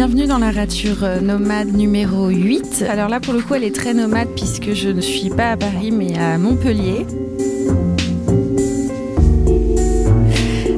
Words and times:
Bienvenue 0.00 0.26
dans 0.26 0.38
la 0.38 0.50
rature 0.50 1.04
euh, 1.04 1.20
nomade 1.20 1.74
numéro 1.74 2.28
8. 2.28 2.86
Alors 2.88 3.10
là, 3.10 3.20
pour 3.20 3.34
le 3.34 3.42
coup, 3.42 3.54
elle 3.54 3.64
est 3.64 3.74
très 3.74 3.92
nomade 3.92 4.28
puisque 4.34 4.72
je 4.72 4.88
ne 4.88 5.02
suis 5.02 5.28
pas 5.28 5.50
à 5.50 5.56
Paris 5.58 5.90
mais 5.90 6.18
à 6.18 6.38
Montpellier. 6.38 7.04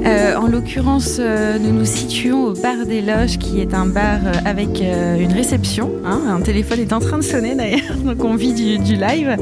Euh, 0.04 0.34
en 0.34 0.48
l'occurrence, 0.48 1.18
euh, 1.20 1.56
nous 1.60 1.70
nous 1.70 1.84
situons 1.84 2.46
au 2.46 2.52
bar 2.54 2.84
des 2.84 3.00
Loges, 3.00 3.38
qui 3.38 3.60
est 3.60 3.74
un 3.74 3.86
bar 3.86 4.18
avec 4.44 4.80
une 4.80 5.32
réception. 5.32 5.92
hein. 6.04 6.22
Un 6.28 6.40
téléphone 6.40 6.80
est 6.80 6.92
en 6.92 6.98
train 6.98 7.18
de 7.18 7.22
sonner 7.22 7.54
d'ailleurs, 7.54 7.94
donc 8.04 8.24
on 8.24 8.34
vit 8.34 8.54
du, 8.54 8.96
live. 8.96 9.36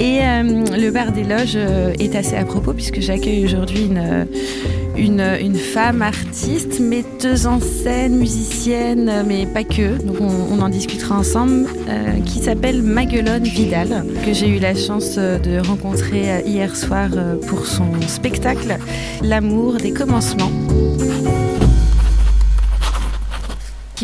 Et 0.00 0.18
le 0.18 0.90
bar 0.90 1.12
des 1.12 1.22
Loges 1.22 1.56
est 2.00 2.16
assez 2.16 2.34
à 2.34 2.44
propos 2.44 2.72
puisque 2.72 3.00
j'accueille 3.00 3.44
aujourd'hui 3.44 3.84
une, 3.84 4.26
une, 4.96 5.54
femme 5.54 6.02
artiste, 6.02 6.80
metteuse 6.80 7.46
en 7.46 7.60
scène, 7.60 8.16
musicienne, 8.16 9.24
mais 9.26 9.46
pas 9.46 9.64
que. 9.64 10.02
Donc 10.02 10.16
on, 10.20 10.60
en 10.60 10.68
discutera 10.68 11.18
ensemble, 11.18 11.66
euh, 11.88 12.20
qui 12.24 12.38
s'appelle 12.38 12.82
Maguelone 12.82 13.44
Vidal, 13.44 14.04
que 14.24 14.32
j'ai 14.32 14.48
eu 14.48 14.58
la 14.58 14.74
chance 14.74 15.16
de 15.16 15.66
rencontrer 15.66 16.42
hier 16.46 16.74
soir 16.76 17.08
euh, 17.16 17.36
pour 17.48 17.66
son 17.66 17.86
spectacle 18.06 18.78
L'amour 19.22 19.74
des 19.74 19.92
commencements 19.92 20.50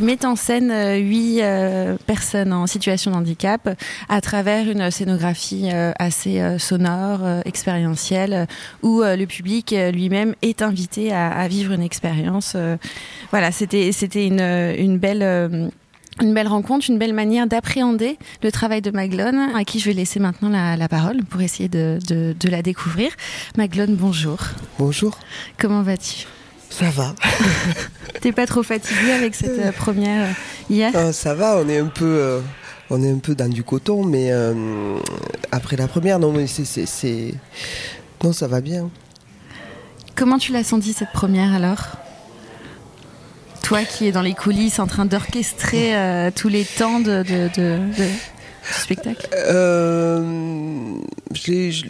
qui 0.01 0.07
met 0.07 0.25
en 0.25 0.35
scène 0.35 0.71
euh, 0.71 0.97
huit 0.97 1.43
euh, 1.43 1.99
personnes 2.07 2.55
en 2.55 2.67
situation 2.67 3.11
de 3.11 3.17
handicap 3.17 3.69
à 4.09 4.23
travers 4.23 4.67
une 4.71 4.91
scénographie 4.91 5.69
euh, 5.71 5.93
assez 5.99 6.41
sonore, 6.59 7.21
expérientielle, 7.45 8.47
où 8.83 9.03
le 9.03 9.25
public 9.27 9.75
lui-même 9.93 10.35
est 10.41 10.63
invité 10.63 11.13
à, 11.13 11.29
à 11.29 11.49
vivre 11.49 11.73
une 11.73 11.83
expérience. 11.83 12.57
voilà, 13.31 13.53
c'était 13.53 13.93
c'était 13.93 14.27
une, 14.27 14.41
une 14.41 14.99
belle 14.99 15.71
une 16.21 16.35
belle 16.35 16.49
rencontre, 16.49 16.89
une 16.89 16.99
belle 16.99 17.15
manière 17.15 17.47
d'appréhender 17.47 18.19
le 18.43 18.53
travail 18.53 18.81
de 18.81 18.91
Maglone, 18.91 19.51
à 19.55 19.65
qui 19.65 19.81
je 19.81 19.87
vais 19.87 19.95
laisser 19.95 20.21
maintenant 20.21 20.49
la, 20.49 20.77
la 20.77 20.89
parole 20.89 21.25
pour 21.25 21.41
essayer 21.41 21.69
de, 21.69 21.99
de, 22.09 22.35
de 22.39 22.49
la 22.49 22.63
découvrir. 22.63 23.11
Maglone, 23.57 23.97
bonjour. 23.97 24.39
Bonjour, 24.79 25.19
Comment 25.59 25.83
vas-tu? 25.83 26.27
Ça 26.71 26.89
va 26.91 27.15
T'es 28.21 28.33
pas 28.33 28.47
trop 28.47 28.63
fatiguée 28.63 29.13
avec 29.13 29.35
cette 29.35 29.59
euh, 29.59 29.73
première 29.73 30.27
euh, 30.29 30.33
hier? 30.71 30.93
Ah, 30.95 31.13
Ça 31.13 31.35
va, 31.35 31.57
on 31.59 31.69
est 31.69 31.79
un 31.79 31.87
peu, 31.87 32.05
euh, 32.05 32.41
on 32.91 33.03
est 33.03 33.11
un 33.11 33.19
peu 33.19 33.35
dans 33.35 33.49
du 33.49 33.63
coton, 33.63 34.05
mais 34.05 34.31
euh, 34.31 34.99
après 35.53 35.77
la 35.77 35.89
première, 35.89 36.19
non, 36.19 36.33
mais 36.33 36.47
c'est, 36.47 37.35
non, 38.23 38.33
ça 38.33 38.47
va 38.47 38.61
bien. 38.61 38.91
Comment 40.17 40.39
tu 40.39 40.53
l'as 40.53 40.65
senti 40.65 40.93
cette 40.93 41.13
première 41.13 41.55
alors? 41.55 41.87
Toi 43.63 43.85
qui 43.85 44.07
es 44.09 44.13
dans 44.13 44.23
les 44.23 44.35
coulisses 44.35 44.79
en 44.81 44.87
train 44.87 45.07
d'orchestrer 45.07 45.97
euh, 45.97 46.31
tous 46.35 46.49
les 46.49 46.65
temps 46.65 46.99
de, 47.01 47.23
de- 47.23 47.49
de- 47.57 47.79
de- 47.97 48.09
du 48.09 48.73
spectacle? 48.73 49.29
Euh, 49.35 50.95
je 51.33 51.87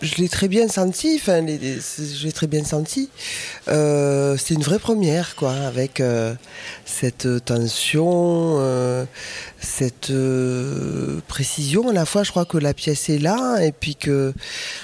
je, 0.00 0.16
l'ai 0.16 0.28
très 0.28 0.48
bien 0.48 0.68
senti. 0.68 1.16
Enfin, 1.20 1.46
je 1.46 2.24
l'ai 2.24 2.32
très 2.32 2.46
bien 2.46 2.64
senti. 2.64 3.08
Euh, 3.68 4.36
c'est 4.38 4.54
une 4.54 4.62
vraie 4.62 4.78
première, 4.78 5.36
quoi, 5.36 5.52
avec 5.52 6.00
euh, 6.00 6.34
cette 6.84 7.44
tension, 7.44 8.56
euh, 8.58 9.04
cette 9.60 10.10
euh, 10.10 11.20
précision. 11.28 11.88
À 11.88 11.92
la 11.92 12.06
fois, 12.06 12.22
je 12.22 12.30
crois 12.30 12.44
que 12.44 12.58
la 12.58 12.74
pièce 12.74 13.08
est 13.10 13.18
là, 13.18 13.58
et 13.62 13.72
puis 13.72 13.96
que 13.96 14.32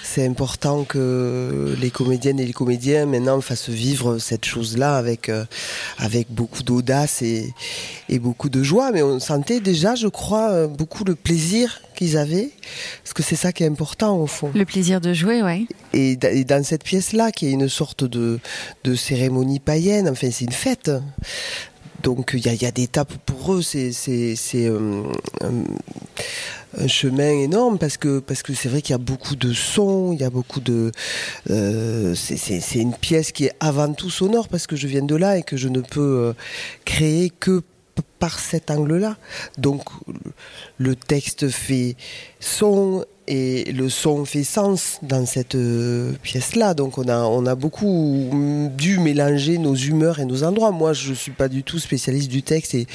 c'est 0.02 0.26
important 0.26 0.84
que 0.84 1.74
les 1.80 1.90
comédiennes 1.90 2.40
et 2.40 2.46
les 2.46 2.52
comédiens 2.52 3.06
maintenant 3.06 3.40
fassent 3.40 3.68
vivre 3.68 4.18
cette 4.18 4.44
chose-là 4.44 4.96
avec 4.96 5.28
euh, 5.28 5.44
avec 5.98 6.28
beaucoup 6.30 6.62
d'audace 6.62 7.22
et, 7.22 7.52
et 8.08 8.18
beaucoup 8.18 8.48
de 8.48 8.62
joie. 8.62 8.92
Mais 8.92 9.02
on 9.02 9.18
sentait 9.20 9.60
déjà, 9.60 9.94
je 9.94 10.08
crois, 10.08 10.50
euh, 10.50 10.66
beaucoup 10.66 11.04
le 11.04 11.14
plaisir 11.14 11.80
qu'ils 11.94 12.16
avaient, 12.16 12.50
parce 13.02 13.14
que 13.14 13.22
c'est 13.22 13.36
ça 13.36 13.52
qui 13.52 13.64
est 13.64 13.66
important 13.66 14.18
au 14.18 14.26
fond. 14.26 14.50
Le 14.54 14.64
plaisir 14.64 15.00
jouer, 15.12 15.42
ouais. 15.42 15.66
Et, 15.92 16.16
da- 16.16 16.30
et 16.32 16.44
dans 16.44 16.62
cette 16.64 16.84
pièce-là, 16.84 17.32
qui 17.32 17.46
est 17.48 17.52
une 17.52 17.68
sorte 17.68 18.04
de, 18.04 18.38
de 18.84 18.94
cérémonie 18.94 19.60
païenne, 19.60 20.08
enfin 20.08 20.30
c'est 20.30 20.44
une 20.44 20.52
fête. 20.52 20.90
Donc 22.02 22.32
il 22.34 22.46
y 22.46 22.66
a, 22.66 22.70
des 22.70 22.82
étapes 22.82 23.14
pour 23.24 23.54
eux, 23.54 23.62
c'est 23.62 23.90
c'est, 23.92 24.36
euh, 24.54 25.02
un, 25.42 26.86
chemin 26.86 27.30
énorme 27.30 27.78
parce 27.78 27.96
que 27.96 28.18
parce 28.20 28.42
que 28.42 28.52
c'est 28.54 28.68
vrai 28.68 28.82
qu'il 28.82 28.92
y 28.92 28.94
a 28.94 28.98
beaucoup 28.98 29.34
de 29.34 29.52
sons, 29.52 30.12
il 30.12 30.20
y 30.20 30.24
a 30.24 30.30
beaucoup 30.30 30.60
de 30.60 30.92
euh, 31.50 32.14
c'est- 32.14 32.74
une 32.74 32.94
pièce 32.94 33.32
qui 33.32 33.46
est 33.46 33.54
avant 33.60 33.92
tout 33.92 34.10
sonore 34.10 34.48
parce 34.48 34.66
que 34.66 34.76
je 34.76 34.86
viens 34.86 35.02
de 35.02 35.16
là 35.16 35.38
et 35.38 35.42
que 35.42 35.56
je 35.56 35.68
ne 35.68 35.80
peux 35.80 36.00
euh, 36.00 36.32
créer 36.84 37.30
que 37.30 37.62
par 38.18 38.38
cet 38.38 38.70
angle-là. 38.70 39.16
Donc 39.58 39.82
le 40.78 40.94
texte 40.96 41.48
fait 41.48 41.96
son 42.40 43.04
et 43.28 43.72
le 43.72 43.88
son 43.88 44.24
fait 44.24 44.44
sens 44.44 44.98
dans 45.02 45.26
cette 45.26 45.54
euh, 45.54 46.12
pièce-là. 46.22 46.74
Donc 46.74 46.98
on 46.98 47.08
a, 47.08 47.18
on 47.24 47.44
a 47.46 47.54
beaucoup 47.54 48.28
mm, 48.32 48.68
dû 48.76 48.98
mélanger 48.98 49.58
nos 49.58 49.74
humeurs 49.74 50.18
et 50.20 50.24
nos 50.24 50.44
endroits. 50.44 50.70
Moi, 50.70 50.92
je 50.92 51.12
suis 51.12 51.32
pas 51.32 51.48
du 51.48 51.62
tout 51.62 51.78
spécialiste 51.78 52.28
du 52.30 52.42
texte 52.42 52.74
et, 52.74 52.86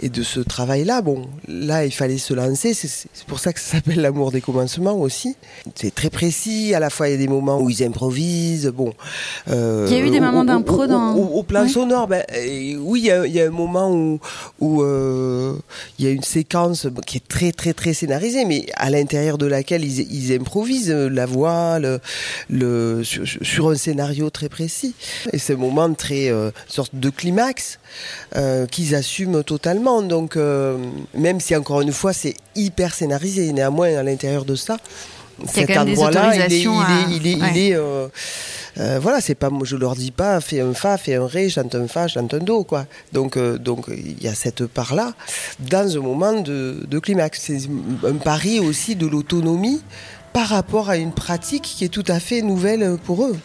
et 0.00 0.08
de 0.08 0.22
ce 0.22 0.40
travail-là. 0.40 1.02
Bon, 1.02 1.26
là, 1.48 1.84
il 1.84 1.92
fallait 1.92 2.18
se 2.18 2.34
lancer. 2.34 2.74
C'est 2.74 3.08
pour 3.26 3.38
ça 3.40 3.52
que 3.52 3.60
ça 3.60 3.76
s'appelle 3.78 4.00
l'amour 4.00 4.30
des 4.32 4.40
commencements 4.40 4.94
aussi. 5.00 5.36
C'est 5.74 5.94
très 5.94 6.10
précis. 6.10 6.74
À 6.74 6.80
la 6.80 6.90
fois, 6.90 7.08
il 7.08 7.12
y 7.12 7.14
a 7.14 7.18
des 7.18 7.28
moments 7.28 7.58
où 7.60 7.70
ils 7.70 7.82
improvisent. 7.82 8.68
Bon, 8.68 8.92
euh, 9.48 9.86
Il 9.88 9.96
y 9.96 10.00
a 10.00 10.04
eu 10.06 10.10
des 10.10 10.20
moments 10.20 10.44
d'impro 10.44 10.86
dans- 10.86 11.14
Au, 11.14 11.38
au 11.38 11.42
plan 11.42 11.62
Ouais. 11.62 11.68
sonore, 11.68 12.06
ben, 12.08 12.22
euh, 12.34 12.76
oui, 12.80 13.00
il 13.00 13.06
y, 13.06 13.10
a, 13.10 13.26
il 13.26 13.32
y 13.32 13.40
a 13.40 13.46
un 13.46 13.50
moment 13.50 13.90
où, 13.90 14.18
où 14.60 14.82
euh, 14.82 15.54
il 15.98 16.04
y 16.04 16.08
a 16.08 16.10
une 16.10 16.22
séquence 16.22 16.86
qui 17.06 17.16
est 17.18 17.26
très 17.28 17.52
très 17.52 17.72
très 17.72 17.94
scénarisée, 17.94 18.44
mais 18.44 18.66
à 18.74 18.90
l'intérieur 18.90 19.38
de 19.38 19.46
laquelle 19.46 19.71
ils, 19.80 20.12
ils 20.12 20.34
improvisent 20.34 20.90
euh, 20.90 21.08
la 21.08 21.26
voix, 21.26 21.78
le, 21.78 22.00
le, 22.50 23.02
sur, 23.04 23.24
sur 23.42 23.70
un 23.70 23.74
scénario 23.76 24.28
très 24.30 24.48
précis. 24.48 24.94
Et 25.32 25.38
c'est 25.38 25.54
un 25.54 25.56
moment 25.56 25.92
très 25.94 26.28
euh, 26.28 26.50
sorte 26.68 26.94
de 26.94 27.10
climax 27.10 27.78
euh, 28.36 28.66
qu'ils 28.66 28.94
assument 28.94 29.42
totalement. 29.42 30.02
Donc 30.02 30.36
euh, 30.36 30.76
même 31.14 31.40
si 31.40 31.56
encore 31.56 31.80
une 31.80 31.92
fois 31.92 32.12
c'est 32.12 32.34
hyper 32.56 32.94
scénarisé, 32.94 33.52
néanmoins 33.52 33.96
à 33.96 34.02
l'intérieur 34.02 34.44
de 34.44 34.54
ça. 34.54 34.78
Cet 35.52 35.76
endroit-là, 35.76 36.34
il 36.34 36.40
est, 36.40 36.60
il 36.60 36.68
autorisations 36.68 36.80
à- 36.80 36.84
est, 36.84 37.16
il 37.16 37.26
est, 37.26 37.32
il 37.32 37.42
ouais. 37.42 37.58
est, 37.70 37.74
euh, 37.74 38.06
euh, 38.78 38.98
voilà, 39.00 39.20
c'est 39.20 39.34
pas, 39.34 39.50
moi, 39.50 39.62
je 39.64 39.76
leur 39.76 39.94
dis 39.94 40.10
pas, 40.10 40.40
fais 40.40 40.60
un 40.60 40.72
fa, 40.74 40.96
fais 40.96 41.14
un 41.16 41.26
ré, 41.26 41.48
chante 41.50 41.74
un 41.74 41.86
fa, 41.88 42.08
chante 42.08 42.32
un 42.34 42.38
do, 42.38 42.64
quoi. 42.64 42.86
Donc, 43.12 43.36
euh, 43.36 43.58
donc, 43.58 43.86
il 43.88 44.22
y 44.22 44.28
a 44.28 44.34
cette 44.34 44.66
part-là 44.66 45.12
dans 45.58 45.96
un 45.96 46.00
moment 46.00 46.32
de, 46.40 46.84
de 46.88 46.98
climax. 46.98 47.40
C'est 47.42 47.58
un 48.06 48.14
pari 48.14 48.60
aussi 48.60 48.96
de 48.96 49.06
l'autonomie 49.06 49.82
par 50.32 50.48
rapport 50.48 50.88
à 50.90 50.96
une 50.96 51.12
pratique 51.12 51.62
qui 51.62 51.84
est 51.84 51.88
tout 51.88 52.04
à 52.08 52.18
fait 52.20 52.40
nouvelle 52.42 52.96
pour 53.04 53.24
eux 53.24 53.36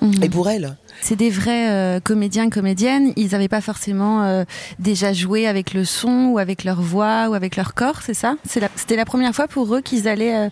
Mhm. 0.00 0.22
et 0.22 0.28
pour 0.28 0.48
elles. 0.48 0.76
C'est 1.02 1.16
des 1.16 1.30
vrais 1.30 1.68
euh, 1.68 1.98
comédiens, 2.00 2.48
comédiennes. 2.48 3.12
Ils 3.16 3.32
n'avaient 3.32 3.48
pas 3.48 3.60
forcément 3.60 4.22
euh, 4.22 4.44
déjà 4.78 5.12
joué 5.12 5.48
avec 5.48 5.74
le 5.74 5.84
son 5.84 6.26
ou 6.32 6.38
avec 6.38 6.62
leur 6.62 6.80
voix 6.80 7.28
ou 7.28 7.34
avec 7.34 7.56
leur 7.56 7.74
corps, 7.74 8.00
c'est 8.06 8.14
ça? 8.14 8.36
La- 8.60 8.68
C'était 8.76 8.94
la 8.94 9.04
première 9.04 9.34
fois 9.34 9.48
pour 9.48 9.74
eux 9.74 9.80
qu'ils 9.80 10.06
allaient 10.06 10.46
euh, 10.46 10.48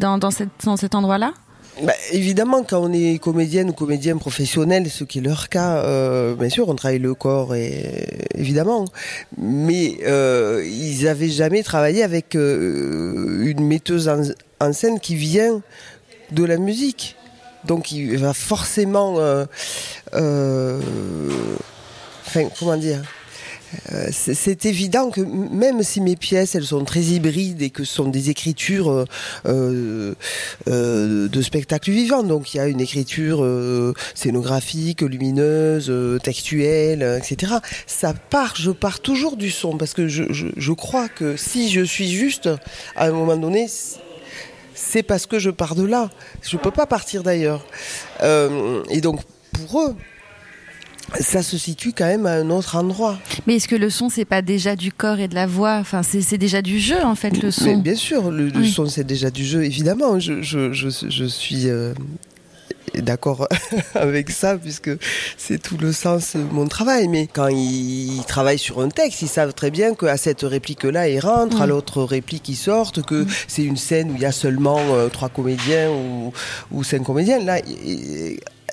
dans, 0.00 0.18
dans, 0.18 0.32
cette, 0.32 0.48
dans 0.64 0.76
cet 0.76 0.96
endroit-là? 0.96 1.32
Bah, 1.80 1.94
évidemment, 2.12 2.64
quand 2.64 2.82
on 2.82 2.92
est 2.92 3.18
comédienne 3.18 3.70
ou 3.70 3.72
comédien 3.72 4.18
professionnel, 4.18 4.90
ce 4.90 5.04
qui 5.04 5.20
est 5.20 5.22
leur 5.22 5.48
cas, 5.48 5.78
euh, 5.78 6.34
bien 6.34 6.50
sûr, 6.50 6.68
on 6.68 6.74
travaille 6.74 6.98
le 6.98 7.14
corps, 7.14 7.54
et, 7.54 8.26
évidemment. 8.34 8.84
Mais 9.38 9.96
euh, 10.04 10.62
ils 10.66 11.08
avaient 11.08 11.30
jamais 11.30 11.62
travaillé 11.62 12.02
avec 12.02 12.36
euh, 12.36 13.42
une 13.46 13.66
metteuse 13.66 14.08
en, 14.08 14.20
en 14.60 14.72
scène 14.74 15.00
qui 15.00 15.14
vient 15.14 15.62
de 16.30 16.44
la 16.44 16.58
musique. 16.58 17.16
Donc 17.64 17.90
il 17.90 18.18
va 18.18 18.34
forcément... 18.34 19.14
enfin, 20.12 20.78
comment 22.58 22.76
dire? 22.76 23.02
Euh, 23.92 24.08
c'est- 24.12 24.66
évident 24.66 25.10
que 25.10 25.20
même 25.20 25.82
si 25.82 26.00
mes 26.00 26.14
pièces 26.14 26.54
elles 26.54 26.64
sont 26.64 26.84
très 26.84 27.00
hybrides 27.00 27.62
et 27.62 27.70
que 27.70 27.84
ce 27.84 27.94
sont 27.94 28.08
des 28.08 28.30
écritures 28.30 29.06
euh, 29.46 30.14
euh, 30.68 31.28
de 31.28 31.42
spectacle 31.42 31.90
vivant, 31.90 32.22
donc 32.22 32.54
il 32.54 32.58
y 32.58 32.60
a 32.60 32.68
une 32.68 32.80
écriture 32.80 33.44
scénographique, 34.14 35.00
lumineuse, 35.02 35.92
textuelle, 36.22 37.02
etc. 37.18 37.54
Ça 37.86 38.14
part, 38.14 38.54
je 38.56 38.70
pars 38.70 39.00
toujours 39.00 39.36
du 39.36 39.50
son 39.50 39.76
parce 39.76 39.94
que 39.94 40.06
je, 40.06 40.24
je, 40.30 40.72
crois 40.72 41.08
que 41.08 41.36
si 41.36 41.70
je 41.70 41.82
suis 41.82 42.10
juste 42.10 42.48
à 42.94 43.06
un 43.06 43.12
moment 43.12 43.36
donné, 43.36 43.68
c'est 44.74 45.02
parce 45.02 45.26
que 45.26 45.38
je 45.38 45.50
pars 45.50 45.74
de 45.74 45.84
là. 45.84 46.10
Je 46.42 46.56
peux 46.56 46.70
pas 46.70 46.86
partir 46.86 47.22
d'ailleurs. 47.22 47.66
Et 48.22 49.00
donc 49.00 49.20
pour 49.52 49.80
eux. 49.82 49.96
Ça 51.20 51.42
se 51.42 51.58
situe 51.58 51.92
quand 51.92 52.06
même 52.06 52.26
à 52.26 52.32
un 52.32 52.50
autre 52.50 52.76
endroit. 52.76 53.18
Mais 53.46 53.56
est-ce 53.56 53.68
que 53.68 53.76
le 53.76 53.90
son, 53.90 54.08
c'est 54.08 54.24
pas 54.24 54.42
déjà 54.42 54.76
du 54.76 54.92
corps 54.92 55.18
et 55.18 55.28
de 55.28 55.34
la 55.34 55.46
voix? 55.46 55.76
Enfin, 55.80 56.02
c'est 56.02 56.38
déjà 56.38 56.62
du 56.62 56.78
jeu, 56.78 57.02
en 57.04 57.14
fait, 57.14 57.30
le 57.42 57.48
Mais 57.48 57.50
son. 57.50 57.76
bien 57.78 57.94
sûr, 57.94 58.30
le, 58.30 58.64
son 58.64 58.86
c'est 58.86 59.04
déjà 59.04 59.30
du 59.30 59.44
jeu, 59.44 59.64
évidemment. 59.64 60.18
Je, 60.18 60.42
je, 60.42 60.72
je, 60.72 60.88
je 60.90 61.24
suis 61.24 61.68
euh, 61.68 61.92
d'accord 62.94 63.48
avec 63.94 64.30
ça 64.30 64.56
puisque 64.56 64.90
c'est 65.36 65.60
tout 65.60 65.76
le 65.78 65.92
sens 65.92 66.34
de 66.36 66.42
mon 66.42 66.66
travail. 66.66 67.08
Mais 67.08 67.26
quand 67.32 67.48
ils 67.48 68.22
travaillent 68.26 68.58
sur 68.58 68.80
un 68.80 68.88
texte, 68.88 69.22
ils 69.22 69.28
savent 69.28 69.52
très 69.54 69.70
bien 69.70 69.94
qu'à 69.94 70.16
cette 70.16 70.42
réplique-là, 70.42 71.08
ils 71.08 71.20
rentrent, 71.20 71.60
à 71.60 71.66
l'autre 71.66 72.02
réplique, 72.02 72.48
ils 72.48 72.56
sortent, 72.56 73.02
que 73.02 73.26
c'est 73.48 73.64
une 73.64 73.76
scène 73.76 74.10
où 74.12 74.14
il 74.16 74.22
y 74.22 74.26
a 74.26 74.32
seulement 74.32 74.78
euh, 74.90 75.08
trois 75.08 75.28
comédiens 75.28 75.90
ou, 75.90 76.32
ou 76.70 76.84
cinq 76.84 77.02
comédiens. 77.04 77.38
Là, 77.38 77.60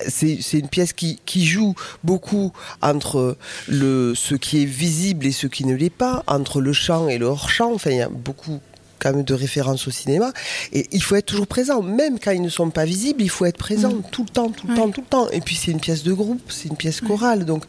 c'est 0.08 0.58
une 0.58 0.68
pièce 0.68 0.92
qui, 0.92 1.18
qui, 1.26 1.46
joue 1.46 1.74
beaucoup 2.04 2.52
entre 2.82 3.36
le, 3.68 4.14
ce 4.14 4.34
qui 4.34 4.62
est 4.62 4.66
visible 4.66 5.26
et 5.26 5.32
ce 5.32 5.46
qui 5.46 5.64
ne 5.64 5.74
l'est 5.74 5.90
pas, 5.90 6.22
entre 6.26 6.60
le 6.60 6.72
chant 6.72 7.08
et 7.08 7.18
le 7.18 7.26
hors-champ. 7.26 7.72
Enfin, 7.74 7.90
il 7.90 7.96
y 7.96 8.02
a 8.02 8.08
beaucoup 8.08 8.60
quand 9.00 9.12
même 9.12 9.24
de 9.24 9.34
référence 9.34 9.88
au 9.88 9.90
cinéma. 9.90 10.32
Et 10.72 10.86
il 10.92 11.02
faut 11.02 11.16
être 11.16 11.26
toujours 11.26 11.46
présent, 11.46 11.82
même 11.82 12.20
quand 12.20 12.30
ils 12.30 12.42
ne 12.42 12.48
sont 12.48 12.70
pas 12.70 12.84
visibles, 12.84 13.22
il 13.22 13.30
faut 13.30 13.46
être 13.46 13.56
présent 13.56 13.92
mm. 13.92 14.02
tout 14.12 14.22
le 14.22 14.28
temps, 14.28 14.50
tout 14.50 14.68
le 14.68 14.74
temps, 14.74 14.90
tout 14.90 15.00
le 15.00 15.06
temps. 15.06 15.28
Et 15.30 15.40
puis 15.40 15.56
c'est 15.56 15.72
une 15.72 15.80
pièce 15.80 16.04
de 16.04 16.12
groupe, 16.12 16.40
c'est 16.48 16.68
une 16.68 16.76
pièce 16.76 17.00
chorale, 17.00 17.44
donc 17.44 17.64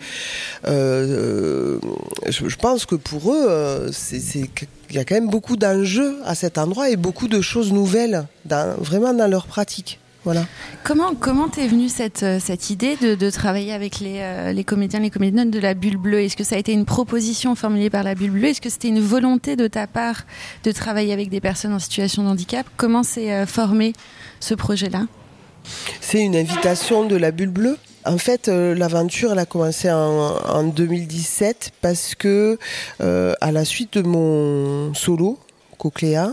euh, 0.68 1.80
je, 2.28 2.56
pense 2.58 2.86
que 2.86 2.96
pour 2.96 3.34
eux, 3.34 3.46
euh, 3.50 3.92
c'est 3.92 4.20
il 4.90 4.98
y 4.98 5.00
a 5.00 5.06
quand 5.06 5.16
même 5.16 5.30
beaucoup 5.30 5.56
d'enjeux 5.56 6.18
à 6.26 6.36
cet 6.36 6.58
endroit 6.58 6.90
et 6.90 6.98
beaucoup 6.98 7.30
de 7.30 7.40
choses 7.40 7.72
nouvelles, 7.72 8.28
dans, 8.44 8.76
vraiment 8.78 9.14
dans 9.14 9.28
leur 9.28 9.48
pratique. 9.48 10.01
Voilà. 10.24 10.46
Comment 10.84 11.16
comment 11.16 11.48
t'es 11.50 11.68
venue 11.68 11.90
cette 11.90 12.22
euh, 12.22 12.40
cette 12.40 12.70
idée 12.70 12.96
de, 12.96 13.16
de 13.16 13.30
travailler 13.32 13.74
avec 13.74 14.00
les, 14.00 14.20
euh, 14.20 14.52
les 14.52 14.64
comédiens 14.64 15.00
les 15.00 15.10
comédiennes 15.10 15.50
de 15.50 15.60
la 15.60 15.74
Bulle 15.74 15.98
Bleue? 15.98 16.22
Est-ce 16.22 16.38
que 16.38 16.44
ça 16.44 16.56
a 16.56 16.58
été 16.60 16.74
une 16.74 16.86
proposition 16.86 17.56
formulée 17.56 17.90
par 17.90 18.04
la 18.04 18.14
Bulle 18.14 18.32
Bleue? 18.32 18.50
Est-ce 18.50 18.62
que 18.62 18.70
c'était 18.70 18.90
une 18.90 19.02
volonté 19.02 19.56
de 19.56 19.68
ta 19.68 19.88
part 19.88 20.24
de 20.64 20.72
travailler 20.72 21.12
avec 21.12 21.30
des 21.30 21.42
personnes 21.42 21.74
en 21.74 21.80
situation 21.80 22.24
de 22.24 22.28
handicap? 22.28 22.68
Comment 22.78 23.02
s'est 23.02 23.32
euh, 23.32 23.46
formé 23.48 23.94
ce 24.40 24.54
projet-là? 24.54 25.08
C'est 26.02 26.22
une 26.22 26.36
invitation 26.36 27.06
de 27.06 27.16
la 27.16 27.32
Bulle 27.32 27.50
Bleue. 27.50 27.78
En 28.06 28.18
fait, 28.18 28.48
l'aventure 28.48 29.32
elle 29.32 29.40
a 29.40 29.46
commencé 29.46 29.92
en, 29.92 29.98
en, 29.98 30.64
2017 30.64 31.72
parce 31.82 32.16
que 32.16 32.58
à 33.00 33.52
la 33.52 33.64
suite 33.64 34.00
de 34.00 34.02
mon 34.02 34.92
solo 34.96 35.38
Cocléa, 35.78 36.32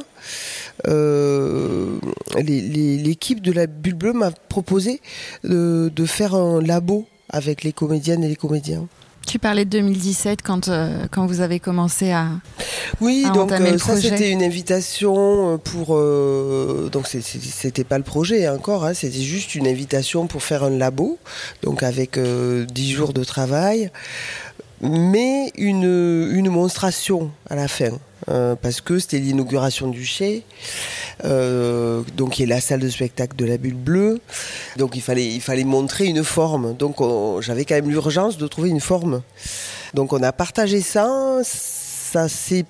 euh, 0.86 1.98
l'équipe 2.36 3.42
de 3.42 3.52
la 3.52 3.66
Bulle 3.66 3.94
Bleue 3.94 4.12
m'a 4.12 4.30
proposé 4.30 5.00
de, 5.44 5.90
faire 6.06 6.34
un 6.34 6.62
labo 6.62 7.06
avec 7.28 7.62
les 7.62 7.72
comédiennes 7.72 8.24
et 8.24 8.28
les 8.28 8.36
comédiens. 8.36 8.86
Tu 9.26 9.38
parlais 9.38 9.66
de 9.66 9.70
2017 9.70 10.40
quand, 10.40 10.68
euh, 10.68 11.04
quand 11.10 11.26
vous 11.26 11.42
avez 11.42 11.60
commencé 11.60 12.12
à. 12.12 12.28
Oui, 13.02 13.26
donc 13.34 13.52
euh, 13.52 13.76
ça 13.76 14.00
c'était 14.00 14.30
une 14.30 14.42
invitation 14.42 15.58
pour. 15.58 15.88
donc 16.90 17.06
c'était 17.06 17.84
pas 17.84 17.98
le 17.98 18.04
projet 18.04 18.48
encore, 18.48 18.86
hein, 18.86 18.94
c'était 18.94 19.20
juste 19.20 19.54
une 19.54 19.66
invitation 19.66 20.26
pour 20.26 20.42
faire 20.42 20.64
un 20.64 20.70
labo, 20.70 21.18
donc 21.62 21.82
avec 21.82 22.18
10 22.18 22.90
jours 22.90 23.12
de 23.12 23.22
travail, 23.22 23.90
mais 24.80 25.52
une, 25.56 26.30
une 26.32 26.50
monstration 26.50 27.30
à 27.48 27.56
la 27.56 27.68
fin. 27.68 27.98
Euh, 28.28 28.56
parce 28.60 28.82
que 28.82 28.98
c'était 28.98 29.20
l'inauguration 29.20 29.88
du 29.88 30.04
Chez, 30.04 30.42
euh, 31.24 32.02
donc 32.16 32.32
qui 32.32 32.42
est 32.42 32.46
la 32.46 32.60
salle 32.60 32.80
de 32.80 32.88
spectacle 32.88 33.36
de 33.36 33.46
la 33.46 33.56
Bulle 33.56 33.74
Bleue. 33.74 34.20
Donc 34.76 34.96
il 34.96 35.00
fallait, 35.02 35.26
il 35.26 35.40
fallait 35.40 35.64
montrer 35.64 36.06
une 36.06 36.24
forme. 36.24 36.74
Donc 36.74 36.96
j'avais 37.40 37.64
quand 37.64 37.76
même 37.76 37.88
l'urgence 37.88 38.36
de 38.36 38.46
trouver 38.46 38.68
une 38.68 38.80
forme. 38.80 39.22
Donc 39.94 40.12
on 40.12 40.22
a 40.22 40.32
partagé 40.32 40.82
ça. 40.82 41.38
Ça 41.42 42.28
s'est 42.28 42.66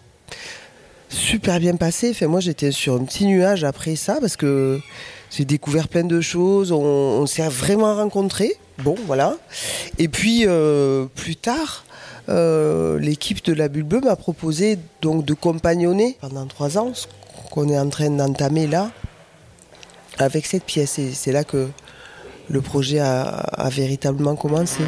super 1.09 1.59
bien 1.59 1.75
passé. 1.77 2.11
Enfin, 2.11 2.27
moi 2.29 2.41
j'étais 2.41 2.71
sur 2.71 2.95
un 2.95 3.05
petit 3.05 3.27
nuage 3.27 3.65
après 3.65 3.97
ça 3.97 4.19
parce 4.21 4.37
que 4.37 4.81
j'ai 5.31 5.45
découvert 5.45 5.89
plein 5.89 6.05
de 6.05 6.21
choses. 6.21 6.71
On, 6.73 7.27
s'est 7.27 7.49
vraiment 7.49 7.95
rencontrés. 7.97 8.55
Bon, 8.79 8.95
voilà. 9.07 9.37
Et 9.99 10.09
puis 10.09 10.45
euh, 10.47 11.07
plus 11.17 11.37
tard, 11.37 11.85
euh, 12.29 12.99
l'équipe 12.99 13.45
de 13.45 13.53
la 13.53 13.69
Bulle 13.69 13.85
Bleue 13.85 14.01
m'a 14.01 14.17
proposé 14.17 14.79
donc 15.01 15.25
de 15.25 15.35
compagnonner 15.35 16.19
pendant 16.21 16.47
trois 16.47 16.77
ans 16.79 16.93
ce 16.95 17.07
qu'on 17.51 17.69
est 17.69 17.79
en 17.79 17.89
train 17.89 18.11
d'entamer 18.11 18.67
là 18.67 18.91
avec 20.19 20.47
cette 20.47 20.65
pièce. 20.65 20.99
Et 20.99 21.13
c'est 21.13 21.33
là 21.33 21.45
que 21.45 21.69
le 22.51 22.61
projet 22.61 22.99
a 22.99 23.69
véritablement 23.71 24.37
commencé. 24.37 24.83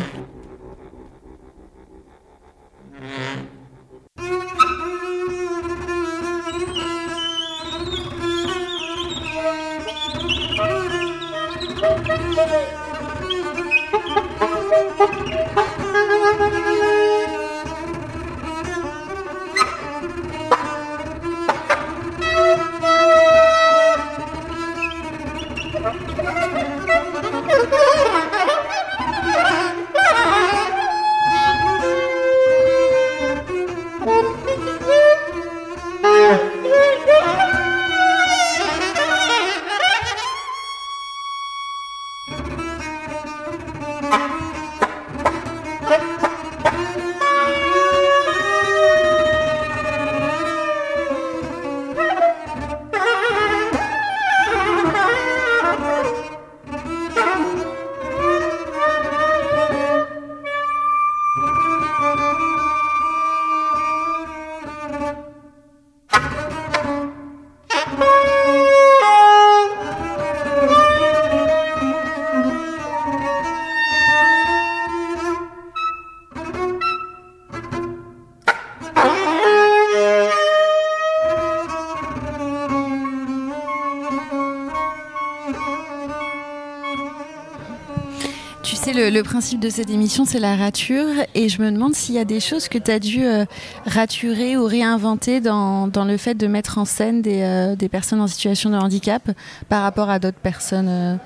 Le, 89.11 89.23
principe 89.23 89.61
de 89.61 89.71
cette 89.71 89.91
émission, 89.91 90.25
c'est 90.25 90.39
la 90.39 90.57
rature. 90.57 91.09
Et 91.35 91.49
je 91.49 91.61
me 91.61 91.71
demande 91.71 91.95
s'il 91.95 92.15
y 92.15 92.19
a 92.19 92.25
des 92.25 92.41
choses 92.41 92.69
que 92.69 92.79
tu 92.79 92.91
as 92.91 92.99
dû 92.99 93.25
euh, 93.25 93.45
raturer 93.87 94.57
ou 94.57 94.65
réinventer 94.65 95.41
dans, 95.41 95.91
le 95.95 96.17
fait 96.17 96.35
de 96.35 96.47
mettre 96.47 96.79
en 96.79 96.85
scène 96.85 97.23
des, 97.23 97.43
euh, 97.43 97.77
des, 97.77 97.89
personnes 97.89 98.21
en 98.21 98.27
situation 98.27 98.71
de 98.71 98.77
handicap 98.77 99.31
par 99.69 99.83
rapport 99.83 100.11
à 100.11 100.19
d'autres 100.19 100.39
personnes. 100.39 100.89
Euh. 100.89 101.17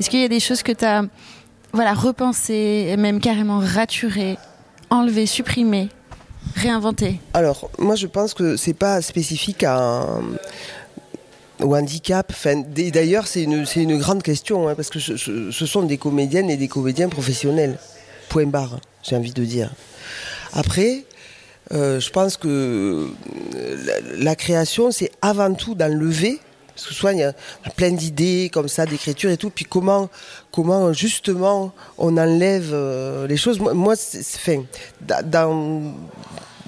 Est-ce 0.00 0.10
qu'il 0.10 0.20
y 0.20 0.24
a 0.24 0.28
des 0.28 0.40
choses 0.40 0.62
que 0.62 0.72
tu 0.72 0.84
as 0.84 1.02
voilà, 1.72 1.94
repensées, 1.94 2.94
même 2.98 3.20
carrément 3.20 3.58
raturées, 3.58 4.38
enlevées, 4.90 5.26
supprimées, 5.26 5.88
réinventées? 6.54 7.20
Alors, 7.32 7.70
moi, 7.78 7.96
je 7.96 8.06
pense 8.06 8.34
que 8.34 8.56
c'est 8.56 8.74
pas 8.74 9.02
spécifique 9.02 9.64
à 9.64 10.06
au 11.62 11.74
handicap. 11.74 12.32
D'ailleurs, 12.74 13.26
c'est 13.26 13.42
une, 13.42 13.64
une, 13.76 13.98
grande 13.98 14.22
question, 14.22 14.68
hein, 14.68 14.74
parce 14.74 14.90
que 14.90 14.98
ce, 14.98 15.66
sont 15.66 15.82
des 15.82 15.98
comédiennes 15.98 16.50
et 16.50 16.56
des 16.56 16.68
comédiens 16.68 17.08
professionnels. 17.08 17.78
Point 18.28 18.46
barre, 18.46 18.80
j'ai 19.02 19.16
envie 19.16 19.32
de 19.32 19.44
dire. 19.44 19.70
Après, 20.52 21.04
euh, 21.72 22.00
je 22.00 22.10
pense 22.10 22.36
que 22.36 23.08
euh, 23.54 23.76
la, 24.18 24.36
création, 24.36 24.90
c'est 24.90 25.10
avant 25.22 25.54
tout 25.54 25.74
d'enlever, 25.74 26.38
parce 26.68 26.88
que 26.88 26.94
souvent 26.94 27.12
il 27.12 27.18
y 27.18 27.22
a 27.22 27.34
plein 27.76 27.90
d'idées 27.90 28.50
comme 28.52 28.68
ça, 28.68 28.84
d'écriture 28.84 29.30
et 29.30 29.36
tout, 29.36 29.50
puis 29.50 29.64
comment, 29.64 30.10
comment 30.52 30.92
justement 30.92 31.72
on 31.96 32.16
enlève 32.18 32.70
euh, 32.72 33.26
les 33.26 33.36
choses. 33.36 33.58
Moi, 33.60 33.94
fin, 33.96 34.64
dans, 35.24 35.94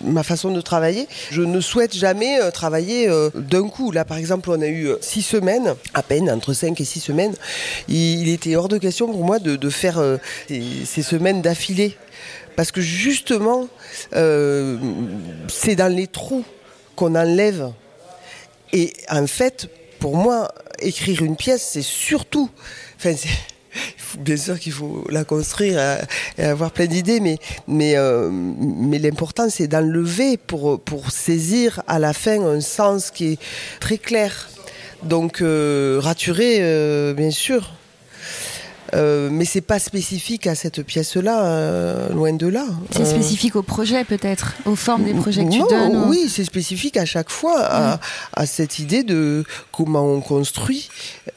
ma 0.03 0.23
façon 0.23 0.51
de 0.51 0.61
travailler. 0.61 1.09
Je 1.31 1.43
ne 1.43 1.61
souhaite 1.61 1.95
jamais 1.95 2.41
euh, 2.41 2.51
travailler 2.51 3.09
euh, 3.09 3.31
d'un 3.35 3.69
coup. 3.69 3.91
Là, 3.91 4.05
par 4.05 4.19
exemple, 4.19 4.51
on 4.51 4.61
a 4.61 4.67
eu 4.67 4.89
euh, 4.89 4.97
six 5.01 5.23
semaines, 5.23 5.75
à 5.95 6.03
peine, 6.03 6.31
entre 6.31 6.53
cinq 6.53 6.81
et 6.81 6.85
six 6.85 7.01
semaines. 7.01 7.35
Il, 7.89 8.29
était 8.29 8.57
hors 8.57 8.69
de 8.69 8.79
question 8.79 9.07
pour 9.07 9.25
moi 9.25 9.39
de, 9.39 9.71
faire 9.71 10.03
ces, 10.49 11.03
semaines 11.03 11.43
d'affilée. 11.43 11.97
Parce 12.57 12.73
que 12.73 12.81
justement, 12.81 13.69
c'est 14.13 15.77
dans 15.77 15.95
les 15.95 16.07
trous 16.07 16.45
qu'on 16.95 17.15
enlève. 17.15 17.73
Et 18.73 18.93
en 19.09 19.27
fait, 19.27 19.69
pour 19.99 20.17
moi, 20.17 20.53
écrire 20.81 21.23
une 21.23 21.37
pièce, 21.37 21.63
c'est 21.73 21.83
surtout... 21.83 22.51
Enfin, 22.99 23.15
bien 24.19 24.37
sûr 24.37 24.59
qu'il 24.59 24.73
faut 24.73 25.05
la 25.11 25.25
construire 25.25 25.79
et 26.39 26.43
avoir 26.43 26.71
plein 26.71 26.87
d'idées, 26.87 27.21
mais, 27.21 27.39
mais, 27.69 27.97
mais 28.21 28.99
l'important 28.99 29.49
c'est 29.49 29.69
d'enlever 29.69 30.37
pour, 30.37 30.81
pour 30.81 31.11
saisir 31.11 31.83
à 31.87 31.99
la 31.99 32.13
fin 32.13 32.41
un 32.43 32.61
sens 32.61 33.11
qui 33.11 33.33
est 33.33 33.39
très 33.81 33.99
clair. 33.99 34.49
Donc 35.03 35.43
raturer, 35.43 37.15
bien 37.15 37.31
sûr, 37.31 37.71
euh, 38.95 39.29
mais 39.33 39.45
c'est 39.45 39.61
pas 39.61 39.79
spécifique 39.79 40.47
à 40.47 40.55
cette 40.55 40.83
pièce-là, 40.83 41.45
euh, 41.47 42.09
loin 42.11 42.33
de 42.33 42.47
là. 42.47 42.65
C'est 42.91 43.03
euh, 43.03 43.05
spécifique 43.05 43.57
au 43.57 43.63
projet 43.63 44.05
peut-être, 44.05 44.55
aux 44.65 44.77
formes 44.77 45.05
des 45.05 45.15
projets 45.15 45.45
que 45.45 45.51
tu 45.51 45.59
donnes. 45.59 46.05
Oui, 46.09 46.29
c'est 46.29 46.45
spécifique 46.45 46.97
à 46.97 47.05
chaque 47.05 47.31
fois 47.31 47.61
à, 47.61 48.01
à, 48.33 48.47
cette 48.47 48.79
idée 48.79 49.03
de 49.03 49.45
comment 49.73 50.07
on 50.07 50.21
construit. 50.21 50.89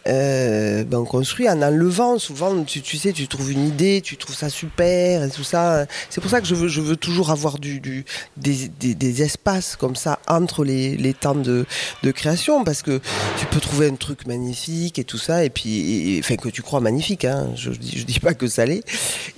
Ben 0.05 0.87
on 0.93 1.05
construit 1.05 1.49
en 1.49 1.61
enlevant. 1.61 2.17
Souvent, 2.17 2.63
tu, 2.63 2.81
tu, 2.81 2.97
sais, 2.97 3.13
tu 3.13 3.27
trouves 3.27 3.51
une 3.51 3.67
idée, 3.67 4.01
tu 4.03 4.17
trouves 4.17 4.35
ça 4.35 4.49
super 4.49 5.23
et 5.23 5.29
tout 5.29 5.43
ça. 5.43 5.85
C'est 6.09 6.21
pour 6.21 6.29
ça 6.29 6.41
que 6.41 6.47
je 6.47 6.55
veux, 6.55 6.67
je 6.67 6.81
veux 6.81 6.95
toujours 6.95 7.31
avoir 7.31 7.59
du, 7.59 7.79
du 7.79 8.05
des, 8.37 8.69
des, 8.79 8.95
des, 8.95 9.21
espaces 9.21 9.75
comme 9.75 9.95
ça 9.95 10.19
entre 10.27 10.63
les, 10.63 10.95
les 10.97 11.13
temps 11.13 11.35
de, 11.35 11.65
de, 12.03 12.11
création 12.11 12.63
parce 12.63 12.81
que 12.81 13.01
tu 13.37 13.45
peux 13.47 13.59
trouver 13.59 13.87
un 13.87 13.95
truc 13.95 14.25
magnifique 14.25 14.97
et 14.97 15.03
tout 15.03 15.17
ça 15.17 15.43
et 15.43 15.49
puis, 15.49 16.19
enfin 16.23 16.35
que 16.37 16.49
tu 16.49 16.61
crois 16.61 16.79
magnifique. 16.79 17.25
Hein, 17.25 17.48
Hein, 17.49 17.53
je, 17.55 17.71
dis, 17.71 18.05
dis 18.05 18.19
pas 18.19 18.33
que 18.33 18.47
ça 18.47 18.65
l'est. 18.65 18.83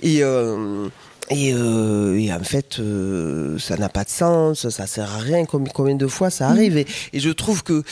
Et, 0.02 0.22
euh, 0.22 0.88
euh, 1.30 2.30
en 2.30 2.44
fait, 2.44 2.78
euh, 2.78 3.58
ça 3.58 3.76
n'a 3.76 3.88
pas 3.88 4.04
de 4.04 4.10
sens, 4.10 4.68
ça 4.68 4.86
sert 4.86 5.10
à 5.12 5.18
rien. 5.18 5.44
Combien, 5.44 5.94
de 5.94 6.06
fois 6.06 6.30
ça 6.30 6.48
arrive 6.48 6.76
et, 6.78 6.86
je 7.14 7.30
trouve 7.30 7.62
que 7.62 7.82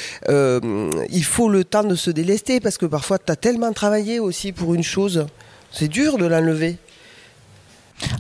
il 1.11 1.25
faut 1.25 1.49
le 1.49 1.65
temps 1.65 1.85
de 1.85 1.95
se 1.95 2.11
délester 2.11 2.61
parce 2.61 2.79
que 2.79 2.87
parfois 2.87 3.19
tu 3.19 3.31
as 3.33 3.37
tellement 3.37 3.73
travaillé 3.73 4.21
aussi 4.21 4.53
pour 4.53 4.75
une 4.75 4.83
chose, 4.83 5.27
c'est 5.73 5.89
dur 5.89 6.19
de 6.19 6.27
l'enlever. 6.27 6.77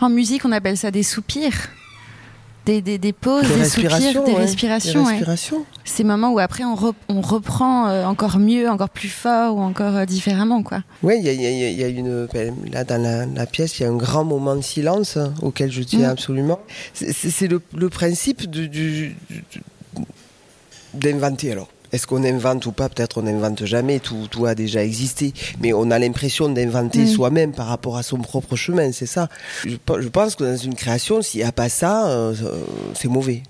En 0.01 0.11
musique, 0.11 0.45
on 0.45 0.53
appelle 0.53 0.77
ça 0.77 0.91
des 0.91 1.03
soupirs 1.03 1.71
des, 2.67 2.83
des, 2.83 2.99
des 2.99 3.13
pauses, 3.13 3.49
des, 3.49 3.65
soupirs, 3.65 4.25
des 4.25 4.35
respirations. 4.35 5.05
Ces 5.85 6.05
moments 6.05 6.31
où 6.33 6.39
après 6.39 6.65
on, 6.65 6.77
on 7.09 7.21
reprend 7.21 7.89
euh, 7.89 8.05
encore 8.05 8.39
mieux, 8.39 8.69
encore 8.69 8.91
plus 8.91 9.09
fort 9.09 9.57
ou 9.57 9.61
encore 9.61 9.97
euh, 9.97 10.05
différemment. 10.05 10.63
quoi. 10.63 10.83
Oui, 11.03 11.15
il 11.23 11.27
y, 11.27 11.85
a, 11.85 11.89
une. 11.89 12.27
Ben, 12.33 12.55
là, 12.73 12.85
dans 12.85 13.03
la, 13.35 13.47
pièce, 13.47 13.79
il 13.79 13.83
y 13.83 13.87
a 13.87 13.89
un 13.89 13.97
grand 13.97 14.25
moment 14.25 14.57
de 14.57 14.63
silence 14.63 15.19
auquel 15.43 15.73
je 15.73 15.83
tiens 15.83 16.09
mm. 16.09 16.13
absolument. 16.13 16.61
C'est 16.95 17.49
le, 17.49 17.61
le, 17.75 17.89
principe 17.89 18.43
d'inventer 20.95 21.53
alors. 21.53 21.69
Est-ce 21.93 22.07
qu'on 22.07 22.23
invente 22.25 22.67
ou 22.67 22.73
pas 22.73 22.89
Peut-être 22.89 23.19
on 23.19 23.23
n'invente 23.23 23.65
jamais, 23.65 23.99
tout, 23.99 24.29
tout, 24.31 24.47
a 24.47 24.55
déjà 24.55 24.85
existé. 24.85 25.33
Mais 25.61 25.73
on 25.73 25.91
a 25.91 25.99
l'impression 25.99 26.49
d'inventer 26.49 27.07
soi-même 27.07 27.53
par 27.53 27.67
rapport 27.67 27.97
à 27.97 28.03
son 28.03 28.19
propre 28.19 28.57
chemin, 28.57 28.93
c'est 28.93 29.07
ça. 29.07 29.29
Je, 29.65 29.77
pense 30.09 30.37
que 30.37 30.45
dans 30.45 30.57
une 30.57 30.75
création, 30.75 31.23
s'il 31.23 31.41
n'y 31.41 31.47
a 31.47 31.53
pas 31.53 31.69
ça, 31.69 32.09
euh, 32.09 32.35
c'est 32.95 33.09
mauvais. 33.09 33.43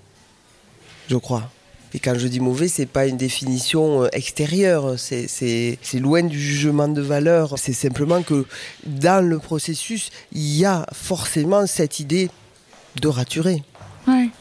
Je 1.09 1.17
crois. 1.17 1.49
Et 1.93 1.99
quand 1.99 2.17
je 2.17 2.27
dis 2.27 2.39
mauvais, 2.39 2.67
c'est 2.67 2.85
pas 2.85 3.05
une 3.05 3.17
définition 3.17 4.03
euh, 4.03 4.07
extérieure, 4.13 4.93
c'est 4.97 5.77
loin 5.99 6.23
du 6.23 6.39
jugement 6.39 6.87
de 6.87 7.01
valeur. 7.01 7.59
C'est 7.59 7.73
simplement 7.73 8.23
que 8.23 8.45
dans 8.85 9.25
le 9.25 9.37
processus, 9.39 10.09
il 10.31 10.57
y 10.57 10.65
a 10.65 10.85
forcément 10.93 11.67
cette 11.67 11.99
idée 11.99 12.29
de 12.99 13.07
raturer. 13.07 13.63
Oui, 14.07 14.31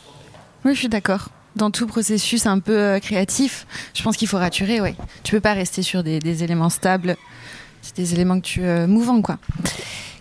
oui 0.64 0.75
je 0.75 0.78
suis 0.78 0.88
d'accord 0.88 1.28
dans 1.57 1.71
tout 1.71 1.87
processus 1.87 2.47
un 2.47 2.59
peu 2.59 2.76
euh, 2.76 2.99
créatif, 3.00 3.66
je 3.95 4.02
pense 4.02 4.16
qu'il 4.16 4.28
faut 4.28 4.38
raturer, 4.38 4.80
ouais. 4.80 4.95
Tu 5.23 5.33
peux 5.33 5.40
pas 5.40 5.52
rester 5.52 5.83
sur 5.83 6.02
des, 6.02 6.42
éléments 6.42 6.71
stables. 6.71 7.16
C'est 7.83 7.97
des 7.97 8.14
éléments 8.14 8.40
que 8.40 8.47
tu 8.47 8.62
euh, 8.62 8.87
mouvants, 8.87 9.23
quoi. 9.23 9.38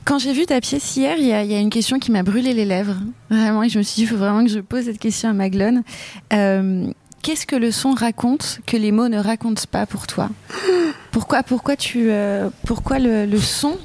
Quand 0.05 0.17
j'ai 0.17 0.33
vu 0.33 0.45
ta 0.45 0.59
pièce 0.59 0.95
hier, 0.95 1.17
il 1.19 1.25
y, 1.25 1.33
a 1.33 1.59
une 1.59 1.69
question 1.69 1.99
qui 1.99 2.11
m'a 2.11 2.23
brûlé 2.23 2.53
les 2.53 2.65
lèvres. 2.65 2.97
Vraiment, 3.29 3.61
et 3.61 3.69
je 3.69 3.77
me 3.77 3.83
suis 3.83 3.95
dit, 3.95 4.01
il 4.03 4.07
faut 4.07 4.17
vraiment 4.17 4.43
que 4.43 4.49
je 4.49 4.59
pose 4.59 4.85
cette 4.85 4.97
question 4.97 5.29
à 5.29 5.33
Maglone. 5.33 5.83
Euh, 6.33 6.87
qu'est-ce 7.21 7.45
que 7.45 7.55
le 7.55 7.69
son 7.71 7.91
raconte 7.91 8.59
que 8.65 8.75
les 8.75 8.91
mots 8.91 9.07
ne 9.07 9.19
racontent 9.19 9.61
pas 9.69 9.85
pour 9.85 10.07
toi? 10.07 10.29
Pourquoi, 11.11 11.43
pourquoi, 11.43 11.75
tu, 11.75 12.09
pourquoi 12.65 12.97
le, 12.97 13.37
son 13.39 13.77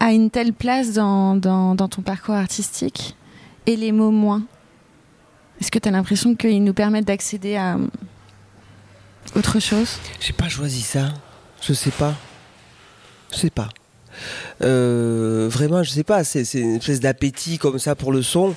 a 0.00 0.12
une 0.12 0.30
telle 0.30 0.52
place 0.52 0.92
dans, 0.92 1.36
dans 1.36 1.76
ton 1.76 2.02
parcours 2.02 2.34
artistique 2.34 3.14
et 3.66 3.76
les 3.76 3.92
mots 3.92 4.10
moins? 4.10 4.42
Est-ce 5.60 5.70
que 5.70 5.78
tu 5.78 5.88
as 5.88 5.92
l'impression 5.92 6.34
qu'ils 6.34 6.62
nous 6.62 6.74
permettent 6.74 7.06
d'accéder 7.06 7.56
à 7.56 7.76
euh, 7.76 7.86
autre 9.36 9.60
chose? 9.60 9.98
J'ai 10.20 10.32
pas 10.32 10.48
choisi 10.48 10.82
ça. 10.82 11.14
Je 11.62 11.72
sais 11.72 11.90
pas. 11.90 12.14
Je 13.32 13.38
sais 13.38 13.50
pas. 13.50 13.68
Euh, 14.62 15.48
vraiment, 15.50 15.82
je 15.82 15.90
sais 15.90 16.04
pas. 16.04 16.24
C'est 16.24 16.42
une 16.54 16.76
espèce 16.76 17.00
d'appétit 17.00 17.58
comme 17.58 17.78
ça 17.78 17.94
pour 17.94 18.12
le 18.12 18.22
son. 18.22 18.54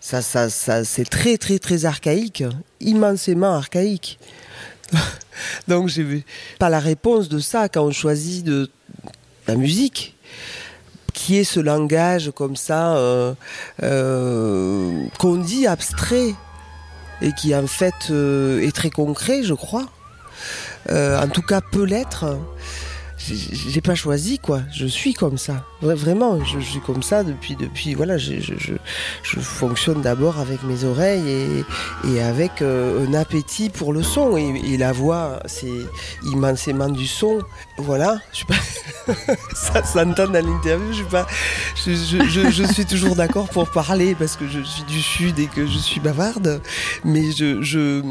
Ça, 0.00 0.22
ça, 0.22 0.48
ça, 0.48 0.84
c'est 0.84 1.04
très, 1.04 1.38
très, 1.38 1.58
très 1.58 1.84
archaïque, 1.84 2.44
immensément 2.80 3.54
archaïque. 3.54 4.18
Donc, 5.68 5.88
j'ai 5.88 6.24
pas 6.58 6.68
la 6.68 6.80
réponse 6.80 7.28
de 7.28 7.40
ça 7.40 7.68
quand 7.68 7.84
on 7.84 7.90
choisit 7.90 8.44
de 8.44 8.70
la 9.46 9.56
musique 9.56 10.14
qui 11.12 11.38
est 11.38 11.44
ce 11.44 11.60
langage 11.60 12.30
comme 12.34 12.56
ça 12.56 12.96
euh, 12.96 13.34
euh, 13.82 15.04
qu'on 15.18 15.36
dit 15.36 15.66
abstrait 15.66 16.34
et 17.20 17.32
qui 17.32 17.54
en 17.54 17.66
fait 17.66 17.94
euh, 18.10 18.60
est 18.60 18.74
très 18.74 18.90
concret, 18.90 19.42
je 19.42 19.54
crois. 19.54 19.86
en 20.90 21.28
tout 21.28 21.42
cas 21.42 21.60
peut 21.60 21.84
l'être 21.84 22.38
j'ai 23.18 23.80
pas 23.80 23.94
choisi 23.94 24.38
quoi. 24.38 24.60
Je 24.72 24.86
suis 24.86 25.12
comme 25.12 25.38
ça. 25.38 25.64
Vraiment, 25.82 26.42
je, 26.44 26.60
suis 26.60 26.80
comme 26.80 27.02
ça 27.02 27.24
depuis 27.24 27.56
depuis 27.56 27.94
voilà. 27.94 28.16
Je, 28.16 28.34
je, 28.40 29.40
fonctionne 29.40 30.02
d'abord 30.02 30.38
avec 30.38 30.62
mes 30.62 30.84
oreilles 30.84 31.28
et, 31.28 31.64
et 32.12 32.22
avec 32.22 32.62
euh, 32.62 33.06
un 33.06 33.14
appétit 33.14 33.70
pour 33.70 33.92
le 33.92 34.02
son 34.02 34.36
et, 34.36 34.76
la 34.76 34.92
voix, 34.92 35.40
c'est 35.46 35.66
immensément 36.24 36.88
du 36.88 37.06
son. 37.06 37.40
Voilà. 37.76 38.20
Je 38.32 38.44
pas 38.44 38.54
ça 39.54 39.82
s'entend 39.84 40.28
dans 40.28 40.44
l'interview. 40.46 40.88
Je 40.90 40.96
suis 40.96 41.04
pas. 41.04 41.26
Je, 41.76 42.72
suis 42.72 42.86
toujours 42.86 43.16
d'accord 43.16 43.48
pour 43.48 43.70
parler 43.70 44.14
parce 44.14 44.36
que 44.36 44.46
je 44.48 44.62
suis 44.62 44.84
du 44.84 45.02
sud 45.02 45.38
et 45.38 45.46
que 45.46 45.66
je 45.66 45.78
suis 45.78 46.00
bavarde, 46.00 46.60
mais 47.04 47.32
je 47.32 48.02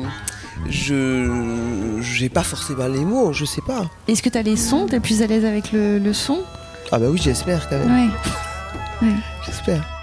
je 0.70 2.00
j'ai 2.02 2.30
pas 2.30 2.44
forcément 2.44 2.88
les 2.88 3.06
mots, 3.06 3.34
je 3.34 3.46
sais 3.46 3.62
pas. 3.66 3.90
Est-ce 4.08 4.22
que 4.22 4.30
tu 4.30 4.38
as 4.38 4.44
les 4.44 4.58
sons? 4.58 4.88
T'es 4.88 5.00
plus 5.00 5.22
à 5.22 5.28
l'aise 5.28 5.46
avec 5.46 5.72
le, 5.72 6.00
le, 6.00 6.14
son? 6.14 6.40
Ah 6.92 7.00
bah 7.00 7.08
oui, 7.10 7.20
j'espère 7.22 7.68
quand 7.70 7.78
même. 7.80 8.12
Oui. 9.02 9.10
J'espère. 9.46 9.97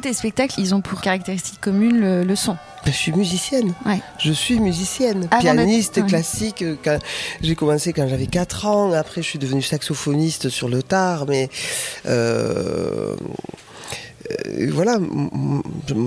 Tous 0.00 0.08
tes 0.08 0.14
spectacles, 0.14 0.54
ils 0.58 0.74
ont 0.74 0.80
pour 0.80 1.00
caractéristique 1.00 1.60
commune 1.60 2.00
le, 2.00 2.36
son. 2.36 2.56
Ben, 2.84 2.92
je 2.92 2.96
suis 2.96 3.12
musicienne. 3.12 3.74
Ouais. 3.84 4.00
Je 4.18 4.32
suis 4.32 4.58
musicienne, 4.58 5.28
pianiste 5.40 6.06
classique. 6.06 6.64
J'ai 7.42 7.54
commencé 7.54 7.92
quand 7.92 8.08
j'avais 8.08 8.26
4 8.26 8.66
ans. 8.66 8.92
Après, 8.92 9.22
je 9.22 9.26
suis 9.26 9.38
devenue 9.38 9.62
saxophoniste 9.62 10.48
sur 10.48 10.68
le 10.68 10.82
tard. 10.82 11.26
Mais 11.28 11.50
euh, 12.06 13.14
euh, 14.30 14.70
voilà, 14.72 14.98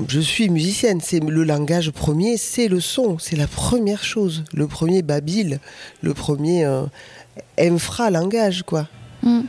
je 0.07 0.19
suis 0.19 0.50
musicienne. 0.50 1.00
C'est 1.01 1.19
le 1.19 1.43
langage 1.43 1.91
premier, 1.91 2.38
c'est 2.38 2.67
le 2.67 2.79
son. 2.79 3.19
C'est 3.19 3.35
la 3.35 3.47
première 3.47 4.03
chose. 4.03 4.43
Le 4.53 4.67
premier 4.67 5.03
babil, 5.03 5.59
le 6.01 6.13
premier 6.13 6.65
euh, 6.65 6.83
infra-langage, 7.59 8.63
quoi. 8.63 8.88
Mm. 9.21 9.41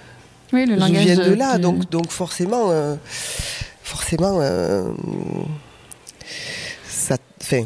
Oui, 0.52 0.66
le 0.66 0.76
langage. 0.76 1.02
Je 1.02 1.14
viens 1.14 1.28
de 1.28 1.34
là, 1.34 1.58
donc, 1.58 1.90
donc 1.90 2.10
forcément, 2.10 2.70
euh, 2.70 2.94
forcément, 3.94 4.40
euh, 4.40 4.82
ça, 6.84 7.16
fait, 7.40 7.64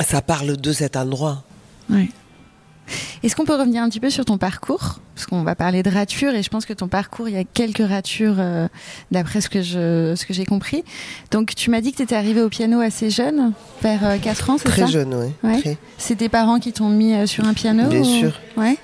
ça 0.00 0.22
parle 0.22 0.56
de 0.56 0.72
cet 0.72 0.94
endroit. 0.96 1.42
Oui. 1.90 2.08
Est-ce 3.24 3.34
qu'on 3.34 3.44
peut 3.44 3.56
revenir 3.56 3.82
un 3.82 3.88
petit 3.88 3.98
peu 3.98 4.10
sur 4.10 4.24
ton 4.24 4.38
parcours? 4.38 5.00
Parce 5.16 5.26
qu'on 5.26 5.42
va 5.42 5.56
parler 5.56 5.82
de 5.82 5.90
rature 5.90 6.32
et 6.36 6.44
je 6.44 6.50
pense 6.50 6.66
que 6.66 6.72
ton 6.72 6.86
parcours, 6.86 7.28
il 7.28 7.34
y 7.34 7.38
a 7.38 7.42
quelques 7.42 7.84
ratures 7.84 8.36
euh, 8.38 8.68
d'après 9.10 9.40
ce 9.40 9.48
que 9.48 9.60
je, 9.60 10.14
ce 10.14 10.24
que 10.24 10.32
j'ai 10.32 10.44
compris. 10.44 10.84
Donc 11.32 11.56
tu 11.56 11.68
m'as 11.70 11.80
dit 11.80 11.90
que 11.90 11.96
tu 11.96 12.02
étais 12.04 12.14
arrivé 12.14 12.40
au 12.40 12.48
piano 12.48 12.78
assez 12.78 13.10
jeune, 13.10 13.54
vers 13.82 14.20
4 14.20 14.50
ans, 14.50 14.56
c'est 14.58 14.68
ça? 14.68 14.70
Très 14.70 14.86
jeune, 14.86 15.14
oui. 15.14 15.50
Ouais. 15.64 15.76
C'est 15.98 16.14
tes 16.14 16.28
parents 16.28 16.60
qui 16.60 16.72
t'ont 16.72 16.90
mis 16.90 17.26
sur 17.26 17.44
un 17.44 17.54
piano 17.54 17.88
Bien 17.88 18.04
sûr. 18.04 18.38
Ouais. 18.56 18.78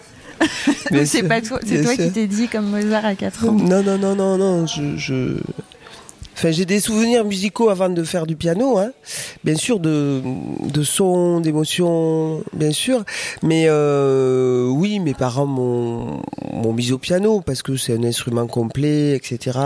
c'est 1.04 1.22
pas 1.22 1.40
toi, 1.40 1.60
c'est 1.64 1.82
toi 1.82 1.94
qui 1.94 2.10
t'es 2.10 2.26
dit 2.26 2.48
comme 2.48 2.66
Mozart 2.70 3.04
à 3.04 3.14
4 3.14 3.48
ans. 3.48 3.52
Non, 3.52 3.84
non, 3.84 3.98
non, 3.98 4.16
non, 4.16 4.36
non. 4.36 4.66
Je, 4.66 5.36
Enfin, 6.42 6.50
j'ai 6.50 6.64
des 6.64 6.80
souvenirs 6.80 7.24
musicaux 7.24 7.68
avant 7.68 7.88
de 7.88 8.02
faire 8.02 8.26
du 8.26 8.34
piano, 8.34 8.76
hein. 8.76 8.90
bien 9.44 9.54
sûr, 9.54 9.78
de, 9.78 10.20
de 10.60 10.82
sons, 10.82 11.38
d'émotions, 11.38 12.42
bien 12.52 12.72
sûr. 12.72 13.04
Mais 13.44 13.66
euh, 13.68 14.66
oui, 14.66 14.98
mes 14.98 15.14
parents 15.14 15.46
m'ont 15.46 16.20
mis 16.72 16.90
au 16.90 16.98
piano 16.98 17.42
parce 17.46 17.62
que 17.62 17.76
c'est 17.76 17.96
un 17.96 18.02
instrument 18.02 18.48
complet, 18.48 19.14
etc. 19.14 19.56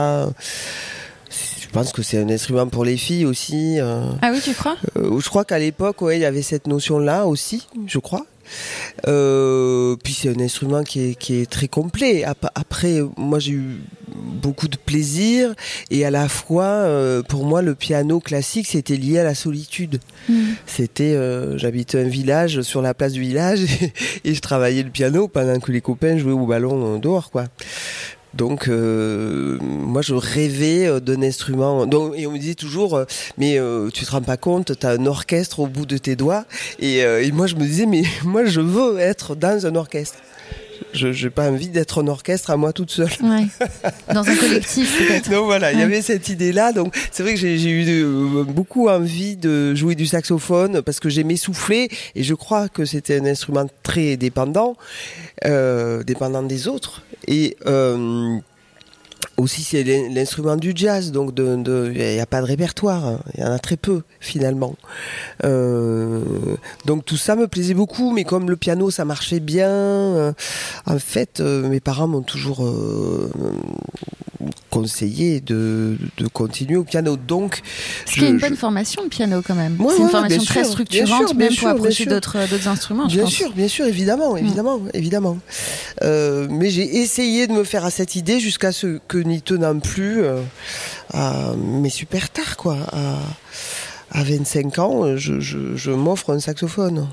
Je 1.30 1.66
pense 1.72 1.92
que 1.94 2.02
c'est 2.02 2.18
un 2.18 2.28
instrument 2.28 2.66
pour 2.66 2.84
les 2.84 2.98
filles 2.98 3.24
aussi. 3.24 3.80
Euh. 3.80 4.10
ah 4.20 4.30
oui, 4.30 4.40
tu 4.44 4.52
crois? 4.52 4.76
Euh, 4.98 5.18
Je 5.18 5.28
crois 5.30 5.46
qu'à 5.46 5.58
l'époque, 5.58 6.02
ouais, 6.02 6.18
il 6.18 6.20
y 6.20 6.26
avait 6.26 6.42
cette 6.42 6.66
notion-là 6.66 7.24
aussi, 7.24 7.66
je 7.86 7.98
crois. 7.98 8.26
Euh, 9.08 9.96
puis 10.04 10.12
c'est 10.12 10.28
un 10.28 10.40
instrument 10.40 10.82
qui 10.82 11.00
est, 11.00 11.14
qui 11.14 11.40
est 11.40 11.50
très 11.50 11.68
complet. 11.68 12.24
Après, 12.54 13.00
moi 13.16 13.38
j'ai 13.38 13.52
eu 13.52 13.80
beaucoup 14.46 14.68
de 14.68 14.76
plaisir 14.76 15.54
et 15.90 16.04
à 16.04 16.10
la 16.10 16.28
fois, 16.28 16.64
euh, 16.64 17.22
pour 17.22 17.44
moi, 17.44 17.62
le 17.62 17.74
piano 17.74 18.20
classique, 18.20 18.68
c'était 18.68 18.96
lié 18.96 19.18
à 19.18 19.24
la 19.24 19.34
solitude. 19.34 19.98
Mm. 20.28 20.34
C'était, 20.66 21.14
euh, 21.14 21.58
j'habitais 21.58 21.98
un 22.00 22.08
village 22.08 22.62
sur 22.62 22.80
la 22.80 22.94
place 22.94 23.12
du 23.12 23.20
village 23.20 23.60
et, 24.24 24.34
je 24.34 24.40
travaillais 24.40 24.84
le 24.84 24.90
piano 24.90 25.26
pendant 25.26 25.58
que 25.58 25.72
les 25.72 25.80
copains 25.80 26.16
jouaient 26.16 26.32
au 26.32 26.46
ballon 26.46 26.98
dehors, 26.98 27.30
quoi. 27.32 27.46
Donc, 28.36 28.68
euh, 28.68 29.58
moi, 29.60 30.02
je 30.02 30.14
rêvais 30.14 30.86
euh, 30.86 31.00
d'un 31.00 31.22
instrument. 31.22 31.86
Donc, 31.86 32.12
et 32.16 32.26
on 32.26 32.32
me 32.32 32.38
disait 32.38 32.54
toujours, 32.54 32.94
euh, 32.94 33.04
mais 33.38 33.58
tu 33.92 34.04
te 34.04 34.10
rends 34.10 34.22
pas 34.22 34.36
compte, 34.36 34.78
tu 34.78 34.86
as 34.86 34.90
un 34.90 35.06
orchestre 35.06 35.60
au 35.60 35.66
bout 35.66 35.86
de 35.86 35.96
tes 35.96 36.16
doigts. 36.16 36.44
Et, 36.78 36.98
et, 36.98 37.32
moi, 37.32 37.46
je 37.46 37.56
me 37.56 37.62
disais, 37.62 37.86
mais 37.86 38.02
moi, 38.24 38.44
je 38.44 38.60
veux 38.60 38.98
être 38.98 39.34
dans 39.34 39.66
un 39.66 39.74
orchestre. 39.74 40.18
Je 40.96 41.24
n'ai 41.24 41.30
pas 41.30 41.48
envie 41.50 41.68
d'être 41.68 42.02
en 42.02 42.06
orchestre 42.08 42.50
à 42.50 42.56
moi 42.56 42.72
toute 42.72 42.90
seule. 42.90 43.10
Ouais. 43.22 43.46
Dans 44.12 44.26
un 44.26 44.36
collectif, 44.36 44.98
peut-être. 45.08 45.30
Donc 45.30 45.44
voilà, 45.44 45.72
il 45.72 45.78
y 45.78 45.82
avait 45.82 46.02
cette 46.02 46.28
idée-là. 46.28 46.72
Donc 46.72 46.96
c'est 47.10 47.22
vrai 47.22 47.34
que 47.34 47.40
j'ai 47.40 47.70
eu 47.70 48.44
beaucoup 48.44 48.88
envie 48.88 49.36
de 49.36 49.74
jouer 49.74 49.94
du 49.94 50.06
saxophone 50.06 50.82
parce 50.82 51.00
que 51.00 51.08
j'aimais 51.08 51.36
souffler 51.36 51.88
et 52.14 52.22
je 52.22 52.34
crois 52.34 52.68
que 52.68 52.84
c'était 52.84 53.20
un 53.20 53.26
instrument 53.26 53.66
très 53.82 54.16
dépendant, 54.16 54.76
euh, 55.44 56.02
dépendant 56.02 56.42
des 56.42 56.68
autres. 56.68 57.02
Et 57.28 57.56
euh, 57.66 58.38
aussi 59.36 59.62
c'est 59.62 59.84
l'instrument 60.08 60.56
du 60.56 60.72
jazz, 60.74 61.12
donc 61.12 61.30
il 61.36 61.62
de, 61.62 61.92
n'y 61.94 62.20
a 62.20 62.26
pas 62.26 62.40
de 62.40 62.46
répertoire, 62.46 63.04
hein. 63.06 63.20
il 63.34 63.40
y 63.40 63.44
en 63.44 63.52
a 63.52 63.58
très 63.58 63.76
peu 63.76 64.02
finalement. 64.20 64.74
Euh, 65.44 66.22
donc 66.84 67.04
tout 67.04 67.16
ça 67.16 67.36
me 67.36 67.46
plaisait 67.46 67.74
beaucoup, 67.74 68.12
mais 68.12 68.24
comme 68.24 68.48
le 68.48 68.56
piano 68.56 68.90
ça 68.90 69.04
marchait 69.04 69.40
bien, 69.40 69.70
euh, 69.70 70.32
en 70.86 70.98
fait 70.98 71.40
euh, 71.40 71.68
mes 71.68 71.80
parents 71.80 72.08
m'ont 72.08 72.22
toujours 72.22 72.66
conseillé 74.70 75.40
de, 75.40 75.96
de, 76.18 76.28
continuer 76.28 76.76
au 76.76 76.84
piano. 76.84 77.16
Donc, 77.16 77.62
ce 78.04 78.14
qui 78.14 78.24
est 78.24 78.28
une 78.28 78.38
bonne 78.38 78.56
formation 78.56 79.02
le 79.02 79.08
piano 79.08 79.42
quand 79.46 79.54
même. 79.54 79.78
c'est 79.90 80.02
une 80.02 80.08
formation 80.08 80.44
très 80.44 80.64
structurante, 80.64 81.34
même 81.34 81.54
pour 81.54 81.68
approcher 81.68 82.06
d'autres 82.06 82.36
instruments. 82.68 83.06
Bien 83.06 83.26
sûr, 83.26 83.52
bien 83.52 83.68
sûr, 83.68 83.86
évidemment, 83.86 84.34
mm. 84.34 84.38
évidemment, 84.38 84.80
évidemment. 84.94 85.38
Euh, 86.02 86.46
mais 86.50 86.70
j'ai 86.70 86.98
essayé 86.98 87.46
de 87.46 87.52
me 87.52 87.64
faire 87.64 87.84
à 87.84 87.90
cette 87.90 88.16
idée 88.16 88.40
jusqu'à 88.40 88.72
ce 88.72 88.98
que 89.08 89.18
n'y 89.18 89.42
tenant 89.42 89.78
plus, 89.78 90.22
euh, 90.24 90.42
mais 91.56 91.90
super 91.90 92.30
tard 92.30 92.56
quoi. 92.56 92.78
À, 92.92 93.18
à 94.12 94.22
25 94.22 94.78
ans, 94.78 95.16
je, 95.16 95.40
je, 95.40 95.74
je 95.74 95.90
m'offre 95.90 96.32
un 96.32 96.40
saxophone 96.40 97.08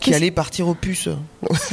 qui 0.00 0.14
allait 0.14 0.30
partir 0.30 0.68
au 0.68 0.74
puces. 0.74 1.08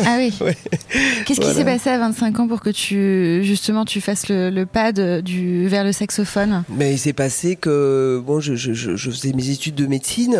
Ah 0.05 0.17
oui. 0.17 0.33
Qu'est-ce 1.25 1.39
qui 1.39 1.53
s'est 1.53 1.65
passé 1.65 1.89
à 1.89 1.97
25 1.97 2.39
ans 2.39 2.47
pour 2.47 2.61
que 2.61 2.69
tu 2.69 3.43
justement 3.43 3.85
tu 3.85 4.01
fasses 4.01 4.29
le, 4.29 4.63
pas 4.65 4.91
du 4.91 5.67
vers 5.67 5.83
le 5.83 5.91
saxophone? 5.91 6.63
Mais 6.69 6.93
il 6.93 6.99
s'est 6.99 7.13
passé 7.13 7.55
que 7.55 8.21
bon, 8.25 8.39
je, 8.39 8.55
je, 8.55 8.73
je, 8.73 9.11
faisais 9.11 9.33
mes 9.33 9.49
études 9.49 9.75
de 9.75 9.85
médecine. 9.85 10.39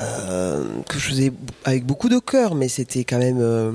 Euh, 0.00 0.64
que 0.88 0.98
je 0.98 1.08
faisais 1.08 1.32
avec 1.64 1.86
beaucoup 1.86 2.08
de 2.08 2.18
cœur, 2.18 2.56
mais 2.56 2.66
c'était 2.68 3.04
quand 3.04 3.18
même, 3.18 3.38
euh, 3.40 3.70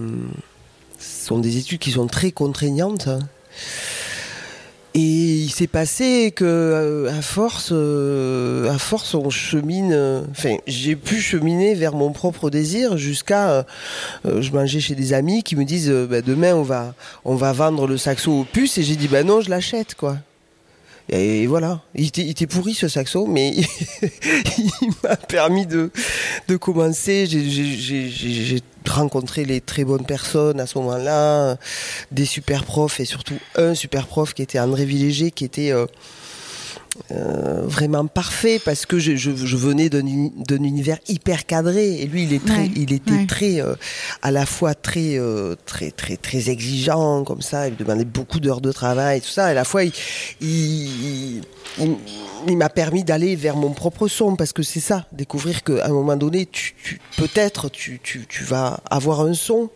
ce 0.97 1.27
sont 1.27 1.39
des 1.39 1.57
études 1.57 1.79
qui 1.79 1.91
sont 1.91 2.07
très 2.07 2.31
contraignantes. 2.31 3.07
Et 4.99 5.43
il 5.43 5.49
s'est 5.49 5.67
passé 5.67 6.33
que 6.35 6.43
euh, 6.43 7.17
à 7.17 7.21
force, 7.21 7.69
euh, 7.71 8.69
à 8.69 8.77
force, 8.77 9.15
on 9.15 9.29
chemine. 9.29 10.25
Enfin, 10.29 10.57
j'ai 10.67 10.97
pu 10.97 11.21
cheminer 11.21 11.73
vers 11.73 11.93
mon 11.93 12.11
propre 12.11 12.49
désir 12.49 12.97
jusqu'à. 12.97 13.49
Euh, 14.25 14.41
je 14.41 14.51
mangeais 14.51 14.81
chez 14.81 14.95
des 14.95 15.13
amis 15.13 15.43
qui 15.43 15.55
me 15.55 15.63
disent 15.63 15.89
bah, 15.89 16.21
demain 16.21 16.53
on 16.53 16.63
va, 16.63 16.95
on 17.23 17.35
va 17.35 17.53
vendre 17.53 17.87
le 17.87 17.97
saxo 17.97 18.41
au 18.41 18.43
puce 18.43 18.77
et 18.77 18.83
j'ai 18.83 18.97
dit 18.97 19.07
bah 19.07 19.23
non, 19.23 19.39
je 19.39 19.49
l'achète 19.49 19.95
quoi. 19.95 20.17
Et 21.11 21.47
voilà, 21.47 21.81
il 21.95 22.05
était, 22.05 22.45
pourri 22.45 22.73
ce 22.73 22.87
saxo, 22.87 23.25
mais 23.25 23.51
il 24.01 24.91
m'a 25.01 25.15
permis 25.15 25.65
de, 25.65 25.91
de 26.47 26.55
commencer. 26.57 27.25
Rencontré 28.89 29.45
les 29.45 29.61
très 29.61 29.83
bonnes 29.83 30.05
personnes 30.05 30.59
à 30.59 30.67
ce 30.67 30.77
moment-là, 30.79 31.57
des 32.11 32.25
super 32.25 32.63
profs 32.63 32.99
et 32.99 33.05
surtout 33.05 33.37
un 33.55 33.75
super 33.75 34.07
prof 34.07 34.33
qui 34.33 34.41
était 34.41 34.59
André 34.59 34.85
Villéger, 34.85 35.31
qui 35.31 35.45
était 35.45 35.73
euh, 37.11 37.61
vraiment 37.65 38.07
parfait 38.07 38.59
parce 38.63 38.85
que 38.85 38.99
je, 38.99 39.15
je, 39.15 39.31
je 39.35 39.57
venais 39.57 39.89
d'un 39.89 40.63
univers 40.63 40.97
hyper 41.07 41.45
cadré 41.45 42.01
et 42.01 42.07
lui 42.07 42.23
il 42.23 42.33
est 42.33 42.43
très 42.43 42.65
il 42.75 42.91
était 42.91 43.25
très 43.27 43.61
euh, 43.61 43.75
à 44.21 44.31
la 44.31 44.45
fois 44.45 44.73
très 44.73 45.17
euh, 45.17 45.55
très 45.65 45.91
très 45.91 46.17
très 46.17 46.49
exigeant 46.49 47.23
comme 47.23 47.41
ça 47.41 47.67
il 47.67 47.75
demandait 47.75 48.05
beaucoup 48.05 48.39
d'heures 48.39 48.61
de 48.61 48.71
travail 48.71 49.21
tout 49.21 49.29
ça 49.29 49.45
à 49.45 49.53
la 49.53 49.65
fois 49.65 49.83
il, 49.83 49.93
il, 50.41 51.41
il, 52.47 52.57
m'a 52.57 52.69
permis 52.69 53.03
d'aller 53.03 53.35
vers 53.35 53.55
mon 53.55 53.71
propre 53.71 54.07
son 54.07 54.35
parce 54.35 54.51
que 54.51 54.63
c'est 54.63 54.79
ça 54.79 55.05
découvrir 55.11 55.63
qu'à 55.63 55.85
un 55.85 55.89
moment 55.89 56.17
donné 56.17 56.47
tu, 56.47 56.75
tu 56.83 56.99
peut-être 57.17 57.69
tu, 57.69 57.99
tu, 58.03 58.25
tu 58.27 58.43
vas 58.43 58.79
avoir 58.89 59.21
un 59.21 59.33
son 59.33 59.69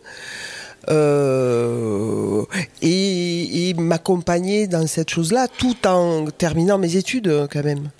et, 2.82 3.68
et 3.70 3.74
m'accompagner 3.74 4.66
dans 4.66 4.86
cette 4.86 5.10
chose-là 5.10 5.48
tout 5.48 5.86
en 5.86 6.26
terminant 6.26 6.78
mes 6.78 6.96
études 6.96 7.28
euh, 7.28 7.46
quand 7.50 7.64
même. 7.64 7.90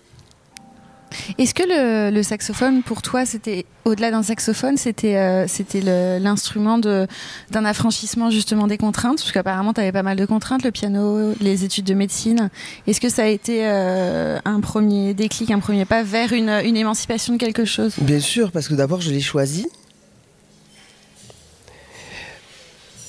Est-ce 1.38 1.54
que 1.54 1.62
le, 1.62 2.10
le, 2.14 2.22
saxophone, 2.24 2.82
pour 2.82 3.00
toi, 3.00 3.24
c'était 3.24 3.66
au-delà 3.84 4.10
d'un 4.10 4.24
saxophone, 4.24 4.76
c'était 4.76 5.16
euh, 5.16 5.46
c'était 5.46 5.80
l'instrument 6.18 6.78
d'un 6.78 7.64
affranchissement 7.64 8.30
justement 8.30 8.66
des 8.66 8.78
contraintes? 8.78 9.18
Parce 9.18 9.30
qu'apparemment, 9.30 9.72
tu 9.72 9.80
avais 9.80 9.92
pas 9.92 10.02
mal 10.02 10.16
de 10.16 10.26
contraintes, 10.26 10.64
le 10.64 10.72
piano, 10.72 11.32
les 11.40 11.64
études 11.64 11.84
de 11.84 11.94
médecine. 11.94 12.50
Est-ce 12.88 13.00
que 13.00 13.08
ça 13.08 13.22
a 13.22 13.26
été 13.26 13.60
euh, 13.64 14.38
un 14.44 14.60
premier 14.60 15.14
déclic, 15.14 15.52
un 15.52 15.60
premier 15.60 15.84
pas 15.84 16.02
vers 16.02 16.32
une, 16.32 16.50
une 16.64 16.76
émancipation 16.76 17.34
de 17.34 17.38
quelque 17.38 17.64
chose? 17.64 17.94
Bien 18.00 18.20
sûr, 18.20 18.50
parce 18.50 18.68
que 18.68 18.74
d'abord, 18.74 19.00
je 19.00 19.10
l'ai 19.10 19.20
choisi. 19.20 19.68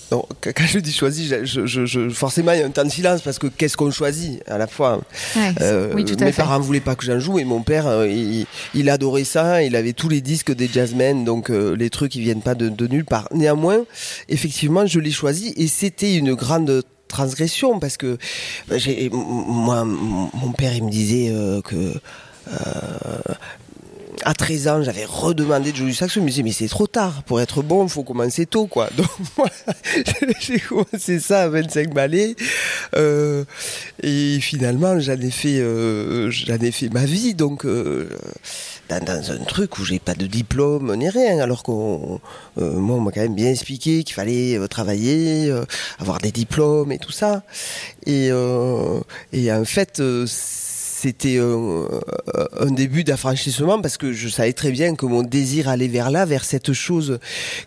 Quand 0.09 0.65
je 0.65 0.79
dis 0.79 0.93
choisi, 0.93 1.31
je, 1.43 2.09
forcément 2.09 2.51
il 2.51 2.59
y 2.59 2.61
a 2.61 2.65
un 2.65 2.69
temps 2.69 2.83
de 2.83 2.89
silence 2.89 3.21
parce 3.21 3.39
que 3.39 3.47
qu'est-ce 3.47 3.77
qu'on 3.77 3.91
choisit 3.91 4.41
à 4.47 4.57
la 4.57 4.67
fois. 4.67 5.01
Euh, 5.61 5.93
mes 5.93 6.31
parents 6.31 6.59
ne 6.59 6.63
voulaient 6.63 6.79
pas 6.79 6.95
que 6.95 7.05
j'en 7.05 7.19
joue 7.19 7.39
et 7.39 7.43
mon 7.43 7.61
père, 7.61 7.87
euh, 7.87 8.07
il, 8.73 8.89
adorait 8.89 9.23
ça. 9.23 9.63
Il 9.63 9.75
avait 9.75 9.93
tous 9.93 10.09
les 10.09 10.21
disques 10.21 10.53
des 10.53 10.67
jazzmen, 10.67 11.25
donc 11.25 11.49
euh, 11.49 11.75
les 11.75 11.89
trucs 11.89 12.15
ils 12.15 12.21
viennent 12.21 12.41
pas 12.41 12.55
de, 12.55 12.87
nulle 12.87 13.05
part. 13.05 13.27
Néanmoins, 13.31 13.79
effectivement, 14.29 14.85
je 14.85 14.99
l'ai 14.99 15.11
choisi 15.11 15.53
et 15.57 15.67
c'était 15.67 16.15
une 16.15 16.33
grande 16.33 16.83
transgression 17.07 17.79
parce 17.79 17.97
que 17.97 18.17
bah, 18.67 18.75
moi, 19.11 19.85
mon 19.85 20.51
père, 20.51 20.73
il 20.73 20.83
me 20.83 20.91
disait 20.91 21.33
que 21.63 21.93
à 24.25 24.33
13 24.33 24.67
ans, 24.67 24.83
j'avais 24.83 25.05
redemandé 25.05 25.71
de 25.71 25.77
jouer 25.77 25.85
du 25.88 25.93
saxo. 25.93 26.19
Je 26.19 26.19
me 26.21 26.29
disais, 26.29 26.41
mais 26.41 26.51
c'est 26.51 26.67
trop 26.67 26.88
tard. 26.88 27.21
Pour 27.23 27.39
être 27.39 27.61
bon, 27.61 27.88
faut 27.88 28.03
commencer 28.03 28.47
tôt, 28.47 28.65
quoi. 28.65 28.89
Donc, 28.97 29.07
moi, 29.38 29.47
j'ai 30.39 30.59
commencé 30.59 31.19
ça 31.19 31.43
à 31.43 31.47
25 31.47 31.93
balais. 31.93 32.35
Euh, 32.95 33.43
et 34.01 34.39
finalement, 34.39 34.99
j'en 34.99 35.13
ai 35.13 35.29
fait, 35.29 35.59
euh, 35.59 36.31
fait 36.71 36.89
ma 36.91 37.05
vie. 37.05 37.35
Donc, 37.35 37.65
euh, 37.65 38.09
dans, 38.89 39.31
un 39.31 39.43
truc 39.45 39.77
où 39.77 39.85
j'ai 39.85 39.99
pas 39.99 40.15
de 40.15 40.25
diplôme 40.25 40.95
ni 40.95 41.07
rien. 41.07 41.39
Alors 41.39 41.61
qu'on, 41.61 42.19
moi, 42.57 42.97
on 42.97 43.01
m'a 43.01 43.11
quand 43.11 43.21
même 43.21 43.35
bien 43.35 43.51
expliqué 43.51 44.03
qu'il 44.03 44.15
fallait 44.15 44.59
travailler, 44.69 45.53
avoir 45.99 46.17
des 46.17 46.31
diplômes 46.31 46.91
et 46.91 46.97
tout 46.97 47.11
ça. 47.11 47.43
Et, 48.07 48.31
et 49.33 49.51
en 49.53 49.65
fait, 49.65 50.01
c'était 51.05 51.37
un, 51.37 52.71
début 52.71 53.03
d'affranchissement 53.03 53.79
parce 53.79 53.95
que 53.95 54.11
je 54.11 54.27
savais 54.27 54.53
très 54.53 54.71
bien 54.71 54.95
que 54.95 55.05
mon 55.05 55.21
désir 55.21 55.69
allait 55.69 55.87
vers 55.87 56.09
là, 56.09 56.25
vers 56.25 56.43
cette 56.43 56.73
chose 56.73 57.19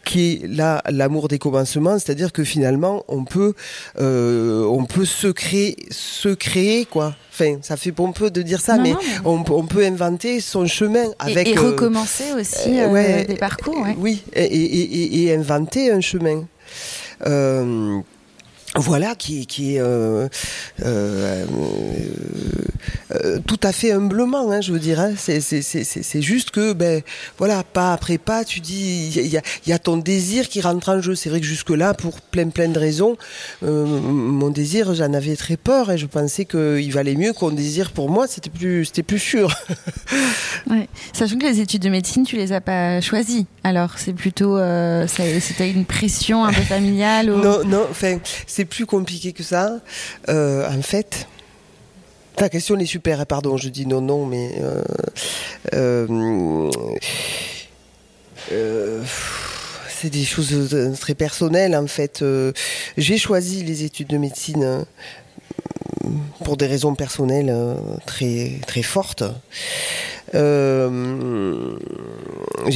qui 0.04 0.32
est 0.42 0.48
là 0.48 0.82
l'amour 0.90 1.28
des 1.28 1.38
commencements, 1.38 2.00
c'est-à-dire 2.00 2.32
que 2.32 2.42
finalement 2.42 3.04
on 3.06 3.24
peut 3.24 3.54
euh, 4.00 4.64
on 4.64 4.86
peut 4.86 5.04
se 5.04 5.28
créer 5.28 5.76
se 5.90 6.30
créer 6.30 6.84
quoi. 6.84 7.14
Enfin, 7.32 7.58
ça 7.62 7.76
fait 7.76 7.92
pompeux 7.92 8.32
de 8.32 8.42
dire 8.42 8.60
ça, 8.60 8.78
mais, 8.78 8.92
On, 9.24 9.44
peut 9.44 9.84
inventer 9.84 10.40
son 10.40 10.66
chemin 10.66 11.04
avec 11.20 11.46
et, 11.46 11.56
euh, 11.56 11.68
recommencer 11.68 12.32
aussi 12.32 12.80
euh, 12.80 13.24
des 13.24 13.36
parcours. 13.36 13.86
Oui, 13.98 14.24
et, 14.34 15.22
et, 15.22 15.32
inventer 15.32 15.92
un 15.92 16.00
chemin. 16.00 16.42
Voilà, 18.78 19.16
qui, 19.16 19.46
qui 19.46 19.74
est 19.74 19.80
euh, 19.80 20.28
euh, 20.84 21.44
euh, 23.12 23.38
tout 23.44 23.58
à 23.64 23.72
fait 23.72 23.90
humblement, 23.90 24.52
hein, 24.52 24.60
je 24.60 24.72
veux 24.72 24.78
dire. 24.78 25.00
Hein. 25.00 25.14
C'est 25.16 26.22
juste 26.22 26.52
que, 26.52 26.72
ben, 26.72 27.02
voilà, 27.38 27.64
pas 27.64 27.92
après 27.92 28.18
pas, 28.18 28.44
tu 28.44 28.60
dis, 28.60 29.10
il 29.16 29.26
y 29.26 29.36
a, 29.36 29.42
y 29.66 29.72
a, 29.72 29.78
ton 29.80 29.96
désir 29.96 30.48
qui 30.48 30.60
rentre 30.60 30.90
en 30.90 31.00
jeu. 31.00 31.16
C'est 31.16 31.28
vrai 31.28 31.40
que 31.40 31.46
jusque-là, 31.46 31.92
pour 31.92 32.20
plein 32.20 32.50
plein 32.50 32.68
de 32.68 32.78
raisons, 32.78 33.16
mon 33.62 34.50
désir, 34.50 34.94
j'en 34.94 35.12
avais 35.12 35.34
très 35.34 35.56
peur 35.56 35.90
et 35.90 35.98
je 35.98 36.06
pensais 36.06 36.44
qu'il 36.44 36.92
valait 36.92 37.16
mieux 37.16 37.32
qu'on 37.32 37.50
désire 37.50 37.90
pour 37.90 38.08
moi, 38.08 38.28
c'était 38.28 38.50
plus, 38.50 38.84
c'était 38.84 39.02
plus 39.02 39.18
sûr. 39.18 39.52
ouais. 40.70 40.88
Sachant 41.12 41.36
que 41.38 41.46
les 41.46 41.60
études 41.60 41.82
de 41.82 41.90
médecine, 41.90 42.24
tu 42.24 42.36
les 42.36 42.52
as 42.52 42.60
pas 42.60 43.00
choisies. 43.00 43.46
Alors, 43.64 43.94
c'est 43.96 44.12
plutôt, 44.12 44.56
c'était 45.08 45.70
une 45.70 45.84
pression 45.84 46.44
un 46.44 46.52
peu 46.52 46.62
familiale. 46.62 47.30
Ou... 47.30 47.38
Non, 47.38 47.64
non, 47.64 47.86
enfin 47.90 48.18
c'est 48.46 48.67
plus 48.68 48.86
compliqué 48.86 49.32
que 49.32 49.42
ça. 49.42 49.80
Euh, 50.28 50.68
en 50.68 50.82
fait, 50.82 51.26
ta 52.36 52.48
question 52.48 52.78
est 52.78 52.86
super, 52.86 53.26
pardon, 53.26 53.56
je 53.56 53.68
dis 53.68 53.86
non, 53.86 54.00
non, 54.00 54.26
mais. 54.26 54.54
Euh, 55.74 56.70
euh, 58.52 59.02
c'est 59.88 60.10
des 60.10 60.24
choses 60.24 60.94
très 61.00 61.16
personnelles 61.16 61.74
en 61.74 61.88
fait. 61.88 62.24
J'ai 62.96 63.18
choisi 63.18 63.64
les 63.64 63.82
études 63.82 64.06
de 64.06 64.16
médecine 64.16 64.84
pour 66.44 66.56
des 66.56 66.68
raisons 66.68 66.94
personnelles 66.94 67.52
très 68.06 68.60
très 68.64 68.82
fortes. 68.82 69.24
j'ai 70.32 70.38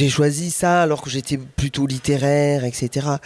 choisi 0.09 0.51
ça 0.51 0.81
alors 0.81 1.01
que 1.01 1.09
j'étais 1.09 1.37
plutôt 1.37 1.87
littéraire, 1.87 2.65
etc 2.65 3.19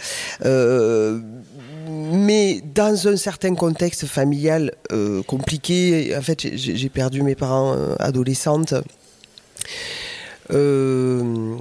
mais 2.10 2.60
dans 2.74 3.08
un 3.08 3.16
certain 3.16 3.54
contexte 3.54 4.06
familial 4.06 4.74
euh, 4.92 5.22
compliqué, 5.22 6.14
en 6.16 6.22
fait, 6.22 6.56
j'ai 6.56 6.88
perdu 6.88 7.22
mes 7.22 7.34
parents 7.34 7.74
euh, 7.74 7.94
adolescentes. 7.98 8.74
Euh, 10.50 11.56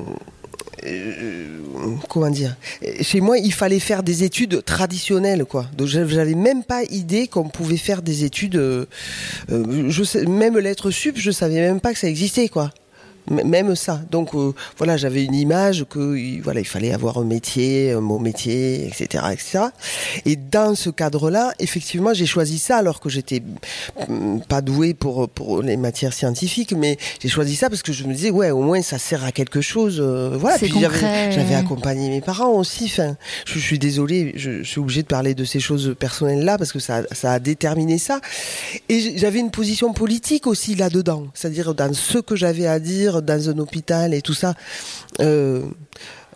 comment 2.09 2.29
dire? 2.29 2.55
Chez 3.01 3.21
moi, 3.21 3.37
il 3.37 3.53
fallait 3.53 3.79
faire 3.79 4.03
des 4.03 4.23
études 4.23 4.63
traditionnelles, 4.63 5.45
quoi. 5.45 5.65
Donc, 5.77 5.87
j'avais 5.87 6.35
même 6.35 6.63
pas 6.63 6.83
idée 6.83 7.27
qu'on 7.27 7.49
pouvait 7.49 7.77
faire 7.77 8.01
des 8.01 8.23
études. 8.23 8.87
même 9.49 10.57
l'être 10.59 10.91
sup, 10.91 11.17
je 11.17 11.31
savais 11.31 11.55
même 11.55 11.81
pas 11.81 11.93
que 11.93 11.99
ça 11.99 12.07
existait, 12.07 12.47
quoi 12.49 12.71
même 13.29 13.75
ça. 13.75 14.01
Donc 14.11 14.33
euh, 14.33 14.53
voilà, 14.77 14.97
j'avais 14.97 15.23
une 15.23 15.35
image 15.35 15.85
que 15.89 16.41
voilà, 16.41 16.59
il 16.59 16.67
fallait 16.67 16.93
avoir 16.93 17.17
un 17.17 17.23
métier, 17.23 17.91
un 17.91 18.01
bon 18.01 18.19
métier, 18.19 18.87
etc., 18.87 19.25
etc. 19.31 19.59
Et 20.25 20.35
dans 20.35 20.75
ce 20.75 20.89
cadre-là, 20.89 21.53
effectivement, 21.59 22.13
j'ai 22.13 22.25
choisi 22.25 22.59
ça 22.59 22.77
alors 22.77 22.99
que 22.99 23.09
j'étais 23.09 23.41
mm, 24.07 24.39
pas 24.47 24.61
doué 24.61 24.93
pour 24.93 25.29
pour 25.29 25.61
les 25.61 25.77
matières 25.77 26.13
scientifiques, 26.13 26.73
mais 26.73 26.97
j'ai 27.21 27.29
choisi 27.29 27.55
ça 27.55 27.69
parce 27.69 27.81
que 27.81 27.93
je 27.93 28.03
me 28.05 28.13
disais 28.13 28.31
ouais, 28.31 28.51
au 28.51 28.61
moins 28.61 28.81
ça 28.81 28.97
sert 28.97 29.23
à 29.23 29.31
quelque 29.31 29.61
chose. 29.61 29.97
Euh, 29.99 30.37
voilà. 30.39 30.57
Puis 30.57 30.73
j'avais 30.79 31.55
accompagné 31.55 32.09
mes 32.09 32.21
parents 32.21 32.53
aussi. 32.53 32.85
Enfin, 32.85 33.15
je, 33.45 33.59
suis 33.59 33.79
désolée, 33.79 34.33
je, 34.35 34.63
suis 34.63 34.79
obligée 34.79 35.03
de 35.03 35.07
parler 35.07 35.35
de 35.35 35.43
ces 35.43 35.59
choses 35.59 35.95
personnelles 35.99 36.43
là 36.43 36.57
parce 36.57 36.71
que 36.71 36.79
ça 36.79 37.03
ça 37.11 37.33
a 37.33 37.39
déterminé 37.39 37.97
ça. 37.97 38.21
Et 38.89 39.17
j'avais 39.17 39.39
une 39.39 39.51
position 39.51 39.93
politique 39.93 40.47
aussi 40.47 40.75
là-dedans, 40.75 41.27
c'est-à-dire 41.33 41.73
dans 41.73 41.93
ce 41.93 42.19
que 42.19 42.35
j'avais 42.35 42.67
à 42.67 42.79
dire 42.79 43.16
dans 43.21 43.49
un 43.49 43.57
hôpital 43.57 44.13
et 44.13 44.21
tout 44.21 44.33
ça. 44.33 44.53
Euh, 45.19 45.63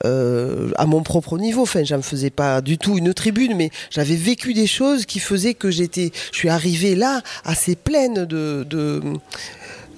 euh, 0.04 0.72
à 0.78 0.88
mon 0.88 1.04
propre 1.04 1.38
niveau. 1.38 1.62
Enfin, 1.62 1.84
j'en 1.84 2.02
faisais 2.02 2.32
pas 2.32 2.62
du 2.62 2.80
tout 2.80 2.98
une 2.98 3.14
tribune, 3.14 3.56
mais 3.56 3.70
j'avais 3.92 4.16
vécu 4.16 4.54
des 4.54 4.66
choses 4.66 5.06
qui 5.06 5.20
faisaient 5.20 5.54
que 5.54 5.70
j'étais, 5.70 6.12
je 6.32 6.38
suis 6.38 6.50
arrivée 6.50 6.96
là 6.96 7.22
assez 7.46 7.76
pleine 7.76 8.26
de, 8.26 8.66
de 8.68 9.02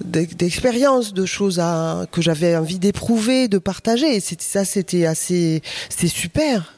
d'expériences, 0.02 1.14
de 1.14 1.24
choses 1.24 1.62
que 2.10 2.20
j'avais 2.20 2.56
envie 2.56 2.80
d'éprouver, 2.80 3.48
de 3.48 3.58
partager. 3.58 4.20
Ça, 4.20 4.64
c'était 4.64 5.06
assez, 5.06 5.62
c'était 5.88 6.08
super. 6.08 6.74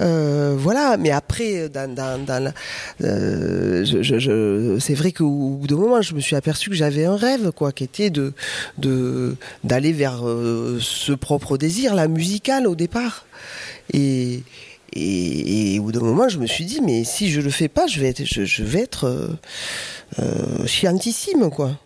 Euh, 0.00 0.54
voilà, 0.58 0.96
mais 0.96 1.10
après, 1.10 1.68
dans, 1.68 1.92
dans, 1.92 2.22
dans 2.24 2.52
euh, 3.02 3.84
je, 3.84 4.02
je, 4.02 4.78
c'est 4.78 4.94
vrai 4.94 5.12
qu'au 5.12 5.28
bout 5.60 5.66
d'un 5.66 5.76
moment, 5.76 6.02
je 6.02 6.14
me 6.14 6.20
suis 6.20 6.36
aperçu 6.36 6.70
que 6.70 6.76
j'avais 6.76 7.04
un 7.04 7.16
rêve, 7.16 7.52
quoi, 7.52 7.72
qui 7.72 7.84
était 7.84 8.10
de 8.10 8.32
d'aller 9.64 9.92
vers 9.92 10.26
euh, 10.26 10.78
ce 10.80 11.12
propre 11.12 11.56
désir, 11.56 11.94
la 11.94 12.08
musicale 12.08 12.66
au 12.66 12.74
départ. 12.74 13.26
Et, 13.92 14.42
et, 14.92 15.78
au 15.78 15.84
bout 15.84 15.92
d'un 15.92 16.00
moment, 16.00 16.28
je 16.28 16.38
me 16.38 16.46
suis 16.46 16.64
dit, 16.64 16.80
mais 16.82 17.04
si 17.04 17.30
je 17.30 17.40
le 17.40 17.50
fais 17.50 17.68
pas, 17.68 17.86
je 17.86 18.00
vais 18.00 18.08
être, 18.08 18.24
je, 18.24 18.44
je 18.44 18.62
vais 18.64 18.80
être 18.80 19.30
chiantissime, 20.66 21.50
quoi. 21.50 21.78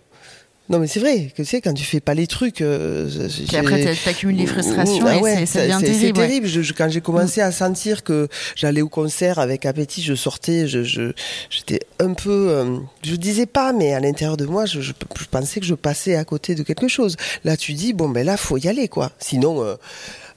Non, 0.70 0.78
mais 0.78 0.86
c'est 0.86 1.00
vrai 1.00 1.32
que 1.36 1.42
tu 1.42 1.48
sais, 1.48 1.60
quand 1.60 1.74
tu 1.74 1.82
fais 1.82 1.98
pas 1.98 2.14
les 2.14 2.28
trucs. 2.28 2.60
Euh, 2.60 3.10
Puis 3.48 3.56
après, 3.56 3.92
accumules 4.06 4.36
les 4.36 4.46
frustrations 4.46 5.04
ah 5.04 5.16
et 5.16 5.44
c'est 5.44 5.66
terrible. 5.66 5.96
C'est 5.98 6.12
terrible. 6.12 6.48
quand 6.78 6.88
j'ai 6.88 7.00
commencé 7.00 7.40
à 7.40 7.50
sentir 7.50 8.04
que 8.04 8.28
j'allais 8.54 8.80
au 8.80 8.88
concert 8.88 9.40
avec 9.40 9.66
appétit, 9.66 10.00
je 10.00 10.14
sortais, 10.14 10.68
je, 10.68 11.10
j'étais 11.50 11.80
un 11.98 12.14
peu. 12.14 12.50
Euh, 12.50 12.78
je 13.02 13.16
disais 13.16 13.46
pas, 13.46 13.72
mais 13.72 13.94
à 13.94 13.98
l'intérieur 13.98 14.36
de 14.36 14.46
moi, 14.46 14.64
je, 14.64 14.80
je, 14.80 14.92
pensais 15.28 15.58
que 15.58 15.66
je 15.66 15.74
passais 15.74 16.14
à 16.14 16.24
côté 16.24 16.54
de 16.54 16.62
quelque 16.62 16.86
chose. 16.86 17.16
Là, 17.42 17.56
tu 17.56 17.72
dis, 17.72 17.92
bon, 17.92 18.08
ben 18.08 18.24
là, 18.24 18.36
faut 18.36 18.56
y 18.56 18.68
aller, 18.68 18.86
quoi. 18.86 19.10
Sinon. 19.18 19.64
Euh, 19.64 19.74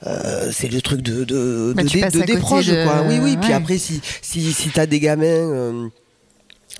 euh 0.06 0.50
c'est 0.52 0.68
le 0.68 0.82
truc 0.82 1.00
de 1.00 1.24
de, 1.24 1.72
bah, 1.74 1.84
de, 1.84 2.24
des 2.26 2.36
proches 2.36 2.66
quoi 2.84 3.04
oui 3.08 3.18
oui 3.22 3.38
puis 3.40 3.52
après 3.52 3.78
si 3.78 4.02
si 4.20 4.52
si 4.52 4.68
t'as 4.68 4.84
des 4.84 5.00
gamins 5.00 5.24
euh, 5.24 5.88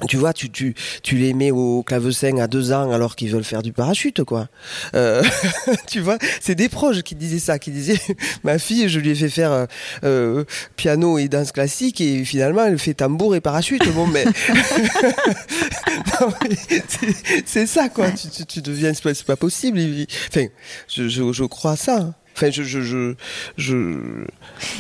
tu 0.09 0.17
vois, 0.17 0.33
tu, 0.33 0.51
tu, 0.51 0.75
tu 1.03 1.17
les 1.17 1.35
mets 1.35 1.53
au 1.53 1.85
clavecin 1.85 2.39
à 2.39 2.49
deux 2.49 2.73
ans 2.73 2.91
alors 2.91 3.15
qu'ils 3.15 3.31
veulent 3.31 3.45
faire 3.45 3.63
du 3.63 3.73
parachute, 3.73 4.25
quoi. 4.25 4.49
Euh, 4.95 5.23
tu 5.87 6.01
vois, 6.01 6.19
c'est 6.41 6.57
des 6.57 6.69
proches 6.69 7.03
qui 7.03 7.15
disaient 7.15 7.39
ça, 7.39 7.61
qui 7.61 7.71
disaient, 7.71 8.01
ma 8.45 8.59
fille, 8.59 8.89
je 8.89 8.99
lui 8.99 9.11
ai 9.11 9.15
fait 9.15 9.29
faire 9.29 9.53
euh, 9.53 9.67
euh 10.03 10.45
piano 10.77 11.19
et 11.19 11.29
danse 11.29 11.53
classique 11.53 12.01
et 12.01 12.25
finalement 12.25 12.65
elle 12.65 12.79
fait 12.79 12.95
tambour 12.95 13.37
et 13.37 13.41
parachute. 13.41 13.89
Bon, 13.95 14.07
mais, 14.07 14.25
c'est 17.47 17.67
ça, 17.67 17.89
quoi. 17.89 18.11
Tu, 18.11 18.29
tu, 18.29 18.47
tu 18.47 18.63
deviens, 18.63 18.93
c'est 18.95 19.25
pas, 19.25 19.37
possible. 19.37 19.81
Enfin, 20.29 20.47
je, 20.89 21.09
je, 21.09 21.33
je 21.33 21.45
crois 21.45 21.77
ça. 21.77 22.15
Enfin, 22.35 22.51
je, 22.51 22.63
je, 22.63 22.81
je, 22.81 23.15
je... 23.57 24.27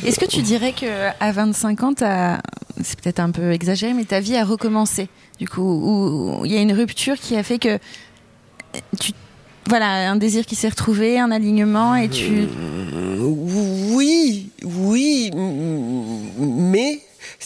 Est-ce 0.04 0.18
que 0.18 0.26
tu 0.26 0.42
dirais 0.42 0.72
que 0.72 0.86
à 1.20 1.32
25 1.32 1.82
ans, 1.82 1.94
c'est 2.82 3.00
peut-être 3.00 3.20
un 3.20 3.30
peu 3.30 3.52
exagéré, 3.52 3.94
mais 3.94 4.04
ta 4.04 4.20
vie 4.20 4.36
a 4.36 4.44
recommencé 4.44 5.08
Du 5.38 5.48
coup, 5.48 5.62
où 5.62 6.44
il 6.44 6.52
y 6.52 6.56
a 6.56 6.60
une 6.60 6.72
rupture 6.72 7.16
qui 7.16 7.36
a 7.36 7.42
fait 7.42 7.58
que 7.58 7.78
tu 9.00 9.12
voilà, 9.66 10.10
un 10.10 10.16
désir 10.16 10.44
qui 10.44 10.56
s'est 10.56 10.68
retrouvé, 10.68 11.18
un 11.18 11.30
alignement, 11.30 11.94
et 11.94 12.08
tu. 12.08 12.48
Oui, 13.18 14.50
oui, 14.62 15.30
mais 16.38 17.00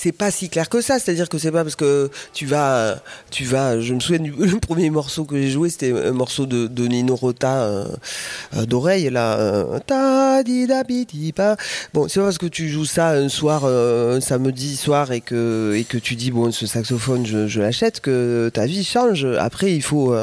c'est 0.09 0.13
pas 0.13 0.31
si 0.31 0.49
clair 0.49 0.71
que 0.71 0.81
ça. 0.81 0.99
C'est-à-dire 0.99 1.29
que 1.29 1.37
c'est 1.37 1.53
pas 1.53 1.65
parce 1.65 1.77
que 1.77 2.11
tu 2.33 2.47
vas, 2.47 2.97
tu 3.31 3.45
vas. 3.45 3.79
Je 3.79 3.93
me 3.93 4.01
souviens 4.01 4.21
du 4.23 4.33
premier 4.69 4.89
morceau 4.89 5.25
que 5.25 5.37
j'ai 5.37 5.51
joué, 5.51 5.69
c'était 5.69 5.93
un 5.93 6.13
morceau 6.13 6.47
de, 6.47 6.67
de 6.67 6.87
Nino 6.87 7.15
Rota 7.15 7.61
euh, 7.65 7.85
euh, 8.57 8.65
d'oreille 8.65 9.11
là. 9.11 9.39
euh, 9.39 9.79
ta 9.87 10.43
di 10.43 10.67
da 10.67 10.83
bi 10.83 11.05
di 11.05 11.33
pa. 11.33 11.57
Bon, 11.93 12.09
c'est 12.09 12.21
pas 12.21 12.27
parce 12.27 12.39
que 12.39 12.47
tu 12.47 12.71
joues 12.71 12.87
ça 12.87 13.11
un 13.11 13.29
soir, 13.29 13.67
un 13.67 14.21
samedi 14.21 14.77
soir 14.77 15.13
et 15.13 15.21
que 15.21 15.75
et 15.77 15.85
que 15.85 15.99
tu 15.99 16.15
dis 16.15 16.31
bon 16.31 16.53
ce 16.53 16.67
saxophone 16.67 17.27
je, 17.27 17.47
je 17.47 17.61
l'achète 17.61 18.01
que 18.01 18.51
ta 18.55 18.65
vie 18.65 18.85
change. 18.85 19.27
Après 19.39 19.75
il 19.75 19.83
faut 19.83 20.15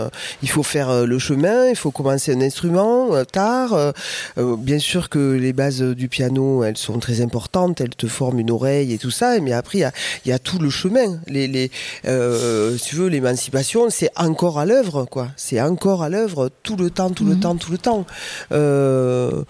il 0.41 0.49
faut 0.49 0.63
faire 0.63 1.05
le 1.05 1.19
chemin, 1.19 1.67
il 1.69 1.75
faut 1.75 1.91
commencer 1.91 2.33
un 2.33 2.41
instrument 2.41 3.23
tard. 3.31 3.93
bien 4.37 4.79
sûr 4.79 5.09
que 5.09 5.33
les 5.33 5.53
bases 5.53 5.81
du 5.83 6.07
piano, 6.09 6.63
elles 6.63 6.77
sont 6.77 6.97
très 6.97 7.21
importantes, 7.21 7.81
elles 7.81 7.95
te 7.95 8.07
forment 8.07 8.39
une 8.39 8.51
oreille 8.51 8.91
et 8.91 8.97
tout 8.97 9.11
ça, 9.11 9.39
mais 9.39 9.51
après, 9.51 9.74
il 9.75 9.81
y 9.81 9.83
a, 9.83 9.91
il 10.25 10.29
y 10.29 10.31
a 10.31 10.39
tout 10.39 10.59
le 10.59 10.69
chemin. 10.69 11.19
Les, 11.27 11.47
les, 11.47 11.71
euh, 12.07 12.77
si 12.77 12.89
tu 12.89 12.95
veux, 12.95 13.07
l'émancipation, 13.07 13.89
c'est 13.89 14.09
encore 14.15 14.59
à 14.59 14.65
l'œuvre, 14.65 15.05
quoi. 15.05 15.29
C'est 15.37 15.61
encore 15.61 16.03
à 16.03 16.09
l'œuvre 16.09 16.49
tout 16.63 16.75
le 16.75 16.89
temps, 16.89 17.09
tout 17.11 17.25
le 17.25 17.35
Mhm. 17.35 17.39
temps, 17.39 17.55
tout 17.55 17.71
le 17.71 17.77
temps. 17.77 18.05
Euh, 18.51 19.43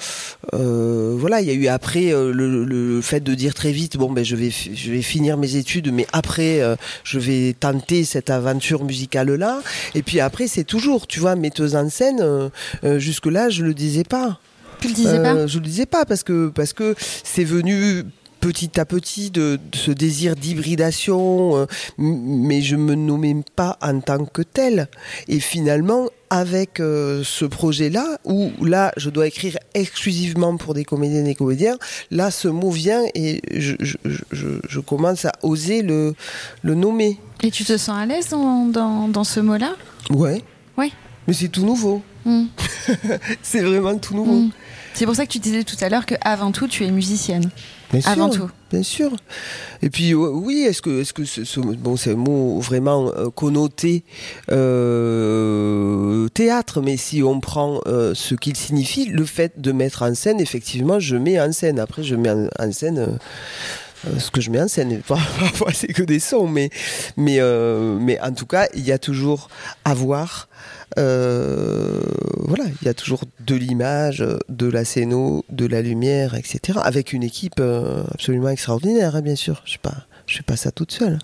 euh, 0.54 1.16
voilà, 1.18 1.42
il 1.42 1.48
y 1.48 1.52
a 1.52 1.54
eu 1.54 1.68
après 1.68 2.12
le, 2.12 2.64
le 2.66 3.02
fait 3.02 3.20
de 3.22 3.34
dire 3.36 3.54
très 3.54 3.72
vite, 3.72 3.98
bon, 3.98 4.12
ben, 4.12 4.24
je 4.24 4.36
vais, 4.36 4.50
fi- 4.50 4.76
je 4.76 4.92
vais 4.92 5.02
finir 5.02 5.38
mes 5.38 5.56
études, 5.56 5.92
mais 5.92 6.08
après, 6.14 6.62
je 7.04 7.20
vais 7.20 7.56
tenter 7.60 8.04
cette 8.04 8.30
aventure 8.30 8.84
musicale-là. 8.84 9.62
Et 9.96 10.02
puis 10.04 10.20
après, 10.20 10.48
c'est 10.48 10.64
toujours, 10.64 11.08
tu 11.08 11.20
vois, 11.20 11.36
metteuse 11.36 11.76
en 11.76 11.90
scène, 11.90 12.20
euh, 12.22 13.00
jusque-là, 13.00 13.50
je 13.50 13.64
le 13.64 13.74
disais 13.74 14.04
pas. 14.04 14.40
Tu 14.82 14.90
le 14.90 14.94
disais 14.94 15.22
pas 15.22 15.48
Je 15.48 15.58
le 15.60 15.66
disais 15.66 15.86
pas 15.86 16.06
parce 16.06 16.24
que 16.24 16.50
parce 16.50 16.74
que 16.74 16.96
c'est 17.24 17.44
venu 17.46 18.04
petit 18.46 18.80
à 18.80 18.86
petit 18.86 19.32
de, 19.32 19.58
de 19.72 19.76
ce 19.76 19.90
désir 19.90 20.36
d'hybridation, 20.36 21.58
euh, 21.58 21.66
mais 21.98 22.62
je 22.62 22.76
me 22.76 22.94
nommais 22.94 23.36
pas 23.56 23.76
en 23.82 24.00
tant 24.02 24.24
que 24.24 24.44
tel. 24.44 24.88
Et 25.28 25.40
finalement, 25.40 26.10
avec 26.30 26.80
euh, 26.80 27.24
ce 27.26 27.46
projet-là, 27.46 28.20
où 28.24 28.52
là, 28.64 28.92
je 28.98 29.10
dois 29.10 29.26
écrire 29.26 29.58
exclusivement 29.74 30.58
pour 30.58 30.76
des 30.76 30.86
comédiennes 30.86 31.26
et 31.26 31.34
comédiens, 31.34 31.80
là, 32.12 32.30
ce 32.30 32.48
mot 32.48 32.70
vient 32.70 33.02
et 33.16 33.42
je, 33.52 33.74
je, 33.80 33.98
je, 34.32 34.48
je 34.70 34.80
commence 34.80 35.26
à 35.26 35.32
oser 35.42 35.82
le, 35.82 36.14
le 36.62 36.76
nommer. 36.76 37.18
Et 37.42 37.50
tu 37.50 37.66
te 37.66 37.78
sens 37.78 37.98
à 37.98 38.06
l'aise 38.06 38.30
dans, 38.30 38.68
dans, 38.68 39.08
dans 39.08 39.24
ce 39.24 39.40
mot-là? 39.40 39.74
Ouais. 40.12 40.44
Ouais. 40.78 40.92
Mais 41.28 41.34
c'est 41.34 41.50
tout 41.50 41.66
nouveau. 41.66 42.04
Mm. 42.26 42.46
C'est 43.42 43.62
vraiment 43.62 43.98
tout 43.98 44.14
nouveau. 44.16 44.34
Mm. 44.42 44.52
C'est 44.94 45.06
pour 45.06 45.16
ça 45.16 45.26
que 45.26 45.32
tu 45.32 45.40
disais 45.40 45.64
tout 45.64 45.76
à 45.82 45.90
l'heure 45.90 46.06
que 46.06 46.16
avant 46.22 46.52
tout, 46.52 46.68
tu 46.68 46.86
es 46.86 46.92
musicienne. 46.92 47.50
Bien 47.92 48.02
sûr, 48.02 48.12
Avant 48.12 48.30
tout. 48.30 48.50
Bien 48.72 48.84
sûr. 48.84 49.12
Et 49.82 49.90
puis 49.90 50.14
euh, 50.14 50.18
oui, 50.18 50.66
est-ce 50.68 50.82
que 50.82 51.02
est-ce 51.02 51.14
que 51.14 51.24
ce, 51.26 51.44
ce- 51.44 51.60
bon 51.60 51.96
c'est 51.96 52.12
un 52.14 52.16
mot 52.16 52.60
vraiment 52.60 53.12
euh, 53.16 53.30
connoté 53.30 54.04
euh, 54.52 56.28
théâtre, 56.30 56.82
mais 56.82 56.98
si 56.98 57.22
on 57.24 57.40
prend 57.40 57.80
euh, 57.86 58.14
ce 58.16 58.36
qu'il 58.36 58.56
signifie, 58.56 59.06
le 59.06 59.26
fait 59.26 59.60
de 59.62 59.72
mettre 59.72 60.02
en 60.04 60.14
scène, 60.16 60.40
effectivement, 60.42 61.00
je 61.00 61.16
mets 61.16 61.40
en 61.40 61.52
scène. 61.52 61.80
Après, 61.80 62.04
je 62.04 62.16
mets 62.16 62.30
en, 62.30 62.48
en 62.60 62.72
scène. 62.72 63.00
euh, 63.00 63.18
ce 64.20 64.30
que 64.30 64.40
je 64.42 64.52
mets 64.52 64.62
en 64.62 64.68
scène, 64.68 65.02
parfois 65.08 65.72
c'est 65.74 65.88
que 65.94 66.04
des 66.04 66.20
sons, 66.20 66.48
mais 66.48 66.70
mais 67.18 67.40
mais 68.00 68.20
en 68.22 68.32
tout 68.34 68.46
cas, 68.46 68.68
il 68.76 68.86
y 68.86 68.92
a 68.92 69.00
toujours 69.00 69.48
à 69.84 69.94
voir. 69.94 70.48
Euh, 70.98 72.02
voilà, 72.40 72.66
il 72.82 72.86
y 72.86 72.90
a 72.90 72.94
toujours 72.94 73.22
de 73.46 73.56
l'image, 73.56 74.26
de 74.50 74.68
la 74.68 74.86
scéno, 74.86 75.44
de 75.50 75.66
la 75.66 75.82
lumière, 75.82 76.36
etc. 76.36 76.80
Avec 76.84 77.14
une 77.14 77.24
équipe 77.24 77.60
euh, 77.60 78.04
absolument 78.14 78.50
extraordinaire, 78.50 79.16
hein, 79.16 79.22
bien 79.22 79.36
sûr. 79.36 79.64
Je 79.66 79.78
ne 79.78 80.38
fais 80.38 80.44
pas 80.44 80.56
ça 80.56 80.72
toute 80.72 80.92
seule. 80.92 81.20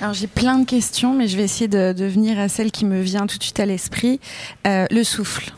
Alors 0.00 0.14
j'ai 0.14 0.26
plein 0.26 0.58
de 0.58 0.64
questions, 0.64 1.14
mais 1.14 1.28
je 1.28 1.36
vais 1.36 1.44
essayer 1.44 1.68
de, 1.68 1.92
de 1.92 2.04
venir 2.04 2.38
à 2.38 2.48
celle 2.48 2.70
qui 2.70 2.84
me 2.84 3.00
vient 3.00 3.26
tout 3.26 3.38
de 3.38 3.42
suite 3.42 3.60
à 3.60 3.66
l'esprit. 3.66 4.20
Euh, 4.66 4.86
le 4.90 5.04
souffle. 5.04 5.52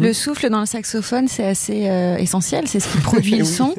Le 0.00 0.12
souffle 0.12 0.48
dans 0.50 0.60
le 0.60 0.66
saxophone, 0.66 1.28
c'est 1.28 1.44
assez 1.46 1.88
euh, 1.88 2.16
essentiel, 2.16 2.66
c'est 2.68 2.80
ce 2.80 2.88
qui 2.88 2.98
produit 2.98 3.36
le 3.36 3.44
son. 3.58 3.74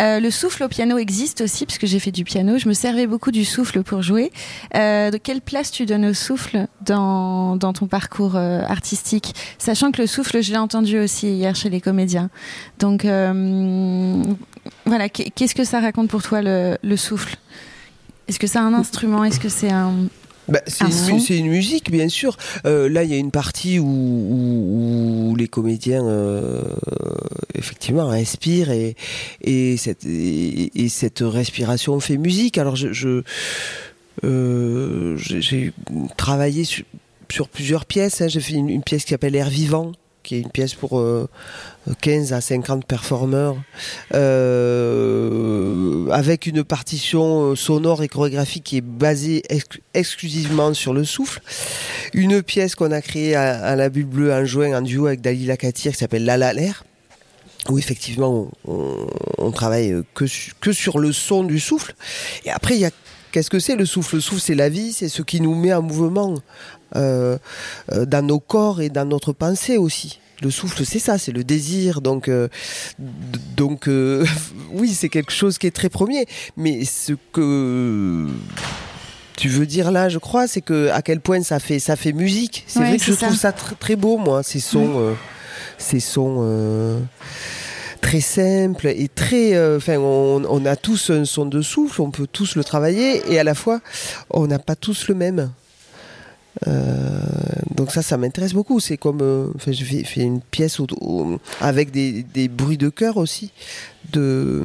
Euh, 0.00 0.20
le 0.20 0.30
souffle 0.30 0.62
au 0.64 0.68
piano 0.68 0.96
existe 0.98 1.40
aussi, 1.42 1.66
puisque 1.66 1.86
j'ai 1.86 1.98
fait 1.98 2.10
du 2.12 2.24
piano. 2.24 2.56
Je 2.58 2.68
me 2.68 2.74
servais 2.74 3.06
beaucoup 3.06 3.30
du 3.30 3.44
souffle 3.44 3.82
pour 3.82 4.02
jouer. 4.02 4.32
Euh, 4.74 5.10
de 5.10 5.16
quelle 5.18 5.40
place 5.40 5.70
tu 5.70 5.86
donnes 5.86 6.06
au 6.06 6.14
souffle 6.14 6.66
dans, 6.84 7.56
dans 7.56 7.72
ton 7.72 7.86
parcours 7.86 8.36
artistique 8.36 9.34
Sachant 9.58 9.90
que 9.92 10.00
le 10.02 10.06
souffle, 10.06 10.42
je 10.42 10.50
l'ai 10.52 10.58
entendu 10.58 10.98
aussi 10.98 11.28
hier 11.28 11.54
chez 11.56 11.68
les 11.70 11.80
comédiens. 11.80 12.30
Donc 12.78 13.04
voilà, 14.86 15.08
qu'est- 15.08 15.30
qu'est-ce 15.30 15.54
que 15.54 15.64
ça 15.64 15.80
raconte 15.80 16.08
pour 16.08 16.22
toi 16.22 16.42
le, 16.42 16.78
le 16.82 16.96
souffle? 16.96 17.36
Est-ce 18.28 18.38
que 18.38 18.46
c'est 18.46 18.58
un 18.58 18.72
instrument? 18.72 19.24
Est-ce 19.24 19.40
que 19.40 19.48
c'est 19.48 19.70
un... 19.70 19.92
Bah, 20.48 20.60
c'est 20.66 20.84
Un 20.84 20.88
mu- 21.14 21.20
c'est 21.20 21.38
une 21.38 21.48
musique, 21.48 21.90
bien 21.90 22.08
sûr. 22.08 22.36
Euh, 22.66 22.88
là, 22.88 23.02
il 23.04 23.10
y 23.10 23.14
a 23.14 23.16
une 23.16 23.30
partie 23.30 23.78
où, 23.78 23.86
où- 23.86 25.30
où 25.30 25.36
les 25.36 25.48
comédiens, 25.48 26.04
euh, 26.06 26.60
effectivement, 27.54 28.06
respirent 28.08 28.70
et, 28.70 28.94
et, 29.42 29.76
cette, 29.78 30.04
et, 30.04 30.70
et 30.84 30.88
cette 30.88 31.20
respiration 31.22 31.98
fait 32.00 32.18
musique. 32.18 32.58
Alors, 32.58 32.76
je, 32.76 32.92
je- 32.92 33.22
euh, 34.24 35.16
j'ai 35.16 35.72
travaillé 36.16 36.64
sur, 36.64 36.84
sur 37.30 37.48
plusieurs 37.48 37.84
pièces. 37.84 38.20
hein. 38.20 38.28
J'ai 38.28 38.40
fait 38.40 38.54
une, 38.54 38.68
une 38.68 38.82
pièce 38.82 39.04
qui 39.04 39.10
s'appelle 39.10 39.34
Air 39.36 39.48
Vivant 39.50 39.92
qui 40.22 40.36
est 40.36 40.40
une 40.40 40.50
pièce 40.50 40.72
pour 40.72 40.98
euh, 40.98 41.28
15 42.00 42.32
à 42.32 42.40
50 42.40 42.86
performeurs, 42.86 43.56
euh, 44.74 46.08
avec 46.10 46.46
une 46.46 46.64
partition 46.64 47.50
euh, 47.52 47.56
sonore 47.56 48.02
et 48.02 48.08
chorégraphique 48.08 48.64
qui 48.64 48.76
est 48.78 48.80
basée 48.80 49.42
ex- 49.48 49.66
exclusivement 49.92 50.72
sur 50.74 50.94
le 50.94 51.04
souffle. 51.04 51.40
Une 52.12 52.42
pièce 52.42 52.74
qu'on 52.74 52.90
a 52.92 53.00
créée 53.02 53.34
à, 53.34 53.76
la 53.76 53.88
Bulle 53.88 54.06
Bleue 54.06 54.32
en 54.32 54.44
juin 54.44 54.76
en 54.76 54.82
duo 54.82 55.06
avec 55.06 55.20
Dalila 55.20 55.56
Katir 55.56 55.92
qui 55.92 55.98
s'appelle 55.98 56.24
La 56.24 56.36
La 56.36 56.52
l'air 56.52 56.84
où 57.70 57.78
effectivement 57.78 58.50
on, 58.66 59.06
on- 59.38 59.50
travaille 59.50 60.02
que, 60.14 60.26
que 60.60 60.72
sur 60.72 60.98
le 60.98 61.12
son 61.12 61.44
du 61.44 61.58
souffle. 61.58 61.94
Et 62.44 62.50
après, 62.50 62.74
il 62.74 62.80
y 62.80 62.84
a 62.84 62.90
qu'est-ce 63.32 63.48
que 63.48 63.58
c'est 63.58 63.76
le 63.76 63.86
souffle? 63.86 64.16
Le 64.16 64.20
souffle, 64.20 64.40
c'est 64.42 64.54
la 64.54 64.68
vie, 64.68 64.92
c'est 64.92 65.08
ce 65.08 65.22
qui 65.22 65.40
nous 65.40 65.54
met 65.54 65.72
en 65.72 65.80
mouvement 65.80 66.34
euh, 66.96 67.38
euh, 67.92 68.04
dans 68.04 68.24
nos 68.26 68.38
corps 68.38 68.82
et 68.82 68.90
dans 68.90 69.06
notre 69.06 69.32
pensée 69.32 69.78
aussi. 69.78 70.18
Le 70.44 70.50
souffle, 70.50 70.84
c'est 70.84 70.98
ça, 70.98 71.16
c'est 71.18 71.32
le 71.32 71.42
désir. 71.42 72.00
Donc, 72.02 72.28
euh, 72.28 72.48
donc 73.56 73.88
euh, 73.88 74.24
oui, 74.72 74.92
c'est 74.94 75.08
quelque 75.08 75.32
chose 75.32 75.58
qui 75.58 75.66
est 75.66 75.70
très 75.74 75.88
premier. 75.88 76.26
Mais 76.56 76.84
ce 76.84 77.14
que 77.32 78.28
tu 79.36 79.48
veux 79.48 79.66
dire 79.66 79.90
là, 79.90 80.08
je 80.08 80.18
crois, 80.18 80.46
c'est 80.46 80.60
que 80.60 80.90
à 80.90 81.02
quel 81.02 81.20
point 81.20 81.42
ça 81.42 81.58
fait, 81.58 81.78
ça 81.78 81.96
fait 81.96 82.12
musique. 82.12 82.64
C'est 82.66 82.80
Ouais, 82.80 82.88
vrai 82.90 82.98
que 82.98 83.04
je 83.04 83.12
ça. 83.12 83.26
trouve 83.26 83.36
ça 83.38 83.50
tr- 83.50 83.76
très 83.80 83.96
beau, 83.96 84.18
moi, 84.18 84.42
ces 84.42 84.60
sons, 84.60 84.92
euh, 84.98 85.14
ces 85.78 86.00
sons. 86.00 87.00
très 88.02 88.20
simples 88.20 88.88
et 88.88 89.08
très 89.08 89.54
euh, 89.54 89.78
enfin 89.78 89.96
on, 89.96 90.44
on 90.44 90.66
a 90.66 90.76
tous 90.76 91.08
un 91.08 91.24
son 91.24 91.46
de 91.46 91.62
souffle 91.62 92.02
on 92.02 92.10
peut 92.10 92.26
tous 92.30 92.54
le 92.54 92.62
travailler 92.62 93.22
et 93.32 93.38
à 93.38 93.44
la 93.44 93.54
fois 93.54 93.80
on 94.28 94.46
n'a 94.46 94.58
pas 94.58 94.76
tous 94.76 95.08
le 95.08 95.14
même 95.14 95.50
donc 97.74 97.90
ça, 97.90 98.02
ça 98.02 98.16
m'intéresse 98.16 98.52
beaucoup. 98.52 98.80
C'est 98.80 98.96
comme, 98.96 99.20
euh, 99.20 99.48
enfin, 99.56 99.72
fait, 99.72 100.04
fait 100.04 100.20
une 100.22 100.40
pièce 100.40 100.78
avec 101.60 101.90
des, 101.90 102.22
des 102.22 102.48
bruits 102.48 102.78
de 102.78 102.88
cœur 102.88 103.16
aussi, 103.16 103.50
de 104.12 104.64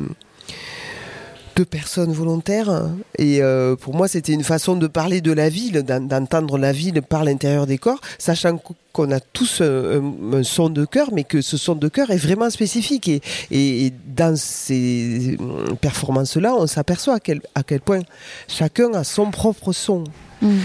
de 1.55 1.63
personnes 1.65 2.13
volontaires. 2.13 2.89
Et 3.17 3.41
euh, 3.41 3.75
pour 3.75 3.93
moi, 3.93 4.07
c'était 4.07 4.31
une 4.31 4.45
façon 4.45 4.77
de 4.77 4.87
parler 4.87 5.19
de 5.19 5.33
la 5.33 5.49
ville, 5.49 5.83
d'en- 5.83 5.99
d'entendre 5.99 6.57
la 6.57 6.71
ville 6.71 7.01
par 7.01 7.25
l'intérieur 7.25 7.67
des 7.67 7.77
corps, 7.77 7.99
sachant 8.17 8.61
qu'on 8.93 9.11
a 9.11 9.19
tous 9.19 9.61
un, 9.61 10.41
son 10.43 10.69
de 10.69 10.85
cœur, 10.85 11.09
mais 11.11 11.25
que 11.25 11.41
ce 11.41 11.57
son 11.57 11.75
de 11.75 11.89
cœur 11.89 12.11
est 12.11 12.17
vraiment 12.17 12.49
spécifique. 12.49 13.09
Et, 13.51 13.91
dans 14.15 14.37
ces 14.37 15.35
euh, 15.41 15.75
performances-là, 15.75 16.55
on 16.57 16.65
s'aperçoit 16.65 17.15
à 17.15 17.19
quel, 17.19 17.41
à 17.55 17.63
quel 17.63 17.81
point 17.81 18.03
chacun 18.47 18.93
a 18.93 19.03
son 19.03 19.29
propre 19.29 19.73
son. 19.73 20.05
Mm. 20.41 20.59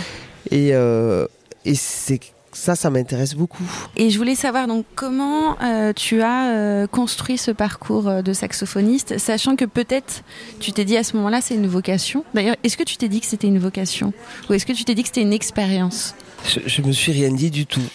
Et, 0.50 0.70
euh, 0.74 1.26
et 1.64 1.74
c'est 1.74 2.20
ça, 2.52 2.76
ça 2.76 2.88
m'intéresse 2.88 3.34
beaucoup. 3.34 3.64
Et 3.96 4.10
je 4.10 4.16
voulais 4.18 4.36
savoir 4.36 4.68
donc 4.68 4.84
comment 4.94 5.60
euh, 5.60 5.92
tu 5.92 6.22
as 6.22 6.50
euh, 6.54 6.86
construit 6.86 7.36
ce 7.36 7.50
parcours 7.50 8.08
euh, 8.08 8.22
de 8.22 8.32
saxophoniste, 8.32 9.18
sachant 9.18 9.56
que 9.56 9.64
peut-être 9.64 10.22
tu 10.60 10.70
t'es 10.70 10.84
dit 10.84 10.96
à 10.96 11.02
ce 11.02 11.16
moment-là 11.16 11.40
c'est 11.40 11.56
une 11.56 11.66
vocation. 11.66 12.24
D'ailleurs, 12.32 12.54
est-ce 12.62 12.76
que 12.76 12.84
tu 12.84 12.96
t'es 12.96 13.08
dit 13.08 13.20
que 13.20 13.26
c'était 13.26 13.48
une 13.48 13.58
vocation? 13.58 14.12
Ou 14.48 14.52
est-ce 14.54 14.66
que 14.66 14.72
tu 14.72 14.84
t'es 14.84 14.94
dit 14.94 15.02
que 15.02 15.08
c'était 15.08 15.22
une 15.22 15.32
expérience? 15.32 16.14
Je, 16.46 16.60
je 16.66 16.82
me 16.82 16.92
suis 16.92 17.10
rien 17.10 17.32
dit 17.32 17.50
du 17.50 17.66
tout. 17.66 17.80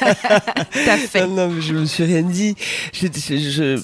T'as 0.00 0.96
fait. 0.96 1.26
Non, 1.26 1.34
non, 1.34 1.48
mais 1.50 1.60
je 1.60 1.74
me 1.74 1.84
suis 1.84 2.04
rien 2.04 2.22
dit. 2.22 2.56
Je, 2.92 3.06
je- 3.14 3.36
je- 3.36 3.82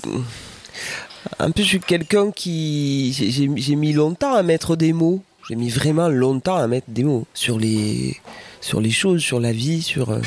un 1.38 1.50
peu, 1.50 1.62
je 1.62 1.68
suis 1.68 1.80
quelqu'un 1.80 2.30
qui. 2.30 3.12
j'ai 3.12 3.76
mis 3.76 3.92
longtemps 3.92 4.32
à 4.34 4.42
mettre 4.42 4.74
des 4.76 4.92
mots. 4.92 5.22
J'ai 5.48 5.56
mis 5.56 5.70
vraiment 5.70 6.08
longtemps 6.08 6.56
à 6.56 6.66
mettre 6.66 6.88
des 6.90 7.04
mots 7.04 7.26
sur 7.32 7.58
les, 7.58 8.16
sur 8.60 8.80
les 8.82 8.90
choses, 8.90 9.22
sur 9.22 9.40
la 9.40 9.52
vie, 9.52 9.80
sur. 9.80 10.10
euh, 10.10 10.20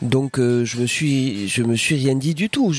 Donc 0.00 0.38
euh, 0.38 0.64
je 0.64 0.78
me 0.78 0.86
suis 0.86 1.48
je 1.48 1.62
me 1.62 1.76
suis 1.76 1.96
rien 1.96 2.14
dit 2.14 2.34
du 2.34 2.48
tout. 2.48 2.72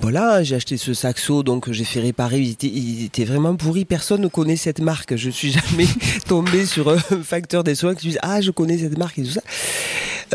Voilà, 0.00 0.42
j'ai 0.44 0.54
acheté 0.54 0.76
ce 0.76 0.94
saxo 0.94 1.42
donc 1.42 1.70
j'ai 1.72 1.84
fait 1.84 2.00
réparer. 2.00 2.38
Il 2.38 2.50
était, 2.50 2.68
il 2.68 3.04
était, 3.04 3.24
vraiment 3.24 3.56
pourri. 3.56 3.84
Personne 3.84 4.20
ne 4.20 4.28
connaît 4.28 4.56
cette 4.56 4.80
marque. 4.80 5.16
Je 5.16 5.30
suis 5.30 5.50
jamais 5.52 5.88
tombé 6.28 6.64
sur 6.64 6.90
un 6.90 6.98
facteur 7.22 7.64
des 7.64 7.74
soins 7.74 7.94
qui 7.94 8.10
dit 8.10 8.18
ah 8.22 8.40
je 8.40 8.50
connais 8.52 8.78
cette 8.78 8.98
marque 8.98 9.18
et 9.18 9.24
tout 9.24 9.30
ça. 9.30 9.42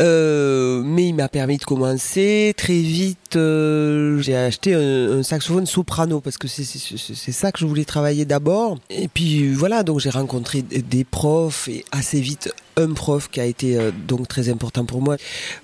Euh, 0.00 0.82
mais 0.84 1.08
il 1.08 1.14
m'a 1.14 1.28
permis 1.28 1.56
de 1.56 1.64
commencer 1.64 2.52
très 2.56 2.80
vite. 2.80 3.18
Euh, 3.36 4.20
j'ai 4.20 4.36
acheté 4.36 4.74
un, 4.74 5.18
un, 5.18 5.22
saxophone 5.22 5.66
soprano 5.66 6.20
parce 6.20 6.38
que 6.38 6.48
c'est 6.48 7.32
ça 7.32 7.52
que 7.52 7.58
je 7.58 7.66
voulais 7.66 7.84
travailler 7.84 8.24
d'abord. 8.24 8.78
Et 8.90 9.08
puis 9.08 9.52
voilà, 9.52 9.82
donc 9.82 10.00
j'ai 10.00 10.10
rencontré 10.10 10.62
des 10.62 11.04
profs 11.04 11.68
et 11.68 11.84
assez 11.92 12.20
vite 12.20 12.52
un 12.76 12.92
prof 12.92 13.28
qui 13.30 13.40
a 13.40 13.44
été 13.44 13.76
euh, 13.76 13.90
donc 14.06 14.28
très 14.28 14.48
important 14.48 14.84
pour 14.84 15.00
moi. 15.00 15.16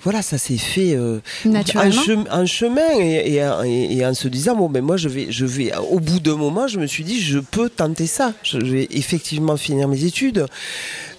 Voilà, 0.03 0.23
ça 0.23 0.39
s'est 0.39 0.57
fait 0.57 0.95
euh, 0.95 1.21
naturellement 1.45 2.25
en, 2.31 2.47
chemin 2.47 2.99
et, 2.99 3.37
et, 3.37 3.97
et, 3.97 4.07
en 4.07 4.15
se 4.15 4.29
disant 4.29 4.57
bon 4.57 4.69
ben 4.69 4.83
moi 4.83 4.97
je 4.97 5.09
vais 5.09 5.27
je 5.31 5.45
vais 5.45 5.73
au 5.91 6.01
bout 6.01 6.21
d'un 6.21 6.37
moment 6.37 6.69
je 6.69 6.79
me 6.79 6.87
suis 6.87 7.05
dit 7.05 7.21
je 7.21 7.39
peux 7.39 7.69
tenter 7.69 8.07
ça. 8.07 8.33
Je 8.43 8.59
vais 8.59 8.89
effectivement 8.91 9.57
finir 9.57 9.89
mes 9.89 10.05
études. 10.05 10.47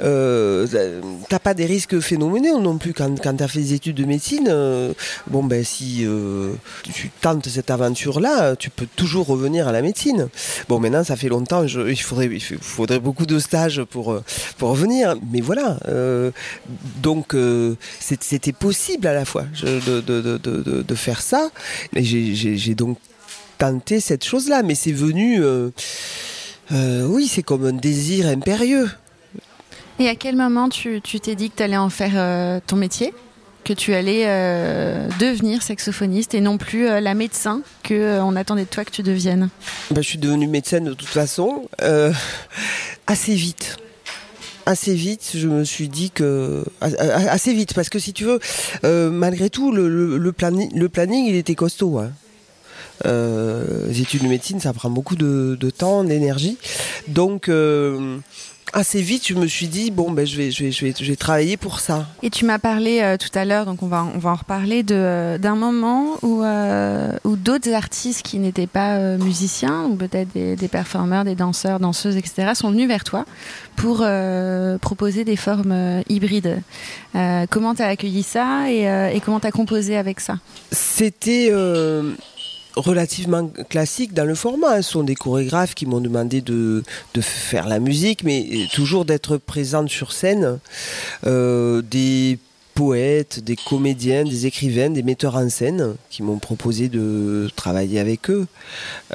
Euh, 0.01 0.65
t'as 1.29 1.39
pas 1.39 1.53
des 1.53 1.65
risques 1.65 1.99
phénoménaux 1.99 2.59
non 2.59 2.77
plus 2.77 2.93
quand, 2.93 3.21
quand 3.21 3.35
tu 3.35 3.43
as 3.43 3.47
fait 3.47 3.59
des 3.59 3.73
études 3.73 3.97
de 3.97 4.05
médecine. 4.05 4.93
Bon 5.27 5.43
ben 5.43 5.63
si 5.63 6.05
euh, 6.41 6.57
tu 6.93 7.09
tentes 7.21 7.47
cette 7.47 7.71
aventure 7.71 8.19
là, 8.19 8.55
tu 8.55 8.69
peux 8.69 8.87
toujours 8.95 9.27
revenir 9.27 9.67
à 9.67 9.71
la 9.71 9.81
médecine. 9.81 10.29
Bon 10.67 10.79
maintenant 10.79 11.03
ça 11.03 11.15
fait 11.15 11.29
longtemps, 11.29 11.63
il 11.65 12.01
faudrait 12.01 12.99
beaucoup 12.99 13.25
de 13.25 13.39
stages 13.39 13.83
pour 13.83 14.19
pour 14.57 14.69
revenir. 14.69 15.15
Mais 15.31 15.41
voilà, 15.41 15.77
euh, 15.87 16.31
donc 17.01 17.33
euh, 17.33 17.75
c'était 17.99 18.53
possible 18.53 19.07
à 19.07 19.13
la 19.13 19.25
fois 19.25 19.45
de, 19.63 20.01
de, 20.01 20.37
de, 20.37 20.95
faire 20.95 21.21
ça. 21.21 21.49
Et 21.95 22.03
j'ai 22.03 22.75
donc 22.75 22.97
tenté 23.57 23.99
cette 23.99 24.25
chose-là, 24.25 24.63
mais 24.63 24.73
c'est 24.75 24.91
venu, 24.91 25.43
euh, 25.43 25.69
euh, 26.71 27.05
oui, 27.05 27.27
c'est 27.27 27.43
comme 27.43 27.65
un 27.65 27.73
désir 27.73 28.25
impérieux. 28.27 28.89
Et 29.99 30.09
à 30.09 30.15
quel 30.15 30.35
moment 30.35 30.67
tu 30.67 30.99
t'es 31.01 31.35
dit 31.35 31.51
que 31.51 31.57
tu 31.57 31.63
allais 31.63 31.77
en 31.77 31.91
faire 31.91 32.13
euh, 32.15 32.59
ton 32.65 32.75
métier? 32.75 33.13
Que 33.63 33.73
tu 33.73 33.93
allais 33.93 34.23
euh, 34.25 35.07
devenir 35.19 35.61
saxophoniste 35.61 36.33
et 36.33 36.41
non 36.41 36.57
plus 36.57 36.87
euh, 36.87 36.99
la 36.99 37.13
médecin 37.13 37.61
que 37.83 38.19
on 38.19 38.35
attendait 38.35 38.63
de 38.65 38.69
toi 38.69 38.85
que 38.85 38.91
tu 38.91 39.03
deviennes 39.03 39.49
ben, 39.91 40.01
Je 40.01 40.07
suis 40.07 40.17
devenue 40.17 40.47
médecin 40.47 40.81
de 40.81 40.93
toute 40.93 41.09
façon 41.09 41.69
assez 43.07 43.35
vite 43.35 43.77
assez 44.65 44.93
vite, 44.93 45.31
je 45.35 45.47
me 45.47 45.63
suis 45.63 45.89
dit 45.89 46.11
que 46.11 46.63
assez 46.81 47.53
vite 47.53 47.73
parce 47.73 47.89
que 47.89 47.99
si 47.99 48.13
tu 48.13 48.25
veux, 48.25 48.39
euh, 48.83 49.09
malgré 49.09 49.49
tout, 49.49 49.71
le, 49.71 50.31
planning, 50.31 51.25
il 51.25 51.35
était 51.35 51.55
costaud. 51.55 51.99
Hein. 51.99 52.11
Euh, 53.05 53.87
les 53.87 54.01
études 54.01 54.23
de 54.23 54.27
médecine, 54.27 54.59
ça 54.59 54.73
prend 54.73 54.89
beaucoup 54.89 55.15
de, 55.15 55.57
de 55.59 55.69
temps, 55.69 56.03
d'énergie, 56.03 56.57
donc. 57.07 57.49
Assez 58.73 59.01
vite, 59.01 59.27
je 59.27 59.33
me 59.33 59.47
suis 59.47 59.67
dit 59.67 59.91
bon 59.91 60.11
ben 60.11 60.25
je 60.25 60.37
vais 60.37 60.49
je 60.49 60.63
vais 60.63 60.71
je 60.71 60.85
vais, 60.85 60.93
je 60.97 61.03
vais 61.03 61.17
travailler 61.17 61.57
pour 61.57 61.81
ça. 61.81 62.07
Et 62.23 62.29
tu 62.29 62.45
m'as 62.45 62.57
parlé 62.57 63.01
euh, 63.01 63.17
tout 63.17 63.37
à 63.37 63.43
l'heure, 63.43 63.65
donc 63.65 63.83
on 63.83 63.87
va 63.87 64.07
on 64.15 64.17
va 64.17 64.29
en 64.29 64.35
reparler 64.35 64.81
de 64.81 64.95
euh, 64.95 65.37
d'un 65.37 65.55
moment 65.55 66.17
où 66.21 66.41
euh, 66.41 67.11
où 67.25 67.35
d'autres 67.35 67.73
artistes 67.73 68.21
qui 68.21 68.39
n'étaient 68.39 68.67
pas 68.67 69.17
musiciens 69.17 69.83
ou 69.83 69.95
peut-être 69.95 70.31
des, 70.33 70.55
des 70.55 70.67
performeurs, 70.69 71.25
des 71.25 71.35
danseurs, 71.35 71.81
danseuses, 71.81 72.15
etc. 72.15 72.51
sont 72.53 72.71
venus 72.71 72.87
vers 72.87 73.03
toi 73.03 73.25
pour 73.75 74.05
proposer 74.79 75.25
des 75.25 75.35
formes 75.35 76.01
hybrides. 76.07 76.61
comment 77.49 77.75
t'as 77.75 77.87
accueilli 77.87 78.23
ça 78.23 78.71
et, 78.71 78.83
et 79.15 79.19
comment 79.19 79.39
t'as 79.39 79.51
composé 79.51 79.97
avec 79.97 80.19
ça? 80.19 80.37
C'était 80.71 81.51
relativement 82.75 83.51
classique 83.69 84.13
dans 84.13 84.25
le 84.25 84.35
format. 84.35 84.81
Ce 84.81 84.91
sont 84.91 85.03
des 85.03 85.15
chorégraphes 85.15 85.75
qui 85.75 85.85
m'ont 85.85 86.01
demandé 86.01 86.41
de, 86.41 86.83
de, 87.13 87.21
faire 87.21 87.67
la 87.67 87.79
musique, 87.79 88.23
mais 88.23 88.67
toujours 88.73 89.05
d'être 89.05 89.37
présente 89.37 89.89
sur 89.89 90.11
scène. 90.11 90.59
Euh, 91.25 91.81
des 91.81 92.39
poètes, 92.73 93.43
des 93.43 93.55
comédiens, 93.55 94.23
des 94.23 94.45
écrivains, 94.45 94.89
des 94.89 95.03
metteurs 95.03 95.35
en 95.35 95.49
scène 95.49 95.95
qui 96.09 96.23
m'ont 96.23 96.39
proposé 96.39 96.89
de 96.89 97.49
travailler 97.55 97.99
avec 97.99 98.29
eux. 98.29 98.47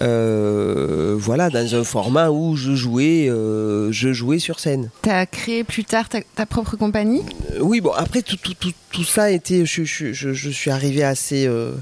Euh, 0.02 1.16
voilà, 1.18 1.50
dans 1.50 1.74
un 1.74 1.84
format 1.84 2.30
où 2.30 2.56
je 2.56 2.74
jouais, 2.74 3.28
euh, 3.28 3.90
je 3.92 4.12
jouais 4.12 4.38
sur 4.38 4.60
scène. 4.60 4.90
Tu 5.02 5.10
as 5.10 5.26
créé 5.26 5.64
plus 5.64 5.84
tard 5.84 6.08
ta, 6.08 6.20
ta 6.20 6.46
propre 6.46 6.76
compagnie? 6.76 7.22
Euh, 7.54 7.60
Oui, 7.60 7.80
bon, 7.80 7.92
après 7.92 8.22
tout, 8.22 8.36
tout, 8.36 8.54
tout, 8.54 8.72
tout 8.96 9.04
ça 9.04 9.30
été. 9.30 9.66
Je, 9.66 9.84
je, 9.84 10.50
suis 10.50 10.70
arrivé 10.70 11.04
assez, 11.04 11.46
euh, 11.46 11.72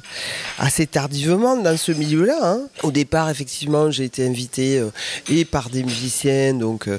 assez 0.59 0.85
tardivement 0.85 1.57
dans 1.57 1.77
ce 1.77 1.92
milieu-là. 1.92 2.38
Hein. 2.42 2.62
Au 2.83 2.90
départ, 2.90 3.31
effectivement, 3.31 3.88
j'ai 3.92 4.03
été 4.03 4.27
invité 4.27 4.81
euh, 4.81 4.90
et 5.31 5.44
par 5.44 5.70
des 5.70 5.85
musiciens, 5.85 6.55
donc 6.55 6.88
euh, 6.88 6.98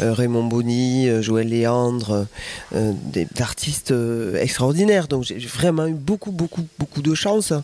Raymond 0.00 0.44
Bonny, 0.44 1.08
Joël 1.22 1.48
Léandre, 1.48 2.26
des 2.72 3.26
artistes 3.40 3.94
extraordinaires. 4.38 5.08
Donc 5.08 5.24
j'ai 5.24 5.38
vraiment 5.38 5.86
eu 5.86 5.94
beaucoup, 5.94 6.30
beaucoup, 6.30 6.66
beaucoup 6.78 7.00
de 7.00 7.14
chance. 7.14 7.54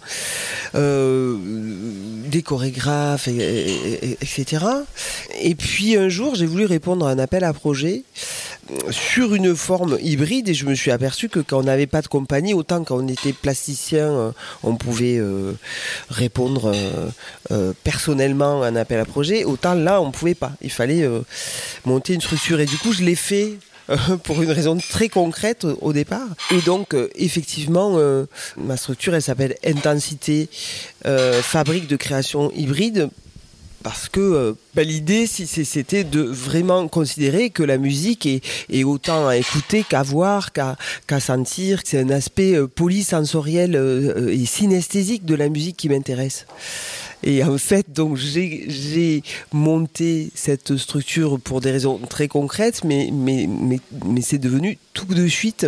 des 0.72 2.42
chorégraphes, 2.42 3.28
et, 3.28 3.36
et, 3.36 4.04
et, 4.04 4.12
etc. 4.12 4.64
Et 5.42 5.54
puis 5.54 5.96
un 5.96 6.08
jour, 6.08 6.34
j'ai 6.34 6.46
voulu 6.46 6.64
répondre 6.64 7.06
à 7.06 7.10
un 7.10 7.18
appel 7.18 7.44
à 7.44 7.52
projet 7.52 8.04
sur 8.90 9.34
une 9.34 9.54
forme 9.56 9.98
hybride 10.00 10.48
et 10.48 10.54
je 10.54 10.66
me 10.66 10.74
suis 10.74 10.90
aperçu 10.90 11.28
que 11.28 11.40
quand 11.40 11.58
on 11.58 11.62
n'avait 11.64 11.86
pas 11.86 12.02
de 12.02 12.08
compagnie, 12.08 12.54
autant 12.54 12.84
quand 12.84 12.96
on 12.96 13.08
était 13.08 13.32
plasticien, 13.32 14.10
euh, 14.10 14.32
on 14.62 14.76
pouvait 14.76 15.18
euh, 15.18 15.52
répondre 16.08 16.72
euh, 17.50 17.72
personnellement 17.84 18.62
à 18.62 18.66
un 18.66 18.76
appel 18.76 19.00
à 19.00 19.04
projet, 19.04 19.44
autant 19.44 19.74
là 19.74 20.00
on 20.00 20.10
pouvait 20.10 20.34
pas. 20.34 20.52
Il 20.62 20.70
fallait 20.70 21.08
monter 21.84 22.14
une 22.14 22.20
structure 22.20 22.60
et 22.60 22.66
du 22.66 22.76
coup 22.76 22.92
je 22.92 23.02
l'ai 23.02 23.14
fait 23.14 23.54
pour 24.24 24.42
une 24.42 24.52
raison 24.52 24.76
très 24.76 25.08
concrète 25.08 25.66
au 25.80 25.92
départ. 25.92 26.28
Et 26.52 26.60
donc, 26.60 26.94
effectivement, 27.16 27.98
ma 28.56 28.76
structure, 28.76 29.14
elle 29.14 29.22
s'appelle 29.22 29.56
Intensité 29.64 30.48
Fabrique 31.02 31.88
de 31.88 31.96
création 31.96 32.52
hybride 32.52 33.10
parce 33.82 34.08
que 34.08 34.20
euh, 34.20 34.52
bah, 34.74 34.82
l'idée 34.82 35.26
c'était 35.26 36.04
de 36.04 36.20
vraiment 36.20 36.88
considérer 36.88 37.50
que 37.50 37.62
la 37.62 37.78
musique 37.78 38.26
est, 38.26 38.84
autant 38.84 39.28
à 39.28 39.36
écouter 39.36 39.84
qu'à 39.88 40.02
voir, 40.02 40.52
qu'à 40.52 40.76
qu 41.06 41.20
sentir, 41.20 41.82
que 41.82 41.88
c'est 41.88 42.00
un 42.00 42.10
aspect 42.10 42.54
euh, 42.54 42.66
polysensoriel 42.66 43.76
euh, 43.76 44.32
et 44.32 44.44
synesthésique 44.46 45.24
de 45.24 45.34
la 45.34 45.48
musique 45.48 45.76
qui 45.76 45.88
m'intéresse. 45.88 46.46
Et 47.22 47.44
en 47.44 47.58
fait, 47.58 47.92
donc 47.92 48.16
j'ai 48.16 49.22
monté 49.52 50.30
cette 50.34 50.78
structure 50.78 51.38
pour 51.38 51.60
des 51.60 51.70
raisons 51.70 51.98
très 51.98 52.28
concrètes, 52.28 52.82
mais, 52.82 53.10
c'est 54.22 54.38
devenu 54.38 54.78
tout 54.94 55.04
de 55.04 55.28
suite 55.28 55.66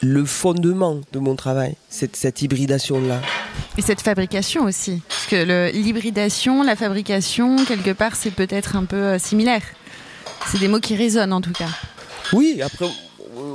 le 0.00 0.24
fondement 0.24 1.00
de 1.12 1.18
mon 1.18 1.34
travail, 1.34 1.74
cette 1.88 2.42
hybridation-là. 2.42 3.20
Et 3.76 3.82
cette 3.82 4.00
fabrication 4.00 4.64
aussi. 4.64 5.02
Parce 5.08 5.26
que 5.26 5.70
l'hybridation, 5.72 6.62
la 6.62 6.76
fabrication, 6.76 7.64
quelque 7.64 7.90
part, 7.90 8.16
c'est 8.16 8.30
peut-être 8.30 8.76
un 8.76 8.84
peu 8.84 8.96
euh, 8.96 9.18
similaire. 9.18 9.62
C'est 10.50 10.58
des 10.58 10.68
mots 10.68 10.80
qui 10.80 10.96
résonnent 10.96 11.32
en 11.32 11.40
tout 11.40 11.52
cas. 11.52 11.68
Oui, 12.32 12.60
après, 12.62 12.86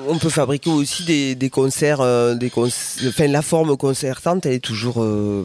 on 0.07 0.17
peut 0.17 0.29
fabriquer 0.29 0.69
aussi 0.69 1.35
des, 1.35 1.49
concerts, 1.49 2.01
euh, 2.01 2.35
des 2.35 2.49
concerts, 2.49 3.09
enfin 3.09 3.27
la 3.27 3.41
forme 3.41 3.77
concertante, 3.77 4.45
elle 4.45 4.53
est 4.53 4.59
toujours, 4.59 5.01
euh, 5.01 5.43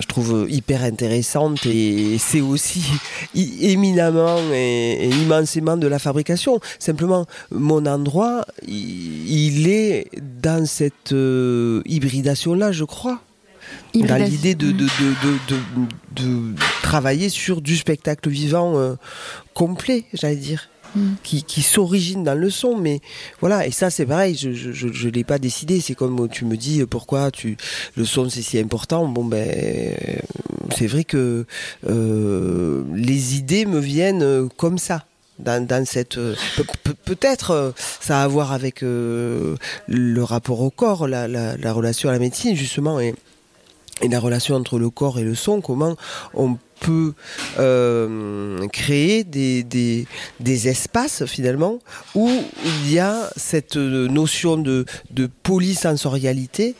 je 0.00 0.06
trouve 0.06 0.46
hyper 0.48 0.82
intéressante 0.82 1.64
et 1.66 2.16
c'est 2.18 2.40
aussi 2.40 2.84
éminemment 3.34 4.38
et, 4.52 5.08
immensément 5.08 5.76
de 5.76 5.86
la 5.86 5.98
fabrication. 5.98 6.60
Simplement, 6.78 7.26
mon 7.50 7.86
endroit, 7.86 8.44
il, 8.66 9.68
est 9.68 10.08
dans 10.42 10.66
cette 10.66 11.12
euh, 11.12 11.82
hybridation 11.86 12.54
là, 12.54 12.72
je 12.72 12.84
crois. 12.84 13.20
Dans 13.94 14.16
l'idée 14.16 14.54
de, 14.54 14.70
de, 14.70 14.84
de, 14.84 15.56
de, 16.16 16.54
travailler 16.82 17.28
sur 17.28 17.60
du 17.60 17.76
spectacle 17.76 18.28
vivant 18.28 18.76
euh, 18.78 18.94
complet, 19.54 20.04
j'allais 20.12 20.36
dire. 20.36 20.68
Mm. 20.96 21.16
qui, 21.22 21.42
qui 21.42 21.60
s'origine 21.60 22.24
dans 22.24 22.34
le 22.34 22.48
son 22.48 22.78
mais 22.78 23.00
voilà. 23.40 23.66
Et 23.66 23.70
ça 23.70 23.90
c'est 23.90 24.06
pareil 24.06 24.34
je 24.34 24.54
je, 24.54 24.72
je, 24.72 24.88
je 24.90 25.08
l'ai 25.10 25.22
pas 25.22 25.38
décidé. 25.38 25.82
C'est 25.82 25.94
comme 25.94 26.30
tu 26.30 26.46
me 26.46 26.56
dis 26.56 26.82
pourquoi 26.86 27.30
tu 27.30 27.58
le 27.94 28.06
son 28.06 28.30
c'est 28.30 28.40
si 28.40 28.58
important. 28.58 29.06
Bon 29.06 29.22
ben 29.22 29.94
c'est 30.74 30.86
vrai 30.86 31.04
que 31.04 31.44
euh, 31.86 32.84
les 32.94 33.36
idées 33.36 33.66
me 33.66 33.80
viennent 33.80 34.48
comme 34.56 34.78
ça 34.78 35.04
dans, 35.38 35.64
dans 35.64 35.84
cette 35.86 36.18
euh, 36.18 36.34
peut-être 37.04 37.50
euh, 37.52 37.70
ça 38.00 38.20
a 38.20 38.24
à 38.24 38.28
voir 38.28 38.52
avec 38.52 38.82
euh, 38.82 39.56
le 39.86 40.22
rapport 40.22 40.60
au 40.60 40.70
corps 40.70 41.06
la, 41.06 41.28
la, 41.28 41.56
la 41.56 41.72
relation 41.72 42.08
à 42.08 42.12
la 42.12 42.18
médecine 42.18 42.56
justement. 42.56 43.00
Et 43.00 43.14
et 44.02 44.08
la 44.08 44.20
relation 44.20 44.54
entre 44.54 44.78
le 44.78 44.90
corps 44.90 45.18
et 45.18 45.24
le 45.24 45.34
son, 45.34 45.60
comment 45.60 45.96
on 46.34 46.58
peut 46.80 47.14
créer 48.72 49.24
des, 49.24 49.64
des, 49.64 50.06
des, 50.38 50.68
espaces 50.68 51.24
finalement 51.26 51.80
où 52.14 52.30
il 52.64 52.92
y 52.92 53.00
a 53.00 53.28
cette 53.36 53.76
notion 53.76 54.56
de, 54.56 54.84
de 55.10 55.26
polysensorialité 55.26 56.76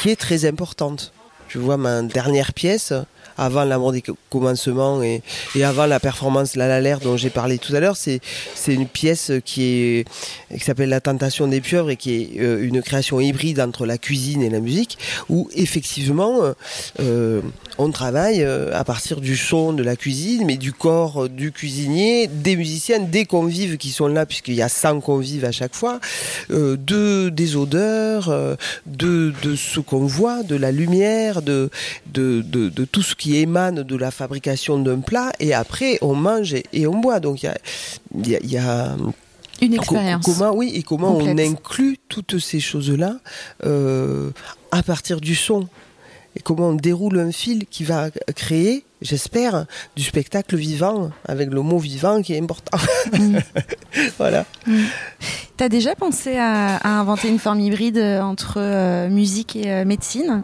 qui 0.00 0.08
est 0.08 0.16
très 0.16 0.46
importante. 0.46 1.12
Je 1.48 1.58
vois 1.58 1.76
ma 1.76 2.00
dernière 2.00 2.54
pièce, 2.54 2.94
avant 3.36 3.64
l'amour 3.64 3.92
des 3.92 4.02
commencements 4.30 5.02
et, 5.02 5.22
et, 5.54 5.64
avant 5.64 5.86
la 5.86 6.00
performance 6.00 6.56
La 6.56 6.80
La 6.80 6.96
dont 6.96 7.16
j'ai 7.16 7.30
parlé 7.30 7.58
tout 7.58 7.74
à 7.74 7.80
l'heure, 7.80 7.96
c'est 7.96 8.20
une 8.66 8.86
pièce 8.86 9.32
qui 9.44 9.62
est 9.64 10.04
qui 10.52 10.64
s'appelle 10.64 10.88
La 10.88 11.00
Tentation 11.00 11.46
des 11.46 11.60
pieuvres 11.60 11.90
et 11.90 11.96
qui 11.96 12.14
est 12.14 12.40
euh, 12.40 12.62
une 12.62 12.82
création 12.82 13.20
hybride 13.20 13.60
entre 13.60 13.86
la 13.86 13.98
cuisine 13.98 14.42
et 14.42 14.50
la 14.50 14.60
musique, 14.60 14.98
où 15.28 15.48
effectivement 15.54 16.40
euh, 17.00 17.40
on 17.78 17.90
travaille 17.90 18.42
euh, 18.42 18.76
à 18.76 18.84
partir 18.84 19.20
du 19.20 19.36
son 19.36 19.72
de 19.72 19.82
la 19.82 19.96
cuisine, 19.96 20.44
mais 20.46 20.56
du 20.56 20.72
corps 20.72 21.28
du 21.28 21.52
cuisinier, 21.52 22.26
des 22.26 22.56
musiciens, 22.56 23.00
des 23.00 23.24
convives 23.24 23.76
qui 23.76 23.90
sont 23.90 24.08
là, 24.08 24.26
puisqu'il 24.26 24.54
y 24.54 24.62
a 24.62 24.68
100 24.68 25.00
convives 25.00 25.44
à 25.44 25.52
chaque 25.52 25.74
fois, 25.74 26.00
de 26.50 27.28
des 27.28 27.56
odeurs, 27.56 28.56
de, 28.86 29.32
de 29.42 29.56
ce 29.56 29.80
qu'on 29.80 30.06
voit, 30.06 30.42
de 30.42 30.56
la 30.56 30.72
lumière, 30.72 31.42
de, 31.42 31.70
de, 32.06 32.42
de, 32.42 32.68
de 32.68 32.84
tout 32.84 33.02
ce 33.02 33.14
qui 33.22 33.36
émane 33.36 33.84
de 33.84 33.96
la 33.96 34.10
fabrication 34.10 34.80
d'un 34.80 34.98
plat 34.98 35.30
et 35.38 35.54
après 35.54 35.96
on 36.02 36.16
mange 36.16 36.56
et, 36.72 36.86
on 36.88 36.98
boit. 36.98 37.20
Donc 37.20 37.44
il 37.44 38.50
y 38.50 38.56
a, 38.58 38.96
une 39.60 39.74
expérience. 39.74 40.24
Comment, 40.24 40.52
oui, 40.52 40.72
et 40.74 40.82
comment 40.82 41.16
on 41.16 41.38
inclut 41.38 41.98
toutes 42.08 42.40
ces 42.40 42.58
choses-là 42.58 43.18
euh, 43.64 44.30
à 44.72 44.82
partir 44.82 45.20
du 45.20 45.36
son 45.36 45.68
et 46.34 46.40
comment 46.40 46.70
on 46.70 46.74
déroule 46.74 47.20
un 47.20 47.30
fil 47.30 47.66
qui 47.66 47.84
va 47.84 48.10
créer, 48.34 48.84
j'espère, 49.02 49.66
du 49.94 50.02
spectacle 50.02 50.56
vivant, 50.56 51.10
avec 51.28 51.50
le 51.50 51.60
mot 51.60 51.78
vivant 51.78 52.22
qui 52.22 52.32
est 52.32 52.40
important. 52.40 52.78
Mm. 53.12 53.38
voilà. 54.18 54.46
Mm. 54.66 54.78
Tu 55.58 55.64
as 55.64 55.68
déjà 55.68 55.94
pensé 55.94 56.38
à, 56.38 56.98
inventer 56.98 57.28
une 57.28 57.38
forme 57.38 57.60
hybride 57.60 57.98
entre 57.98 58.54
euh, 58.56 59.08
musique 59.08 59.54
et 59.54 59.70
euh, 59.70 59.84
médecine? 59.84 60.42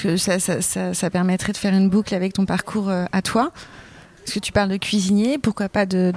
Que 0.00 0.16
ça, 0.16 0.38
ça, 0.38 1.10
permettrait 1.10 1.52
de 1.52 1.56
faire 1.56 1.74
une 1.74 1.88
boucle 1.88 2.14
avec 2.14 2.32
ton 2.32 2.46
parcours 2.46 2.88
euh, 2.88 3.04
à 3.12 3.22
toi. 3.22 3.52
Parce 4.24 4.34
que 4.34 4.38
tu 4.38 4.52
parles 4.52 4.70
de 4.70 4.76
cuisinier, 4.76 5.38
pourquoi 5.38 5.68
pas 5.68 5.84
de, 5.84 6.12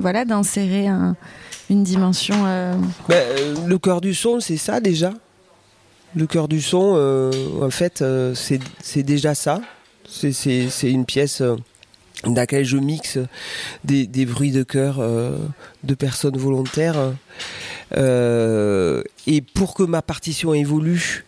voilà 0.00 0.24
d'insérer 0.24 0.88
une 1.70 1.84
dimension. 1.84 2.34
Euh, 2.46 2.74
ben, 3.08 3.14
euh, 3.14 3.54
le 3.66 3.78
cœur 3.78 4.00
du 4.00 4.12
son, 4.12 4.40
c'est 4.40 4.56
ça 4.56 4.80
déjà. 4.80 5.12
Le 6.16 6.26
cœur 6.26 6.48
du 6.48 6.60
son, 6.60 7.30
en 7.62 7.70
fait, 7.70 8.04
c'est 8.34 9.02
déjà 9.04 9.34
ça. 9.36 9.60
C'est 10.04 10.68
une 10.82 11.04
pièce 11.04 11.42
dans 12.24 12.34
laquelle 12.34 12.64
je 12.64 12.76
mixe 12.76 13.18
des, 13.84 14.08
des 14.08 14.26
bruits 14.26 14.50
de 14.50 14.64
cœur 14.64 15.00
de 15.84 15.94
personnes 15.94 16.36
volontaires. 16.36 17.12
et 17.96 19.40
pour 19.54 19.74
que 19.74 19.84
ma 19.84 20.02
partition 20.02 20.54
évolue, 20.54 21.24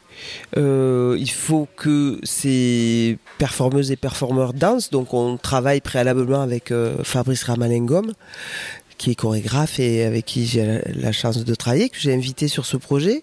euh, 0.57 1.17
il 1.19 1.31
faut 1.31 1.69
que 1.77 2.19
ces 2.23 3.19
performeuses 3.39 3.91
et 3.91 3.97
performeurs 3.97 4.53
dansent. 4.53 4.91
Donc 4.91 5.15
on 5.15 5.37
travaille 5.37 5.81
préalablement 5.81 6.43
avec 6.43 6.71
euh, 6.71 6.97
Fabrice 7.03 7.45
Ramalengom, 7.45 8.13
qui 8.99 9.11
est 9.11 9.15
chorégraphe 9.15 9.81
et 9.81 10.05
avec 10.05 10.25
qui 10.25 10.47
j'ai 10.47 10.81
la 10.95 11.13
chance 11.13 11.45
de 11.45 11.55
travailler, 11.55 11.89
que 11.89 11.99
j'ai 11.99 12.15
invité 12.15 12.49
sur 12.49 12.67
ce 12.67 12.77
projet. 12.77 13.23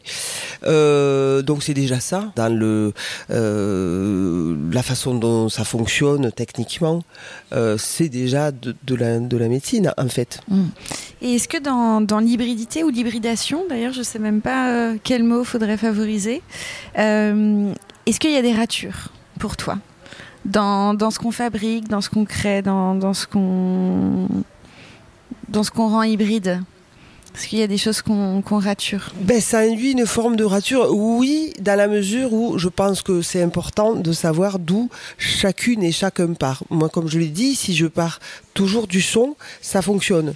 Euh, 0.63 1.41
donc 1.41 1.63
c'est 1.63 1.73
déjà 1.73 1.99
ça 1.99 2.31
dans 2.35 2.53
le 2.53 2.93
euh, 3.29 4.55
la 4.71 4.83
façon 4.83 5.15
dont 5.15 5.49
ça 5.49 5.63
fonctionne 5.63 6.31
techniquement. 6.31 7.03
Euh, 7.53 7.77
c'est 7.77 8.09
déjà 8.09 8.51
de, 8.51 8.95
la, 8.95 9.19
de 9.19 9.37
la 9.37 9.47
médecine 9.47 9.93
en 9.97 10.09
fait. 10.09 10.41
Mm. 10.47 10.63
Et 11.21 11.35
est-ce 11.35 11.47
que 11.47 11.57
dans, 11.57 12.01
dans 12.01 12.19
l'hybridité 12.19 12.83
ou 12.83 12.89
l'hybridation, 12.89 13.65
d'ailleurs, 13.69 13.93
je 13.93 14.01
sais 14.01 14.19
même 14.19 14.41
pas 14.41 14.93
quel 15.03 15.23
mot 15.23 15.43
faudrait 15.43 15.77
favoriser, 15.77 16.41
est-ce 16.95 18.19
qu'il 18.19 18.31
y 18.31 18.37
a 18.37 18.41
des 18.41 18.53
ratures 18.53 19.09
pour 19.39 19.55
toi? 19.55 19.77
Dans, 20.45 20.95
dans 20.95 21.11
ce 21.11 21.19
qu'on 21.19 21.29
fabrique, 21.31 21.87
dans 21.87 22.01
ce 22.01 22.09
qu'on 22.09 22.25
crée, 22.25 22.63
dans, 22.63 22.95
dans 22.95 23.13
ce 23.13 23.27
qu'on 23.27 24.27
dans 25.51 25.63
ce 25.63 25.71
qu'on 25.71 25.89
rend 25.89 26.03
hybride? 26.03 26.63
Est-ce 27.35 27.47
qu'il 27.47 27.59
y 27.59 27.63
a 27.63 27.67
des 27.67 27.77
choses 27.77 28.01
qu'on 28.01 28.41
rature? 28.59 29.11
Ben, 29.21 29.39
Ça 29.39 29.59
induit 29.59 29.91
une 29.91 30.05
forme 30.05 30.35
de 30.35 30.43
rature, 30.43 30.93
oui, 30.93 31.53
dans 31.61 31.77
la 31.77 31.87
mesure 31.87 32.33
où 32.33 32.57
je 32.57 32.67
pense 32.67 33.01
que 33.01 33.21
c'est 33.21 33.41
important 33.41 33.95
de 33.95 34.11
savoir 34.11 34.59
d'où 34.59 34.89
chacune 35.17 35.81
et 35.83 35.93
chacun 35.93 36.33
part. 36.33 36.63
Moi, 36.69 36.89
comme 36.89 37.07
je 37.07 37.19
l'ai 37.19 37.29
dit, 37.29 37.55
si 37.55 37.73
je 37.73 37.87
pars 37.87 38.19
toujours 38.53 38.87
du 38.87 39.01
son, 39.01 39.35
ça 39.61 39.81
fonctionne 39.81 40.33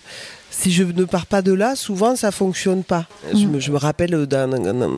si 0.58 0.72
je 0.72 0.84
ne 0.84 1.04
pars 1.04 1.26
pas 1.26 1.42
de 1.42 1.52
là, 1.52 1.76
souvent 1.76 2.16
ça 2.16 2.32
fonctionne 2.32 2.84
pas. 2.84 3.06
Je, 3.34 3.46
me, 3.46 3.60
je, 3.60 3.72
me, 3.72 3.78
rappelle 3.78 4.26
dans, 4.26 4.50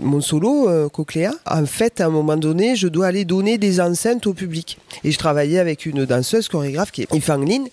mon 0.01 0.21
solo 0.21 0.69
euh, 0.69 0.87
Cocléa, 0.87 1.33
en 1.49 1.65
fait, 1.65 1.99
à 1.99 2.05
un 2.05 2.09
moment 2.09 2.37
donné, 2.37 2.75
je 2.75 2.87
dois 2.87 3.07
aller 3.07 3.25
donner 3.25 3.57
des 3.57 3.81
enceintes 3.81 4.27
au 4.27 4.33
public. 4.33 4.77
Et 5.03 5.11
je 5.11 5.17
travaillais 5.17 5.59
avec 5.59 5.85
une 5.85 6.05
danseuse 6.05 6.47
chorégraphe 6.47 6.91
qui 6.91 7.01
est 7.01 7.13
Yifang 7.13 7.43
Lin. 7.43 7.65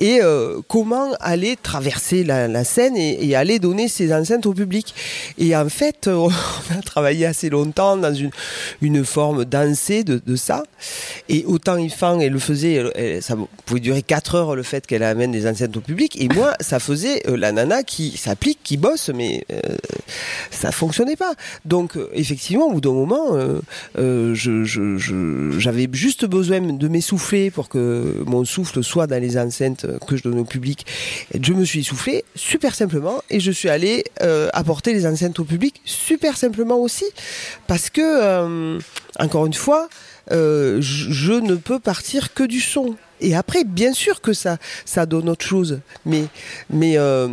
Et 0.00 0.18
euh, 0.20 0.60
comment 0.66 1.12
aller 1.20 1.56
traverser 1.56 2.24
la, 2.24 2.48
la 2.48 2.64
scène 2.64 2.96
et, 2.96 3.24
et, 3.24 3.36
aller 3.36 3.58
donner 3.58 3.88
ces 3.88 4.12
enceintes 4.12 4.46
au 4.46 4.52
public? 4.52 4.94
Et 5.38 5.54
en 5.54 5.68
fait, 5.68 6.08
on 6.12 6.28
a 6.28 6.82
travaillé 6.84 7.24
assez 7.24 7.50
longtemps 7.50 7.96
dans 7.96 8.14
une, 8.14 8.30
une 8.82 9.04
forme 9.04 9.44
dansée 9.44 10.02
de, 10.02 10.20
de 10.24 10.36
ça. 10.36 10.64
Et 11.28 11.44
autant 11.46 11.76
Yifang, 11.76 12.20
elle 12.20 12.32
le 12.32 12.38
faisait, 12.40 12.90
elle, 12.94 13.22
ça 13.22 13.36
pouvait 13.64 13.80
durer 13.80 14.02
4 14.02 14.34
heures 14.34 14.56
le 14.56 14.64
fait 14.64 14.86
qu'elle 14.86 15.04
amène 15.04 15.30
des 15.30 15.46
enceintes 15.48 15.76
au 15.76 15.80
public. 15.80 16.20
Et 16.20 16.28
moi, 16.28 16.54
ça 16.60 16.80
faisait 16.80 17.22
euh, 17.28 17.36
la 17.36 17.52
nana 17.52 17.82
qui 17.82 18.16
s'applique, 18.16 18.58
qui 18.62 18.76
bosse, 18.76 19.10
mais 19.14 19.44
euh, 19.52 19.60
ça 20.50 20.72
fonctionnait 20.72 21.16
pas. 21.16 21.34
Donc 21.64 21.96
euh, 21.96 22.08
effectivement, 22.12 22.66
au 22.66 22.72
bout 22.72 22.80
d'un 22.80 22.92
moment, 22.92 23.36
j'avais 25.58 25.88
juste 25.92 26.24
besoin 26.24 26.60
de 26.60 26.88
m'essouffler 26.88 27.50
pour 27.50 27.68
que 27.68 28.22
mon 28.26 28.44
souffle 28.44 28.82
soit 28.82 29.06
dans 29.06 29.20
les 29.20 29.38
enceintes 29.38 29.86
que 30.06 30.16
je 30.16 30.22
donne 30.22 30.38
au 30.38 30.44
public. 30.44 30.86
je 31.40 31.52
me 31.52 31.64
suis 31.64 31.80
essoufflé 31.80 32.24
super 32.34 32.74
simplement 32.74 33.22
et 33.30 33.40
je 33.40 33.50
suis 33.50 33.68
allé 33.68 34.04
apporter 34.52 34.92
les 34.92 35.06
enceintes 35.06 35.38
au 35.38 35.44
public 35.44 35.80
super 35.84 36.36
simplement 36.36 36.78
aussi 36.78 37.04
parce 37.66 37.90
que 37.90 38.78
encore 39.18 39.46
une 39.46 39.54
fois, 39.54 39.88
je 40.30 41.32
ne 41.32 41.54
peux 41.54 41.78
partir 41.78 42.34
que 42.34 42.44
du 42.44 42.60
son. 42.60 42.96
Et 43.20 43.34
après, 43.34 43.64
bien 43.64 43.92
sûr 43.92 44.20
que 44.20 44.32
ça, 44.32 44.58
ça 44.84 45.06
donne 45.06 45.28
autre 45.28 45.44
chose. 45.44 45.80
Mais, 46.06 46.24
mais 46.70 46.96
euh, 46.96 47.28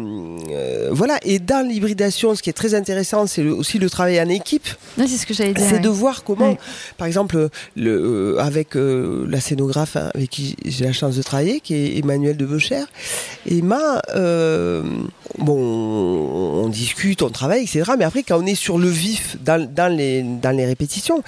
euh, 0.52 0.89
voilà. 0.91 1.20
Et 1.24 1.39
dans 1.39 1.68
l'hybridation, 1.68 2.36
ce 2.36 2.41
qui 2.41 2.50
est 2.50 2.54
très 2.54 2.74
intéressant, 2.74 3.28
c'est 3.28 3.43
aussi 3.43 3.80
le 3.80 3.89
travail 3.89 4.20
en 4.20 4.30
équipe. 4.30 4.68
c'est 4.98 5.08
ce 5.08 5.26
que 5.26 5.34
j'allais 5.34 5.54
dire. 5.54 5.68
C'est 5.70 5.80
de 5.80 5.89
voir 5.89 6.24
comment, 6.24 6.58
par 6.98 7.08
exemple, 7.08 7.50
le, 7.76 8.36
euh, 8.36 8.39
avec 8.39 8.70
la 8.76 9.39
scénographe 9.39 9.96
avec 9.96 10.30
qui 10.30 10.56
j'ai 10.66 10.86
la 10.86 10.93
chance 10.93 11.16
de 11.16 11.22
travailler, 11.22 11.60
qui 11.60 11.76
est 11.76 12.00
Emmanuel 12.00 12.38
de 12.38 12.46
Becher, 12.46 12.84
Emma, 13.50 14.02
bon, 15.38 16.64
on 16.64 16.70
discute, 16.70 17.22
on 17.22 17.30
travaille, 17.30 17.64
etc. 17.64 17.91
Mais 17.98 18.06
après, 18.06 18.24
quand 18.24 18.41
on 18.41 18.46
est 18.46 18.56
sur 18.56 18.78
le 18.78 18.89
vif 18.89 19.38
dans, 19.43 19.70
dans 19.70 19.96
les, 19.96 20.24
dans 20.24 20.52
les 20.52 20.66
répétitions, 20.66 21.24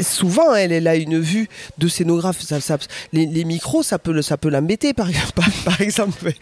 souvent 0.00 0.54
elle, 0.54 0.72
elle 0.72 0.88
a 0.88 0.96
une 0.96 1.18
vue 1.18 1.48
de 1.78 1.88
scénographe. 1.88 2.40
Ça, 2.40 2.78
les, 3.12 3.44
micros, 3.44 3.82
ça 3.82 3.98
peut, 3.98 4.22
ça 4.22 4.36
peut 4.36 4.48
l'embêter, 4.48 4.92
par, 4.94 5.08
par, 5.64 5.80
exemple. 5.80 6.32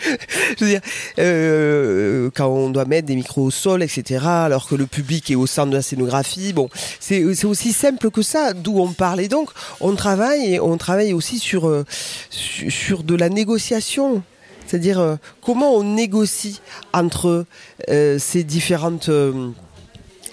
Je 0.58 0.64
veux 0.64 0.70
dire, 0.70 0.80
euh, 1.18 2.30
quand 2.34 2.48
on 2.48 2.70
doit 2.70 2.84
mettre 2.84 3.08
des 3.08 3.16
micros 3.16 3.44
au 3.44 3.50
sol, 3.50 3.82
etc., 3.82 4.24
alors 4.24 4.68
que 4.68 4.74
le 4.74 4.86
public 4.86 5.30
est 5.30 5.34
au 5.34 5.46
centre 5.46 5.70
de 5.70 5.76
la 5.76 5.82
scénographie. 5.82 6.52
Bon, 6.52 6.68
c'est 7.00 7.24
aussi 7.44 7.72
simple 7.72 8.10
que 8.10 8.22
ça, 8.22 8.52
d'où 8.52 8.78
on 8.78 8.92
parle. 8.92 9.20
Et 9.20 9.28
donc, 9.28 9.50
on 9.80 9.94
travaille, 9.94 10.54
et 10.54 10.60
on 10.60 10.76
travaille 10.76 11.12
aussi 11.12 11.38
sur, 11.38 11.68
euh, 11.68 11.84
sur 12.30 13.02
de 13.02 13.14
la 13.14 13.28
négociation. 13.28 14.22
C'est-à-dire 14.66 14.98
euh, 14.98 15.16
comment 15.42 15.74
on 15.74 15.82
négocie 15.82 16.60
entre 16.92 17.44
ces 17.86 18.44
différentes 18.44 19.10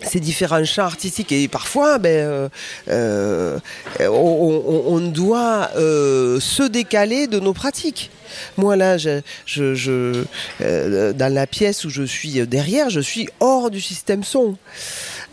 ces 0.04 0.20
différents 0.20 0.64
champs 0.66 0.84
artistiques 0.84 1.32
et 1.32 1.48
parfois 1.48 1.98
ben, 1.98 2.10
euh, 2.10 2.50
euh, 2.90 3.60
on, 4.00 5.00
doit 5.00 5.70
euh, 5.76 6.40
se 6.40 6.64
décaler 6.64 7.28
de 7.28 7.40
nos 7.40 7.54
pratiques. 7.54 8.12
Moi 8.58 8.78
là, 8.78 8.98
je, 8.98 9.22
je, 9.46 10.24
dans 10.60 11.34
la 11.34 11.48
pièce 11.48 11.84
où 11.84 11.90
je 11.90 12.04
suis 12.04 12.48
derrière, 12.48 12.90
je 12.90 13.02
suis 13.02 13.28
hors 13.42 13.70
du 13.70 13.82
système 13.82 14.24
son. 14.24 14.56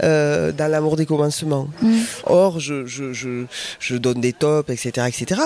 dans 0.01 0.71
l'amour 0.71 0.97
des 0.97 1.07
commencements. 1.07 1.69
Mm. 1.81 1.99
Or, 2.25 2.59
je, 2.59 2.87
je, 2.87 3.97
donne 3.97 4.21
des 4.21 4.33
tops, 4.33 4.71
etc., 4.71 5.07
etc., 5.09 5.41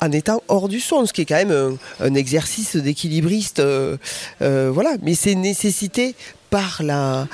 en 0.00 0.12
étant 0.12 0.42
hors 0.48 0.68
du 0.68 0.80
son, 0.80 1.04
ce 1.04 1.12
qui 1.12 1.22
est 1.22 1.26
quand 1.26 1.44
même 1.44 1.76
un, 2.00 2.14
exercice 2.14 2.76
d'équilibriste. 2.76 3.62
voilà, 4.40 4.96
mais 5.02 5.14
c'est 5.14 5.34
nécessité 5.34 6.14
par 6.54 6.84
la, 6.84 7.26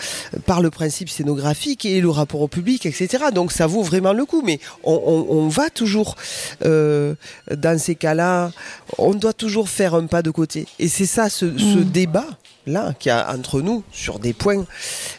par 0.46 0.62
le 0.62 0.70
principe 0.70 1.10
scénographique 1.10 1.84
et 1.84 2.00
le 2.00 2.08
rapport 2.08 2.40
au 2.40 2.48
public, 2.48 2.86
etc. 2.86 3.24
Donc 3.34 3.52
ça 3.52 3.66
vaut 3.66 3.82
vraiment 3.82 4.14
le 4.14 4.24
coup. 4.24 4.40
Mais 4.40 4.60
on, 4.82 5.26
on, 5.28 5.48
va 5.48 5.68
toujours, 5.68 6.16
euh, 6.64 7.14
dans 7.54 7.78
ces 7.78 7.96
cas-là, 7.96 8.50
on 8.96 9.12
doit 9.12 9.34
toujours 9.34 9.68
faire 9.68 9.94
un 9.94 10.06
pas 10.06 10.22
de 10.22 10.30
côté. 10.30 10.66
Et 10.78 10.88
c'est 10.88 11.04
ça, 11.04 11.28
ce, 11.28 11.58
ce 11.58 11.80
mm. 11.80 11.84
débat 11.84 12.26
là 12.66 12.94
qu'il 12.98 13.10
y 13.10 13.12
a 13.12 13.30
entre 13.34 13.60
nous 13.60 13.82
sur 13.92 14.20
des 14.20 14.32
points 14.32 14.64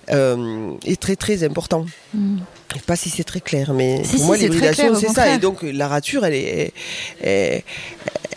euh, 0.09 0.73
est 0.83 0.99
très 0.99 1.15
très 1.15 1.43
important. 1.43 1.85
Mm. 2.15 2.37
Je 2.71 2.77
sais 2.77 2.83
pas 2.83 2.95
si 2.95 3.11
c'est 3.11 3.23
très 3.23 3.41
clair, 3.41 3.71
mais 3.73 4.01
pour 4.15 4.25
moi 4.25 4.37
l'hybridation 4.37 4.95
c'est 4.95 5.09
ça. 5.09 5.35
Et 5.35 5.37
donc 5.37 5.61
la 5.61 5.87
rature, 5.87 6.25
elle 6.25 6.33
est, 6.33 6.73
elle, 7.21 7.29
est 7.29 7.63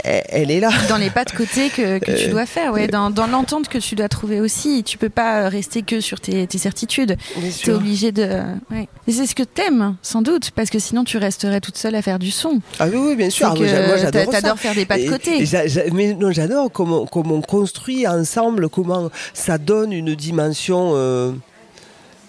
là. 0.05 0.71
Dans 0.89 0.97
les 0.97 1.11
pas 1.11 1.25
de 1.25 1.33
côté 1.33 1.71
que, 1.71 1.99
que 1.99 2.13
tu 2.13 2.29
euh, 2.29 2.31
dois 2.31 2.47
faire, 2.47 2.73
ouais. 2.73 2.89
Dans, 2.89 3.11
dans 3.11 3.27
l'entente 3.27 3.69
que 3.69 3.79
tu 3.79 3.95
dois 3.95 4.09
trouver 4.09 4.41
aussi. 4.41 4.83
Tu 4.85 4.99
peux 4.99 5.09
pas 5.09 5.49
rester 5.49 5.83
que 5.83 6.01
sur 6.01 6.21
tes, 6.21 6.47
tes 6.47 6.59
certitudes. 6.59 7.17
Tu 7.59 7.71
es 7.71 7.73
obligé 7.73 8.13
de. 8.13 8.43
Ouais. 8.71 8.89
C'est 9.09 9.27
ce 9.27 9.35
que 9.35 9.43
t'aimes, 9.43 9.97
sans 10.03 10.23
doute, 10.23 10.51
parce 10.53 10.71
que 10.71 10.79
sinon 10.79 11.05
tu 11.05 11.19
resterais 11.19 11.61
toute 11.61 11.77
seule 11.77 11.95
à 11.95 12.03
faire 12.03 12.19
du 12.19 12.31
son. 12.31 12.61
Ah 12.79 12.87
oui, 12.89 12.99
oui 12.99 13.17
bien 13.17 13.31
sûr. 13.31 13.49
Ah, 13.51 13.55
moi 13.55 13.97
j'adore 13.97 14.31
T'adores 14.31 14.59
faire 14.59 14.75
des 14.75 14.87
pas 14.87 14.99
de 14.99 15.09
côté. 15.09 15.45
mais 15.93 16.15
non, 16.15 16.33
j'adore 16.33 16.71
comment, 16.73 17.07
comment 17.07 17.37
on 17.37 17.41
construit 17.41 18.07
ensemble, 18.07 18.69
comment 18.69 19.11
ça 19.33 19.59
donne 19.59 19.93
une 19.93 20.15
dimension. 20.15 20.93
Euh, 20.95 21.33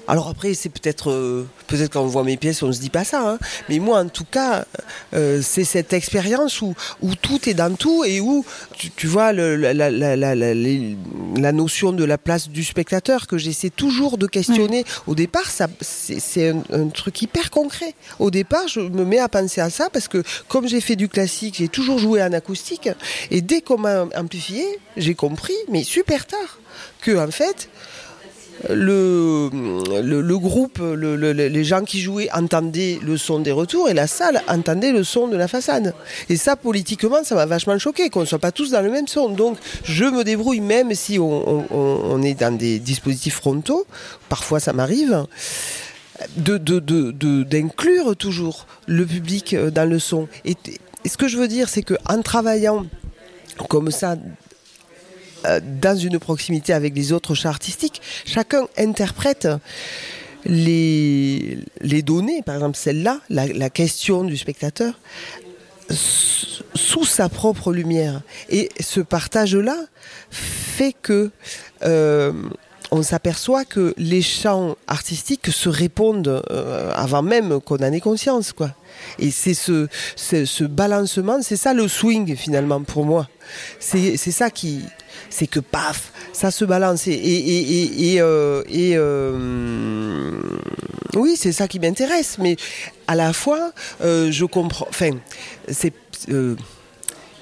alors 0.08 0.28
après, 0.28 0.54
c'est 0.54 0.70
peut-être, 0.70 1.10
euh, 1.10 1.48
peut-être 1.68 1.92
quand 1.94 2.02
on 2.02 2.08
voit 2.08 2.24
mes 2.24 2.38
pièces, 2.38 2.62
on 2.62 2.68
ne 2.68 2.72
se 2.72 2.80
dit 2.80 2.90
pas 2.90 3.04
ça. 3.04 3.28
Hein. 3.28 3.40
Mais 3.70 3.80
moi, 3.80 4.00
en 4.00 4.08
tout 4.08 4.26
cas, 4.26 4.66
euh, 5.14 5.42
c'est 5.42 5.64
cette 5.64 5.94
expérience 5.94 6.62
où, 6.62 6.76
où 7.02 7.16
tout 7.16 7.50
est 7.50 7.54
dans 7.54 7.76
tout 7.76 8.04
et 8.06 8.20
où, 8.20 8.46
tu, 8.78 9.08
vois, 9.08 9.34
le, 9.34 9.56
la, 9.56 9.74
la, 9.74 9.90
la, 9.90 10.36
la, 10.36 11.52
notion 11.52 11.92
de 11.92 12.04
la 12.04 12.18
place 12.18 12.50
du 12.50 12.64
spectateur 12.64 13.28
que 13.28 13.38
j'essaie 13.38 13.72
toujours 13.72 14.18
de 14.18 14.28
questionner. 14.28 14.86
Au 15.08 15.16
départ, 15.16 15.50
ça, 15.50 15.68
c'est, 15.82 16.50
un, 16.50 16.62
un, 16.72 16.88
truc 16.90 17.22
hyper 17.22 17.50
concret. 17.50 17.96
Au 18.20 18.30
départ, 18.30 18.68
je 18.68 18.82
me 18.82 19.06
mets 19.06 19.20
à 19.20 19.30
penser 19.30 19.62
à 19.62 19.70
ça 19.70 19.90
parce 19.90 20.08
que 20.08 20.24
comme 20.48 20.68
j'ai 20.68 20.82
fait 20.82 20.96
du 20.96 21.10
classique, 21.10 21.56
j'ai 21.58 21.68
toujours 21.68 21.98
joué 21.98 22.22
en 22.22 22.34
acoustique. 22.34 22.90
Et 23.32 23.42
dès 23.42 23.62
qu'on 23.62 23.80
m'a 23.80 24.06
amplifié, 24.16 24.66
j'ai 24.98 25.16
compris, 25.16 25.56
mais 25.70 25.84
super 25.84 26.28
tard, 26.28 26.60
que 27.02 27.18
en 27.18 27.32
fait, 27.32 27.70
le, 28.70 29.50
le, 30.02 30.38
groupe, 30.38 30.80
les 30.82 31.64
gens 31.64 31.84
qui 31.84 32.02
jouaient 32.02 32.30
entendaient 32.34 33.00
le 33.04 33.18
son 33.18 33.40
des 33.40 33.52
retours 33.52 33.90
et 33.90 33.94
la 33.94 34.08
salle 34.08 34.42
entendait 34.48 34.92
le 34.92 35.04
son 35.04 35.28
de 35.28 35.38
la 35.38 35.48
façade. 35.48 35.94
Et 36.30 36.38
ça, 36.38 36.56
politiquement, 36.56 37.24
ça 37.24 37.36
m'a 37.36 37.46
vachement 37.46 37.78
choqué 37.78 38.10
qu'on 38.10 38.22
ne 38.22 38.26
soit 38.26 38.40
pas 38.40 38.52
tous 38.52 38.72
dans 38.72 38.82
le 38.82 38.90
même 38.90 39.08
son. 39.08 39.30
Donc, 39.30 39.58
je 39.84 40.06
me 40.06 40.24
débrouille 40.24 40.62
même 40.62 40.94
si 40.94 41.20
on, 41.20 42.22
est 42.24 42.34
dans 42.40 42.56
des 42.56 42.80
dispositifs 42.80 43.36
frontaux, 43.36 43.86
parfois 44.30 44.60
ça 44.60 44.74
m'arrive, 44.74 45.26
de, 46.38 46.58
d'inclure 47.44 48.16
toujours 48.16 48.68
le 48.88 49.06
public 49.06 49.54
euh, 49.54 49.70
dans 49.70 49.90
le 49.90 50.00
son. 50.00 50.28
Et, 50.46 50.56
ce 51.06 51.18
que 51.18 51.28
je 51.28 51.38
veux 51.38 51.48
dire, 51.48 51.70
c'est 51.70 51.84
qu'en 51.84 52.22
travaillant 52.24 52.86
comme 53.70 53.92
ça 53.92 54.16
dans 55.82 55.98
une 55.98 56.20
proximité 56.20 56.74
avec 56.74 56.96
les 56.96 57.12
autres 57.12 57.36
chats 57.36 57.50
artistiques, 57.50 58.02
chacun 58.26 58.68
interprète 58.78 59.48
les, 60.46 61.58
les 61.82 62.02
données, 62.02 62.42
par 62.44 62.56
exemple 62.56 62.78
celle-là, 62.78 63.20
la, 63.30 63.70
question 63.70 64.24
du 64.24 64.38
spectateur, 64.38 65.00
sous 65.90 67.06
sa 67.06 67.30
propre 67.30 67.74
lumière. 67.74 68.22
Et 68.50 68.70
ce 68.80 69.00
partage-là 69.00 69.78
fait 70.30 70.96
que 71.02 71.32
euh, 71.84 72.32
on 72.92 73.04
s'aperçoit 73.04 73.66
que 73.66 73.94
les 73.98 74.22
chants 74.22 74.76
artistiques 74.88 75.52
se 75.52 75.70
répondent 75.70 76.44
euh, 76.52 76.92
avant 76.96 77.22
même 77.22 77.60
qu'on 77.62 77.78
en 77.78 77.92
ait 77.92 78.00
conscience, 78.00 78.54
quoi. 78.54 78.72
Et 79.20 79.32
c'est 79.32 79.54
ce, 79.54 79.88
ce, 80.16 80.64
balancement, 80.64 81.42
c'est 81.42 81.58
ça 81.58 81.74
le 81.74 81.88
swing 81.88 82.36
finalement 82.36 82.82
pour 82.82 83.06
moi. 83.06 83.28
C'est 83.80 84.18
ça 84.18 84.50
qui, 84.50 84.82
c'est 85.30 85.48
que 85.48 85.60
paf, 85.60 86.12
ça 86.34 86.50
se 86.52 86.64
balance. 86.66 87.08
Et, 87.08 87.12
et, 87.14 88.14
et, 88.14 88.22
euh, 88.22 88.64
euh, 88.72 90.32
oui, 91.16 91.36
c'est 91.38 91.52
ça 91.52 91.68
qui 91.68 91.80
m'intéresse. 91.80 92.38
Mais 92.40 92.56
à 93.08 93.16
la 93.16 93.34
fois, 93.34 93.72
je 94.02 94.46
comprends. 94.46 94.88
Enfin, 94.90 95.12
c'est 95.70 95.94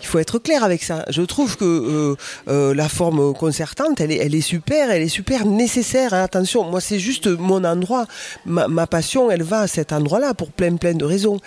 il 0.03 0.07
faut 0.07 0.19
être 0.19 0.37
clair 0.37 0.63
avec 0.65 0.83
ça. 0.83 1.05
Je 1.09 1.21
trouve 1.21 1.55
que 1.55 1.63
euh, 1.63 2.15
euh, 2.49 2.75
la 2.75 2.89
forme 2.89 3.33
concertante, 3.33 4.01
elle 4.01 4.11
est, 4.11 4.17
elle 4.17 4.35
est 4.35 4.41
super, 4.41 4.91
elle 4.91 5.01
est 5.01 5.07
super 5.07 5.45
nécessaire. 5.45 6.13
Hein. 6.13 6.23
Attention, 6.23 6.65
moi 6.65 6.81
c'est 6.81 6.99
juste 6.99 7.27
mon 7.27 7.63
endroit, 7.63 8.05
ma, 8.45 8.85
passion, 8.85 9.31
elle 9.31 9.43
va 9.43 9.61
à 9.61 9.67
cet 9.67 9.93
endroit-là 9.93 10.33
pour 10.33 10.51
plein 10.51 10.75
plein 10.75 10.93
de 10.93 11.05
raisons. 11.05 11.39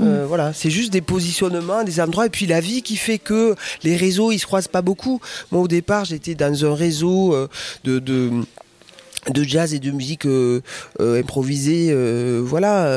Euh, 0.00 0.24
mm. 0.24 0.28
Voilà, 0.28 0.52
c'est 0.52 0.70
juste 0.70 0.92
des 0.92 1.00
positionnements, 1.00 1.82
des 1.82 2.00
endroits, 2.00 2.26
et 2.26 2.30
puis 2.30 2.46
la 2.46 2.60
vie 2.60 2.82
qui 2.82 2.96
fait 2.96 3.18
que 3.18 3.56
les 3.82 3.96
réseaux 3.96 4.30
ils 4.30 4.38
se 4.38 4.46
croisent 4.46 4.68
pas 4.68 4.82
beaucoup. 4.82 5.20
Moi 5.50 5.62
au 5.62 5.68
départ 5.68 6.04
j'étais 6.04 6.36
dans 6.36 6.64
un 6.64 6.74
réseau 6.74 7.34
de, 7.82 7.98
de 7.98 8.30
de 9.30 9.42
jazz 9.44 9.74
et 9.74 9.78
de 9.78 9.90
musique 9.90 10.26
euh, 10.26 10.60
euh, 11.00 11.20
improvisée 11.20 11.88
euh, 11.90 12.42
voilà 12.44 12.88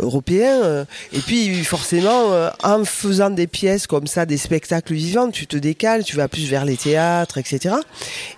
européen. 0.00 0.86
Et 1.12 1.18
puis 1.18 1.64
forcément 1.64 2.50
en 2.62 2.84
faisant 2.84 3.30
des 3.30 3.46
pièces 3.46 3.86
comme 3.86 4.06
ça 4.06 4.26
des 4.26 4.36
spectacles 4.36 4.94
vivants 4.94 5.30
tu 5.30 5.46
te 5.46 5.56
décales 5.56 6.04
tu 6.04 6.16
vas 6.16 6.28
plus 6.28 6.48
vers 6.48 6.64
les 6.64 6.76
théâtres 6.76 7.38
etc 7.38 7.76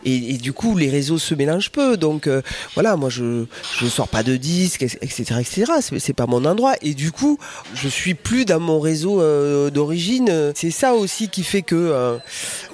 et, 0.05 0.39
du 0.39 0.53
coup 0.53 0.77
les 0.77 0.91
réseaux 0.91 1.19
se 1.19 1.35
mélangent 1.35 1.71
peu. 1.71 1.97
Donc 1.97 2.29
voilà 2.75 2.97
moi 2.97 3.11
je 3.11 3.45
je 3.79 3.87
sors 3.87 4.09
pas 4.09 4.23
de 4.23 4.37
disques 4.37 4.83
etc 4.83 5.37
etc 5.41 5.73
c'est 5.99 6.15
pas 6.15 6.27
mon 6.27 6.45
endroit. 6.45 6.75
Et 6.83 6.95
du 6.95 7.13
coup 7.13 7.39
je 7.75 7.89
suis 7.89 8.15
plus 8.15 8.45
dans 8.45 8.61
mon 8.61 8.81
réseau 8.81 9.21
d'origine. 9.71 10.53
C'est 10.55 10.71
ça 10.71 10.95
aussi 10.95 11.29
qui 11.29 11.43
fait 11.43 11.63
que 11.63 12.19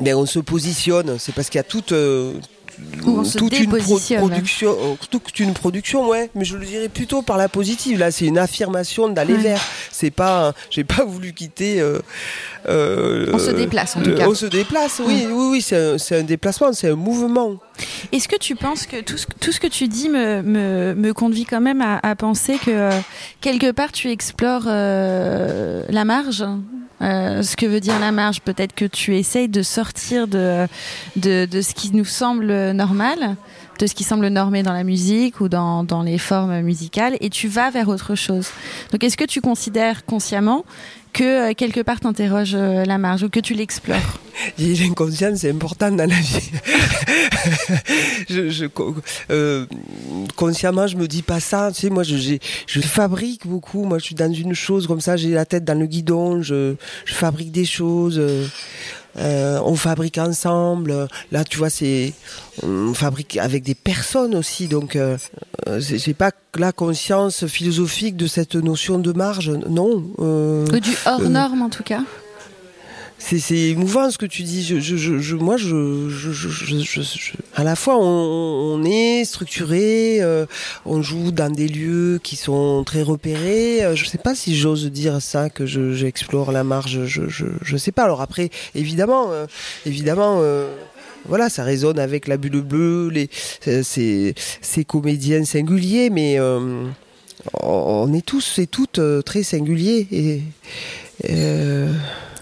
ben 0.01 0.15
on 0.15 0.27
se 0.27 0.39
positionne. 0.39 1.17
C'est 1.19 1.35
parce 1.35 1.49
qu'il 1.49 1.59
y 1.59 1.61
a 1.61 1.65
toute 1.65 1.93
toute 3.37 3.59
une 3.59 3.69
production, 3.69 4.31
euh, 4.79 4.95
toute 5.11 5.41
une 5.41 5.55
production, 5.55 6.09
ouais. 6.09 6.31
Mais 6.35 6.45
je 6.45 6.57
le 6.57 6.65
dirais 6.65 6.89
plutôt 6.89 7.23
par 7.23 7.37
la 7.37 7.49
positive. 7.49 7.99
Là, 7.99 8.11
c'est 8.11 8.27
une 8.27 8.39
affirmation 8.39 9.09
d'aller 9.09 9.37
vers. 9.37 9.61
C'est 9.91 10.11
pas, 10.11 10.55
j'ai 10.71 10.85
pas 10.85 11.05
voulu 11.05 11.33
quitter. 11.33 11.81
Euh, 11.81 12.01
euh, 12.69 13.31
on 13.33 13.39
se 13.39 13.51
déplace 13.51 13.97
en 13.97 14.03
tout 14.03 14.15
cas. 14.15 14.29
On 14.29 14.35
se 14.35 14.47
déplace, 14.47 15.01
oui, 15.05 15.27
oui, 15.31 15.49
oui. 15.53 15.63
C'est 15.63 16.17
un, 16.17 16.23
déplacement, 16.23 16.73
c'est 16.73 16.91
un 16.91 16.97
mouvement. 16.97 17.57
Est-ce 18.13 18.29
que 18.29 18.37
tu 18.37 18.55
penses 18.55 18.87
que 18.87 19.01
tout 19.01 19.19
ce, 19.19 19.27
tout 19.41 19.53
ce 19.53 19.61
que 19.61 19.67
tu 19.67 19.89
dis 19.89 20.09
me, 20.09 20.43
me, 20.43 20.95
me 20.95 21.13
conduit 21.13 21.45
quand 21.45 21.61
même 21.61 21.83
à, 21.83 21.99
à 22.03 22.15
penser 22.15 22.59
que 22.65 22.91
quelque 23.41 23.73
part 23.73 23.93
tu 23.93 24.11
explores 24.11 24.67
la 24.67 26.05
marge 26.05 26.45
euh, 27.05 27.43
ce 27.43 27.57
que 27.57 27.67
veut 27.67 27.81
dire 27.81 27.99
la 27.99 28.13
marge. 28.13 28.41
Peut-être 28.41 28.75
que 28.75 28.85
tu 28.85 29.17
essayes 29.17 29.49
de 29.49 29.63
sortir 29.63 30.27
de, 30.27 30.67
de, 31.17 31.47
de, 31.47 31.61
ce 31.61 31.75
qui 31.75 31.95
nous 31.95 32.05
semble 32.05 32.73
normal, 32.73 33.37
de 33.79 33.87
ce 33.87 33.95
qui 33.95 34.05
semble 34.05 34.29
normé 34.29 34.63
dans 34.63 34.73
la 34.73 34.85
musique 34.85 35.41
ou 35.41 35.49
dans, 35.49 35.85
dans 35.85 36.03
les 36.03 36.19
formes 36.19 36.61
musicales, 36.61 37.17
et 37.21 37.31
tu 37.31 37.49
vas 37.49 37.71
vers 37.71 37.89
autre 37.89 38.15
chose. 38.15 38.49
Donc 38.93 39.05
est-ce 39.05 39.17
que 39.17 39.25
tu 39.25 39.41
considères 39.41 40.05
consciemment 40.05 40.65
que 41.15 41.51
euh, 41.51 41.55
quelque 41.55 41.81
part 41.81 42.01
t'interroges 42.01 42.55
euh, 42.55 42.85
la 42.85 42.99
marge 42.99 43.23
ou 43.23 43.31
que 43.31 43.41
tu 43.41 43.55
l'explores? 43.55 44.19
L'inconscient, 44.59 45.35
c'est 45.37 45.51
important 45.51 45.91
dans 45.93 46.11
la 46.11 46.17
vie. 46.17 46.51
je, 48.29 48.51
je 48.51 48.67
euh, 49.31 49.65
consciemment, 50.37 50.87
je 50.87 50.97
me 50.97 51.07
dis 51.07 51.23
pas 51.23 51.41
ça. 51.41 51.71
Tu 51.73 51.83
sais, 51.83 51.91
moi, 51.91 52.03
je, 52.03 52.17
je 52.67 52.81
fabrique 52.81 53.47
beaucoup. 53.47 53.85
Moi, 53.85 53.99
je 53.99 54.05
suis 54.07 54.15
dans 54.17 54.33
une 54.33 54.55
chose 54.55 54.89
comme 54.89 55.01
ça. 55.01 55.17
J'ai 55.17 55.31
la 55.31 55.47
tête 55.47 55.65
dans 55.65 55.79
le 55.79 55.87
guidon. 55.87 56.43
Je, 56.43 56.75
je 57.05 57.15
fabrique 57.15 57.53
des 57.53 57.65
choses. 57.65 58.21
Euh, 59.17 59.61
on 59.65 59.77
fabrique 59.77 60.19
ensemble. 60.19 61.09
Là, 61.33 61.45
tu 61.45 61.59
vois, 61.59 61.71
c'est 61.71 62.13
on 62.63 62.95
fabrique 62.95 63.37
avec 63.37 63.63
des 63.63 63.75
personnes 63.75 64.35
aussi. 64.35 64.69
Donc, 64.69 64.97
euh, 64.97 65.17
euh 65.69 65.81
j'ai 65.81 66.15
pas 66.15 66.31
la 66.57 66.73
conscience 66.73 67.47
philosophique 67.47 68.17
de 68.17 68.27
cette 68.27 68.55
notion 68.55 68.99
de 68.99 69.13
marge. 69.13 69.51
Non. 69.51 70.05
Euh, 70.19 70.67
du 70.81 70.97
hors 71.07 71.21
norme, 71.21 71.63
en 71.63 71.71
tout 71.71 71.83
cas 71.83 72.01
c'est 73.27 73.57
émouvant 73.57 74.11
ce 74.11 74.19
que 74.19 74.27
tu 74.27 74.43
dis. 74.43 74.71
Moi, 75.41 75.57
je, 75.57 76.11
à 77.55 77.65
la 77.65 77.75
fois, 77.75 77.97
on, 77.99 78.85
est 78.85 79.25
structuré, 79.25 80.19
euh, 80.21 80.45
on 80.85 81.01
joue 81.01 81.33
dans 81.33 81.51
des 81.51 81.69
lieux 81.69 82.21
qui 82.23 82.37
sont 82.37 82.85
très 82.85 83.03
repérés. 83.03 83.83
Euh, 83.83 83.97
je 83.97 84.05
sais 84.05 84.19
pas 84.19 84.35
si 84.35 84.55
j'ose 84.55 84.91
dire 84.91 85.23
ça 85.23 85.49
que 85.49 85.65
j'explore 85.65 86.53
la 86.53 86.65
marge. 86.65 87.07
Je, 87.07 87.23
je, 87.29 87.77
sais 87.77 87.93
pas. 87.93 88.05
Alors 88.05 88.21
après, 88.21 88.51
évidemment, 88.75 89.31
euh, 89.31 89.47
évidemment. 89.87 90.43
voilà, 91.27 91.49
ça 91.49 91.65
résonne 91.65 91.99
avec 91.99 92.29
la 92.29 92.37
bulle 92.37 92.61
bleue, 92.61 93.09
les, 93.09 93.31
ces, 93.83 94.35
ces 94.61 94.85
comédiens 94.85 95.45
singuliers, 95.45 96.11
mais 96.11 96.39
on 97.63 98.13
est 98.13 98.27
tous 98.27 98.59
et 98.59 98.67
toutes 98.67 99.01
très 99.25 99.43
singuliers 99.43 100.07
et, 100.13 100.43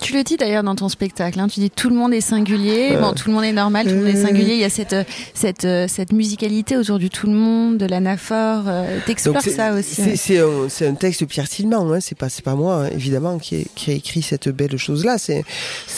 Tu 0.03 0.15
le 0.15 0.25
dis 0.25 0.37
d'ailleurs 0.37 0.65
dans 0.65 0.75
ton 0.75 0.89
spectacle, 0.89 1.39
hein, 1.39 1.47
tu 1.49 1.61
dis 1.61 1.71
tout 1.71 1.89
le 1.89 1.95
monde 1.95 2.13
est 2.13 2.21
singulier, 2.21 2.97
bon, 3.01 3.13
tout 3.13 3.29
le 3.29 3.35
monde 3.35 3.45
est 3.45 3.53
normal, 3.53 3.87
tout 3.87 3.95
le 3.95 4.01
monde 4.01 4.09
est 4.09 4.21
singulier, 4.21 4.55
il 4.55 4.61
y 4.61 4.65
a 4.65 4.71
cette, 4.71 4.97
cette, 5.33 5.67
cette 5.89 6.13
musicalité 6.13 6.77
autour 6.77 6.99
du 6.99 7.09
tout 7.09 7.29
le 7.29 7.35
monde, 7.35 7.79
de 7.79 7.87
l'anaphore, 7.87 8.65
euh, 8.67 8.99
t'explores 9.07 9.41
ça 9.43 9.73
aussi. 9.75 10.17
C'est 10.17 10.39
un, 10.41 10.89
un, 10.89 10.95
texte 10.95 11.21
de 11.21 11.27
Pierre 11.27 11.49
Tillman, 11.49 11.93
hein, 11.93 12.01
c'est 12.01 12.19
pas, 12.19 12.29
pas 12.45 12.55
moi 12.57 12.85
hein, 12.85 12.91
évidemment 12.93 13.39
qui, 13.39 13.67
qui, 13.75 13.93
a 13.93 13.95
écrit 13.95 14.23
cette 14.23 14.49
belle 14.49 14.77
chose-là, 14.77 15.19
c'est 15.19 15.45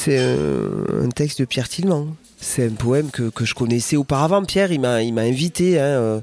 un, 0.09 1.05
un 1.05 1.09
texte 1.09 1.41
de 1.41 1.47
Pierre 1.47 1.69
Tillman 1.69 2.09
c'est 2.45 2.67
un 2.67 2.75
poème 2.75 3.11
que, 3.11 3.31
que, 3.31 3.45
je 3.45 3.55
connaissais 3.55 3.97
auparavant. 3.97 4.45
Pierre, 4.45 4.71
il 4.71 4.81
m'a, 4.81 5.03
il 5.03 5.15
m'a 5.15 5.23
invité 5.23 5.81
hein, 5.81 5.85
euh, 5.85 6.21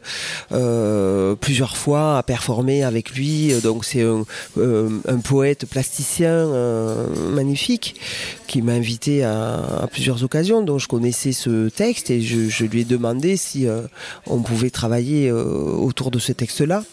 euh, 0.52 1.36
plusieurs 1.36 1.76
fois 1.76 2.20
à 2.20 2.24
performer 2.24 2.84
avec 2.84 3.12
lui. 3.12 3.54
Donc 3.62 3.84
c'est 3.84 4.04
un, 4.04 4.24
euh, 4.58 4.90
poète 5.24 5.66
plasticien 5.66 6.48
magnifique 7.34 7.96
qui 8.48 8.62
m'a 8.62 8.74
invité 8.74 9.24
à, 9.24 9.88
plusieurs 9.92 10.24
occasions. 10.24 10.62
Donc 10.62 10.80
je 10.80 10.88
connaissais 10.88 11.32
ce 11.32 11.70
texte 11.70 12.12
et 12.12 12.22
je, 12.22 12.66
lui 12.66 12.82
ai 12.82 12.86
demandé 12.86 13.36
si 13.36 13.68
on 14.28 14.42
pouvait 14.42 14.70
travailler 14.70 15.32
autour 15.32 16.12
de 16.12 16.20
ce 16.20 16.32
texte-là 16.32 16.84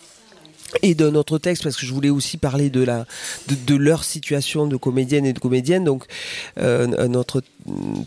et 0.82 0.94
d'un 0.94 1.14
autre 1.14 1.38
texte 1.38 1.62
parce 1.62 1.76
que 1.76 1.86
je 1.86 1.92
voulais 1.92 2.10
aussi 2.10 2.36
parler 2.36 2.70
de 2.70 2.82
la 2.82 3.06
de, 3.48 3.54
de 3.54 3.74
leur 3.74 4.04
situation 4.04 4.66
de 4.66 4.76
comédienne 4.76 5.24
et 5.26 5.32
de 5.32 5.38
comédienne 5.38 5.84
donc 5.84 6.04
euh, 6.58 6.88
un 6.98 7.14
autre 7.14 7.42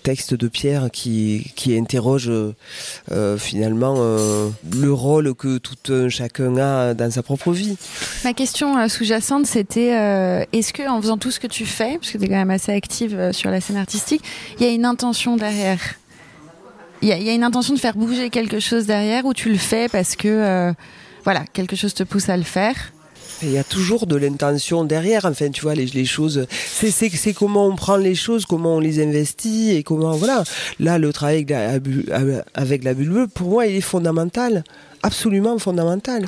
texte 0.03 0.33
de 0.33 0.47
Pierre 0.47 0.89
qui 0.91 1.51
qui 1.55 1.77
interroge 1.77 2.29
euh, 2.29 3.37
finalement 3.37 3.95
euh, 3.97 4.49
le 4.71 4.93
rôle 4.93 5.33
que 5.35 5.57
tout 5.57 5.93
un 5.93 6.09
chacun 6.09 6.57
a 6.57 6.93
dans 6.93 7.11
sa 7.11 7.23
propre 7.23 7.51
vie. 7.51 7.77
Ma 8.23 8.33
question 8.33 8.77
euh, 8.77 8.87
sous-jacente 8.87 9.45
c'était 9.45 9.91
est-ce 10.51 10.73
que 10.73 10.87
en 10.87 11.01
faisant 11.01 11.17
tout 11.17 11.31
ce 11.31 11.39
que 11.39 11.47
tu 11.47 11.65
fais 11.65 11.97
parce 11.97 12.11
que 12.11 12.17
tu 12.17 12.25
es 12.25 12.27
quand 12.27 12.35
même 12.35 12.51
assez 12.51 12.71
active 12.71 13.31
sur 13.31 13.49
la 13.49 13.61
scène 13.61 13.77
artistique, 13.77 14.23
il 14.59 14.65
y 14.65 14.69
a 14.69 14.71
une 14.71 14.85
intention 14.85 15.35
derrière? 15.35 15.79
Il 17.01 17.07
y, 17.07 17.11
y 17.11 17.29
a 17.29 17.33
une 17.33 17.43
intention 17.43 17.73
de 17.73 17.79
faire 17.79 17.95
bouger 17.95 18.29
quelque 18.29 18.59
chose 18.59 18.85
derrière 18.85 19.25
ou 19.25 19.33
tu 19.33 19.49
le 19.49 19.57
fais 19.57 19.89
parce 19.89 20.15
que 20.15 20.71
voilà, 21.23 21.45
quelque 21.53 21.75
chose 21.75 21.93
te 21.93 22.03
pousse 22.03 22.29
à 22.29 22.37
le 22.37 22.43
faire. 22.43 22.75
Il 23.43 23.51
y 23.51 23.57
a 23.57 23.63
toujours 23.63 24.05
de 24.05 24.15
l'intention 24.15 24.83
derrière, 24.83 25.25
enfin, 25.25 25.49
tu 25.49 25.61
vois, 25.61 25.73
les, 25.73 26.05
choses. 26.05 26.45
C'est 26.51 27.33
comment 27.33 27.65
on 27.65 27.75
prend 27.75 27.97
les 27.97 28.13
choses, 28.13 28.45
comment 28.45 28.75
on 28.75 28.79
les 28.79 29.01
investit 29.01 29.71
et 29.71 29.83
comment, 29.83 30.11
voilà. 30.11 30.43
Là, 30.79 30.99
le 30.99 31.11
travail 31.11 31.45
avec 32.53 32.83
la, 32.83 32.93
bulle 32.93 33.27
pour 33.33 33.49
moi, 33.49 33.65
il 33.65 33.75
est 33.75 33.81
fondamental, 33.81 34.63
absolument 35.01 35.57
fondamental. 35.57 36.27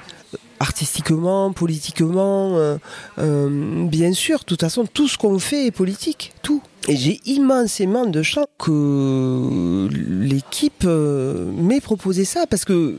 Artistiquement, 0.60 1.52
politiquement, 1.52 2.58
euh, 2.58 2.78
euh, 3.20 3.86
bien 3.88 4.14
sûr, 4.14 4.40
de 4.40 4.46
toute 4.46 4.62
façon, 4.62 4.86
tout 4.92 5.08
ce 5.08 5.18
qu'on 5.18 5.38
fait 5.38 5.68
est 5.68 5.72
politique, 5.72 6.34
tout. 6.42 6.64
Et 6.88 6.96
j'ai 6.96 7.20
immensément 7.26 8.06
de 8.06 8.24
chance 8.24 8.48
que 8.58 9.88
l'équipe 9.92 10.84
euh, 10.86 11.52
m'ait 11.52 11.82
proposé 11.82 12.26
ça 12.26 12.46
parce 12.48 12.66
que 12.66 12.98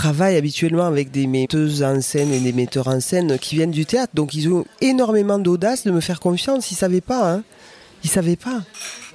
travaille 0.00 0.36
habituellement 0.36 0.86
avec 0.86 1.10
des 1.10 1.26
metteuses 1.26 1.82
en 1.82 2.00
scène 2.00 2.32
et 2.32 2.40
des 2.40 2.54
metteurs 2.54 2.88
en 2.88 3.00
scène 3.00 3.38
qui 3.38 3.56
viennent 3.56 3.70
du 3.70 3.84
théâtre. 3.84 4.12
Donc 4.14 4.32
ils 4.32 4.48
ont 4.48 4.64
énormément 4.80 5.38
d'audace 5.38 5.84
de 5.84 5.90
me 5.90 6.00
faire 6.00 6.20
confiance. 6.20 6.70
Ils 6.70 6.74
savaient 6.74 7.02
pas, 7.02 7.30
hein. 7.30 7.42
Ils 8.02 8.08
savaient 8.08 8.36
pas. 8.36 8.62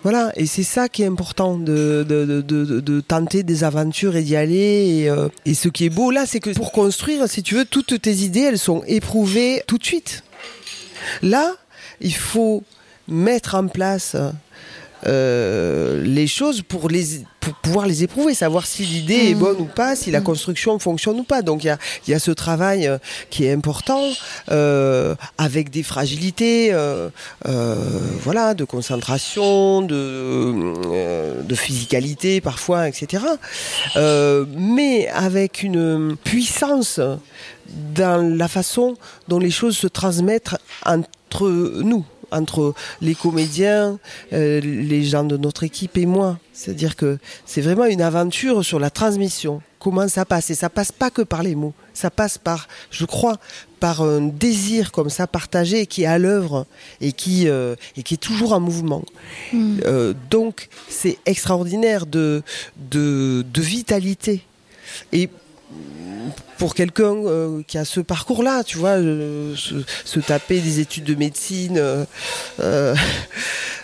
Voilà, 0.03 0.31
et 0.35 0.45
c'est 0.45 0.61
ça 0.61 0.87
qui 0.87 1.01
est 1.01 1.07
important 1.07 1.57
de, 1.57 2.05
de, 2.07 2.41
de, 2.43 3.01
tenter 3.01 3.41
des 3.41 3.63
aventures 3.63 4.15
et 4.15 4.21
d'y 4.21 4.35
aller. 4.35 5.07
Euh, 5.09 5.27
et 5.45 5.55
ce 5.55 5.69
qui 5.69 5.85
est 5.85 5.89
beau 5.89 6.11
là, 6.11 6.27
c'est 6.27 6.39
que 6.39 6.51
pour 6.51 6.71
construire, 6.71 7.27
si 7.27 7.41
tu 7.41 7.55
veux, 7.55 7.65
toutes 7.65 7.99
tes 7.99 8.17
idées, 8.17 8.41
elles 8.41 8.59
sont 8.59 8.83
éprouvées 8.85 9.63
tout 9.65 9.79
de 9.79 9.83
suite. 9.83 10.23
Là, 11.23 11.55
il 11.99 12.13
faut 12.13 12.63
mettre 13.07 13.55
en 13.55 13.67
place 13.67 14.15
euh, 15.07 16.01
les 16.03 16.27
choses 16.27 16.61
pour 16.61 16.89
les 16.89 17.23
pour 17.39 17.53
pouvoir 17.53 17.85
les 17.85 18.01
éprouver, 18.01 18.33
savoir 18.33 18.65
si 18.65 18.83
l'idée 18.83 19.25
mmh. 19.25 19.27
est 19.27 19.35
bonne 19.35 19.57
ou 19.59 19.65
pas, 19.65 19.95
si 19.95 20.09
la 20.09 20.19
construction 20.19 20.79
fonctionne 20.79 21.19
ou 21.19 21.23
pas. 21.23 21.43
Donc 21.43 21.63
il 21.63 21.67
y 21.67 21.69
a, 21.69 21.77
y 22.07 22.13
a 22.15 22.17
ce 22.17 22.31
travail 22.31 22.87
euh, 22.87 22.97
qui 23.29 23.45
est 23.45 23.51
important, 23.51 24.01
euh, 24.49 25.13
avec 25.37 25.69
des 25.69 25.83
fragilités, 25.83 26.73
voilà, 28.23 28.55
de 28.55 28.63
concentration, 28.63 29.83
de, 29.83 31.43
de 31.43 31.55
physicalité 31.55 32.41
parfois, 32.41 32.87
etc. 32.87 33.23
mais 33.95 35.07
avec 35.09 35.61
une 35.61 36.17
puissance 36.23 36.99
dans 37.93 38.37
la 38.37 38.47
façon 38.47 38.95
dont 39.27 39.39
les 39.39 39.51
choses 39.51 39.77
se 39.77 39.87
transmettent 39.87 40.55
entre 40.85 41.49
nous 41.49 42.05
entre 42.35 42.73
les 43.01 43.15
comédiens, 43.15 43.99
euh, 44.33 44.59
les 44.61 45.03
gens 45.03 45.23
de 45.23 45.37
notre 45.37 45.63
équipe 45.63 45.97
et 45.97 46.05
moi. 46.05 46.39
C'est-à-dire 46.53 46.95
que 46.95 47.17
c'est 47.45 47.61
vraiment 47.61 47.85
une 47.85 48.01
aventure 48.01 48.63
sur 48.63 48.79
la 48.79 48.89
transmission. 48.89 49.61
Comment 49.79 50.07
ça 50.07 50.25
passe 50.25 50.49
Et 50.49 50.55
ça 50.55 50.69
passe 50.69 50.91
pas 50.91 51.09
que 51.09 51.21
par 51.21 51.43
les 51.43 51.53
mots. 51.53 51.73
Ça 51.93 52.09
passe 52.09 52.37
par, 52.37 52.67
je 52.89 53.05
crois, 53.05 53.37
par 53.79 54.01
un 54.01 54.21
désir 54.21 54.91
comme 54.91 55.09
ça 55.09 55.27
partagé 55.27 55.85
qui 55.85 56.03
est 56.03 56.07
à 56.07 56.17
l'œuvre 56.17 56.65
et 57.01 57.11
qui 57.11 57.47
euh, 57.47 57.75
et 57.95 58.03
qui 58.03 58.15
est 58.15 58.17
toujours 58.17 58.53
en 58.53 58.59
mouvement. 58.59 59.03
Mmh. 59.53 59.77
Euh, 59.85 60.13
donc 60.29 60.69
c'est 60.89 61.19
extraordinaire 61.25 62.05
de, 62.05 62.41
de 62.77 63.45
de 63.53 63.61
vitalité. 63.61 64.41
Et 65.11 65.29
pour 66.57 66.73
quelqu'un 66.73 67.15
euh, 67.15 67.61
qui 67.67 67.77
a 67.77 67.85
ce 67.85 67.99
parcours-là, 67.99 68.63
tu 68.63 68.77
vois, 68.77 68.97
euh, 68.97 69.55
se, 69.55 70.19
taper 70.19 70.59
des 70.59 70.79
études 70.79 71.03
de 71.03 71.15
médecine, 71.15 71.79
euh, 72.59 72.95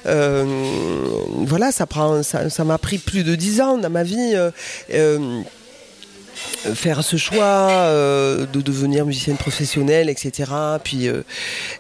voilà, 0.06 1.72
ça 1.72 1.86
prend, 1.86 2.24
ça 2.24 2.64
m'a 2.64 2.78
pris 2.78 2.98
plus 2.98 3.24
de 3.24 3.36
dix 3.36 3.62
ans 3.62 3.78
dans 3.78 3.89
ma 3.89 4.04
vie. 4.04 4.36
Faire 6.76 7.04
ce 7.04 7.18
choix 7.18 7.70
euh, 7.70 8.46
de 8.46 8.62
devenir 8.62 9.06
musicienne 9.06 9.38
professionnelle, 9.38 10.10
etc. 10.10 10.52
Puis 10.84 11.08
euh, 11.08 11.24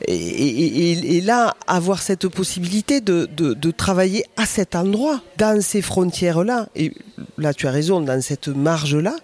et, 0.07 1.17
et, 1.17 1.21
là 1.21 1.55
avoir 1.67 2.01
cette 2.01 2.27
possibilité 2.27 2.99
de, 2.99 3.29
de, 3.35 3.71
travailler 3.71 4.25
à 4.37 4.45
cet 4.45 4.75
endroit, 4.75 5.21
dans 5.37 5.61
ces 5.61 5.81
frontières 5.81 6.43
là. 6.43 6.67
Et 6.75 6.93
là 7.37 7.53
tu 7.53 7.67
as 7.67 7.71
raison, 7.71 8.01
dans 8.01 8.21
cette 8.21 8.47
marge 8.47 8.95
là, 8.95 9.15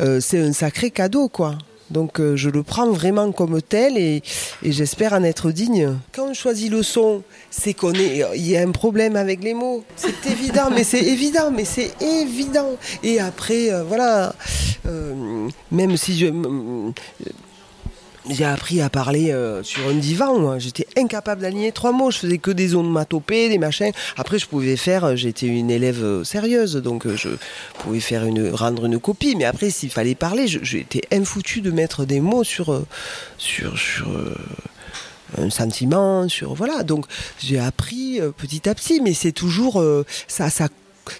euh, 0.00 0.20
c'est 0.20 0.40
un 0.40 0.52
sacré 0.52 0.90
cadeau 0.90 1.28
quoi. 1.28 1.58
Donc 1.90 2.20
je 2.36 2.48
le 2.48 2.62
prends 2.62 2.90
vraiment 2.90 3.32
comme 3.32 3.60
tel 3.60 3.98
et 3.98 4.22
j'espère 4.64 5.12
en 5.12 5.24
être 5.24 5.50
digne. 5.50 5.98
Quand 6.14 6.30
on 6.30 6.34
choisit 6.34 6.70
le 6.70 6.82
son, 6.82 7.22
c'est 7.52 7.74
qu'on 7.74 7.92
est, 7.92 8.24
il 8.34 8.48
y 8.48 8.56
a 8.56 8.62
un 8.62 8.72
problème 8.72 9.14
avec 9.14 9.44
les 9.44 9.52
mots. 9.52 9.84
C'est 9.94 10.26
évident, 10.26 10.70
mais 10.74 10.84
c'est 10.84 11.02
évident, 11.02 11.50
mais 11.50 11.66
c'est 11.66 11.92
évident. 12.00 12.70
Et 13.04 13.20
après, 13.20 13.70
euh, 13.70 13.84
voilà, 13.84 14.34
euh, 14.86 15.48
même 15.70 15.96
si 15.96 16.18
je 16.18 16.26
j'ai 18.30 18.44
appris 18.44 18.80
à 18.80 18.88
parler 18.88 19.32
euh, 19.32 19.64
sur 19.64 19.86
un 19.88 19.94
divan. 19.94 20.58
J'étais 20.60 20.86
incapable 20.96 21.42
d'aligner 21.42 21.72
trois 21.72 21.90
mots. 21.90 22.12
Je 22.12 22.18
faisais 22.18 22.38
que 22.38 22.52
des 22.52 22.76
onomatopées, 22.76 23.48
des 23.48 23.58
machins. 23.58 23.90
Après, 24.16 24.38
je 24.38 24.46
pouvais 24.46 24.76
faire. 24.76 25.16
J'étais 25.16 25.46
une 25.46 25.72
élève 25.72 26.22
sérieuse, 26.22 26.76
donc 26.76 27.06
je 27.08 27.30
pouvais 27.80 27.98
faire 28.00 28.24
une 28.24 28.50
rendre 28.50 28.86
une 28.86 29.00
copie. 29.00 29.34
Mais 29.36 29.44
après, 29.44 29.70
s'il 29.70 29.90
fallait 29.90 30.14
parler, 30.14 30.46
j'étais 30.46 31.02
infoutu 31.12 31.60
de 31.60 31.72
mettre 31.72 32.04
des 32.04 32.20
mots 32.20 32.44
sur 32.44 32.84
sur 33.38 33.76
sur. 33.76 34.08
Un 35.38 35.50
sentiment 35.50 36.28
sur 36.28 36.54
voilà. 36.54 36.82
Donc 36.82 37.06
j'ai 37.38 37.58
appris 37.58 38.20
euh, 38.20 38.30
petit 38.30 38.68
à 38.68 38.74
petit 38.74 39.00
mais 39.00 39.14
c'est 39.14 39.32
toujours 39.32 39.80
euh, 39.80 40.04
ça 40.28 40.50
ça 40.50 40.68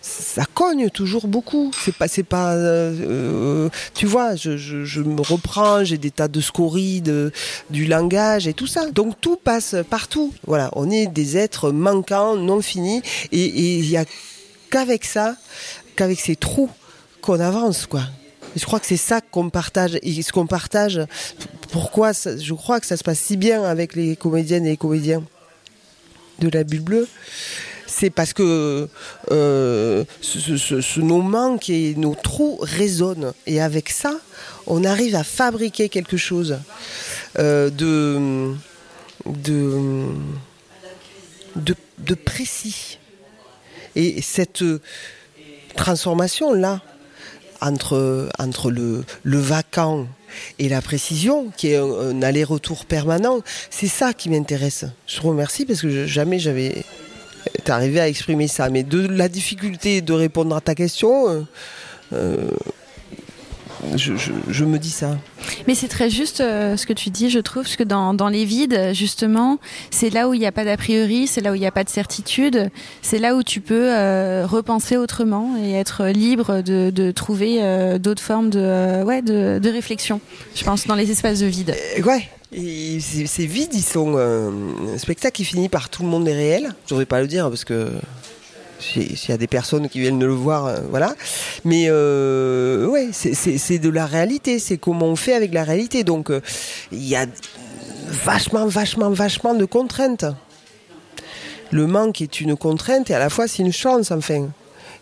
ça 0.01 0.45
cogne 0.55 0.91
toujours 0.91 1.27
beaucoup. 1.27 1.73
C'est 1.77 1.95
pas 1.95 2.07
c'est 2.07 2.23
pas 2.23 2.55
euh, 2.55 3.69
tu 3.95 4.07
vois 4.07 4.37
je, 4.37 5.01
me 5.01 5.21
reprends 5.21 5.83
j'ai 5.83 5.99
des 5.99 6.13
tas 6.13 6.29
de 6.29 6.41
scories 6.41 7.01
de, 7.01 7.33
du 7.71 7.87
langage 7.87 8.47
et 8.47 8.55
tout 8.55 8.69
ça. 8.69 8.91
Donc 8.91 9.21
tout 9.21 9.37
passe 9.37 9.75
partout. 9.91 10.33
Voilà 10.47 10.71
on 10.75 10.91
est 10.91 11.07
des 11.07 11.37
êtres 11.37 11.73
manquants 11.73 12.37
non 12.37 12.61
finis. 12.61 13.03
Et 13.33 13.79
il 13.79 13.89
y 13.91 13.97
a 13.97 14.05
qu'avec 14.71 15.05
ça 15.05 15.37
qu'avec 15.97 16.21
ces 16.21 16.37
trous 16.37 16.71
qu'on 17.21 17.41
avance 17.41 17.87
quoi 17.87 18.03
je 18.57 18.65
crois 18.65 18.81
que 18.81 18.87
c'est 18.87 18.97
ça 18.97 19.21
qu'on 19.21 19.51
partage 19.51 19.99
ce 20.03 20.33
qu'on 20.33 20.47
partage 20.47 21.01
pourquoi 21.71 22.13
je 22.13 22.55
crois 22.55 22.81
que 22.81 22.87
ça 22.87 22.97
se 22.97 23.05
passe 23.05 23.19
si 23.19 23.37
bien 23.37 23.63
avec 23.65 23.95
les 23.95 24.17
comédiennes 24.17 24.67
et 24.67 24.71
les 24.71 24.77
comédiens 24.77 25.23
de 26.39 26.49
la 26.49 26.65
bulle 26.65 26.81
bleue 26.83 27.09
c'est 27.93 28.11
parce 28.11 28.33
que 28.33 28.89
euh, 29.31 30.05
ce, 30.21 31.01
nos 31.01 31.23
manques 31.23 31.69
et 31.69 31.95
nos 31.95 32.15
trous 32.15 32.59
résonnent. 32.61 33.33
Et 33.47 33.61
avec 33.61 33.91
ça, 33.91 34.19
on 34.67 34.85
arrive 34.85 35.15
à 35.15 35.25
fabriquer 35.25 35.89
quelque 35.89 36.17
chose 36.17 36.59
euh, 37.39 37.71
de, 37.71 38.55
de, 39.27 40.07
de 41.99 42.15
précis. 42.15 42.99
Et 43.95 44.23
cette 44.23 44.65
transformation-là, 45.77 46.81
entre, 47.63 48.29
entre 48.39 48.71
le, 48.71 49.05
le 49.23 49.39
vacant 49.39 50.07
et 50.59 50.69
la 50.69 50.83
précision, 50.83 51.51
qui 51.57 51.69
est 51.69 51.77
un, 51.77 52.23
aller-retour 52.23 52.85
permanent, 52.85 53.41
c'est 53.71 53.87
ça 53.87 54.13
qui 54.13 54.29
m'intéresse. 54.29 54.85
Je 55.07 55.17
te 55.17 55.27
remercie 55.27 55.65
parce 55.65 55.81
que 55.81 56.07
jamais 56.07 56.39
j'avais 56.39 56.85
arrivé 57.69 58.01
à 58.01 58.09
exprimer 58.09 58.49
ça. 58.49 58.69
Mais 58.69 58.83
de 58.83 59.07
la 59.07 59.29
difficulté 59.29 60.01
de 60.01 60.13
répondre 60.13 60.57
à 60.57 60.61
ta 60.61 60.75
question, 60.75 61.47
euh, 62.13 62.49
je, 63.97 64.65
me 64.65 64.79
dis 64.79 64.91
ça. 64.91 65.19
Mais 65.67 65.75
c'est 65.75 65.89
très 65.89 66.11
juste 66.11 66.41
euh, 66.41 66.77
ce 66.77 66.87
que 66.87 66.93
tu 66.93 67.11
dis, 67.11 67.31
je 67.31 67.39
trouve, 67.39 67.65
parce 67.65 67.77
que 67.77 67.85
dans, 67.85 68.29
les 68.29 68.45
vides, 68.45 68.91
justement, 68.93 69.59
c'est 69.91 70.11
là 70.11 70.29
où 70.29 70.35
il 70.35 70.41
n'y 70.41 70.47
a 70.47 70.53
pas 70.53 70.65
d'a 70.65 70.77
priori, 70.77 71.27
c'est 71.27 71.41
là 71.41 71.53
où 71.53 71.55
il 71.55 71.61
n'y 71.61 71.67
a 71.67 71.73
pas 71.73 71.85
de 71.85 71.89
certitude, 71.89 72.71
c'est 73.03 73.19
là 73.19 73.35
où 73.35 73.43
tu 73.43 73.61
peux 73.61 73.93
euh, 73.93 74.47
repenser 74.47 74.97
autrement 74.97 75.57
et 75.63 75.73
être 75.73 76.07
libre 76.07 76.63
de, 76.63 77.11
trouver 77.11 77.59
euh, 77.63 77.99
d'autres 77.99 78.23
formes 78.23 78.51
de, 78.51 79.03
ouais, 79.03 79.23
de, 79.23 79.69
réflexion, 79.69 80.21
je 80.55 80.65
pense, 80.65 80.87
dans 80.87 80.95
les 80.95 81.11
espaces 81.11 81.41
de 81.41 81.47
vide. 81.47 81.75
ouais. 82.05 82.29
Et 82.55 83.01
ces 83.01 83.47
vides, 83.47 83.73
ils 83.73 83.83
sont 83.83 84.19
un 84.19 84.99
spectacle 84.99 85.37
qui 85.37 85.45
finit 85.45 85.71
par 85.71 85.89
tout 85.89 86.03
le 86.03 86.11
monde 86.11 86.29
est 86.29 86.35
réel. 86.35 86.75
Je 86.87 86.93
ne 86.93 86.99
vais 86.99 87.07
pas 87.07 87.23
le 87.23 87.27
dire 87.27 87.49
parce 87.49 87.65
que 87.65 87.89
s'il 88.83 89.29
y 89.29 89.33
a 89.33 89.37
des 89.39 89.47
personnes 89.47 89.89
qui 89.89 90.01
viennent 90.01 90.23
le 90.23 90.33
voir, 90.33 90.67
euh, 90.67 90.77
voilà. 90.91 91.15
Mais 91.65 91.87
euh, 91.89 92.87
ouais, 92.87 93.09
c'est 93.13 93.79
de 93.79 93.89
la 93.89 94.07
réalité, 94.07 94.59
c'est 94.59 94.77
comment 94.77 95.07
on 95.07 95.17
fait 95.17 95.35
avec 95.35 95.55
la 95.55 95.65
réalité. 95.65 96.05
Donc 96.05 96.31
euh, 96.31 96.41
il 96.91 97.07
y 97.07 97.17
a 97.17 97.27
vachement, 98.09 98.67
vachement, 98.67 99.11
vachement 99.11 99.55
de 99.55 99.65
contraintes. 99.65 100.27
Le 101.71 101.87
manque 101.87 102.21
est 102.21 102.41
une 102.41 102.57
contrainte 102.57 103.11
et 103.11 103.15
à 103.15 103.19
la 103.19 103.31
fois 103.31 103.49
c'est 103.49 103.63
une 103.63 103.73
chance, 103.73 104.11
enfin. 104.11 104.49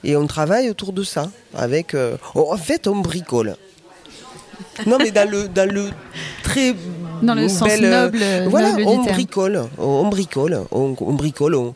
Et 0.03 0.17
on 0.17 0.27
travaille 0.27 0.71
autour 0.71 0.95
de 0.95 1.03
ça. 1.03 1.31
Avec, 1.55 1.95
en 2.35 2.57
fait, 2.57 2.87
on 2.87 2.97
bricole. 2.97 3.57
Non, 4.87 4.97
mais 4.99 5.11
dans 5.11 5.29
le, 5.29 5.47
dans 5.47 5.71
le 5.71 5.91
très 6.43 6.75
dans 7.21 7.35
le 7.35 7.49
sens 7.49 7.79
noble, 7.81 8.19
voilà, 8.49 8.77
on, 8.87 9.03
bricole, 9.03 9.69
on, 9.77 10.09
bricole, 10.09 10.65
on, 10.71 10.97
on 10.99 11.13
bricole, 11.13 11.55
on, 11.55 11.75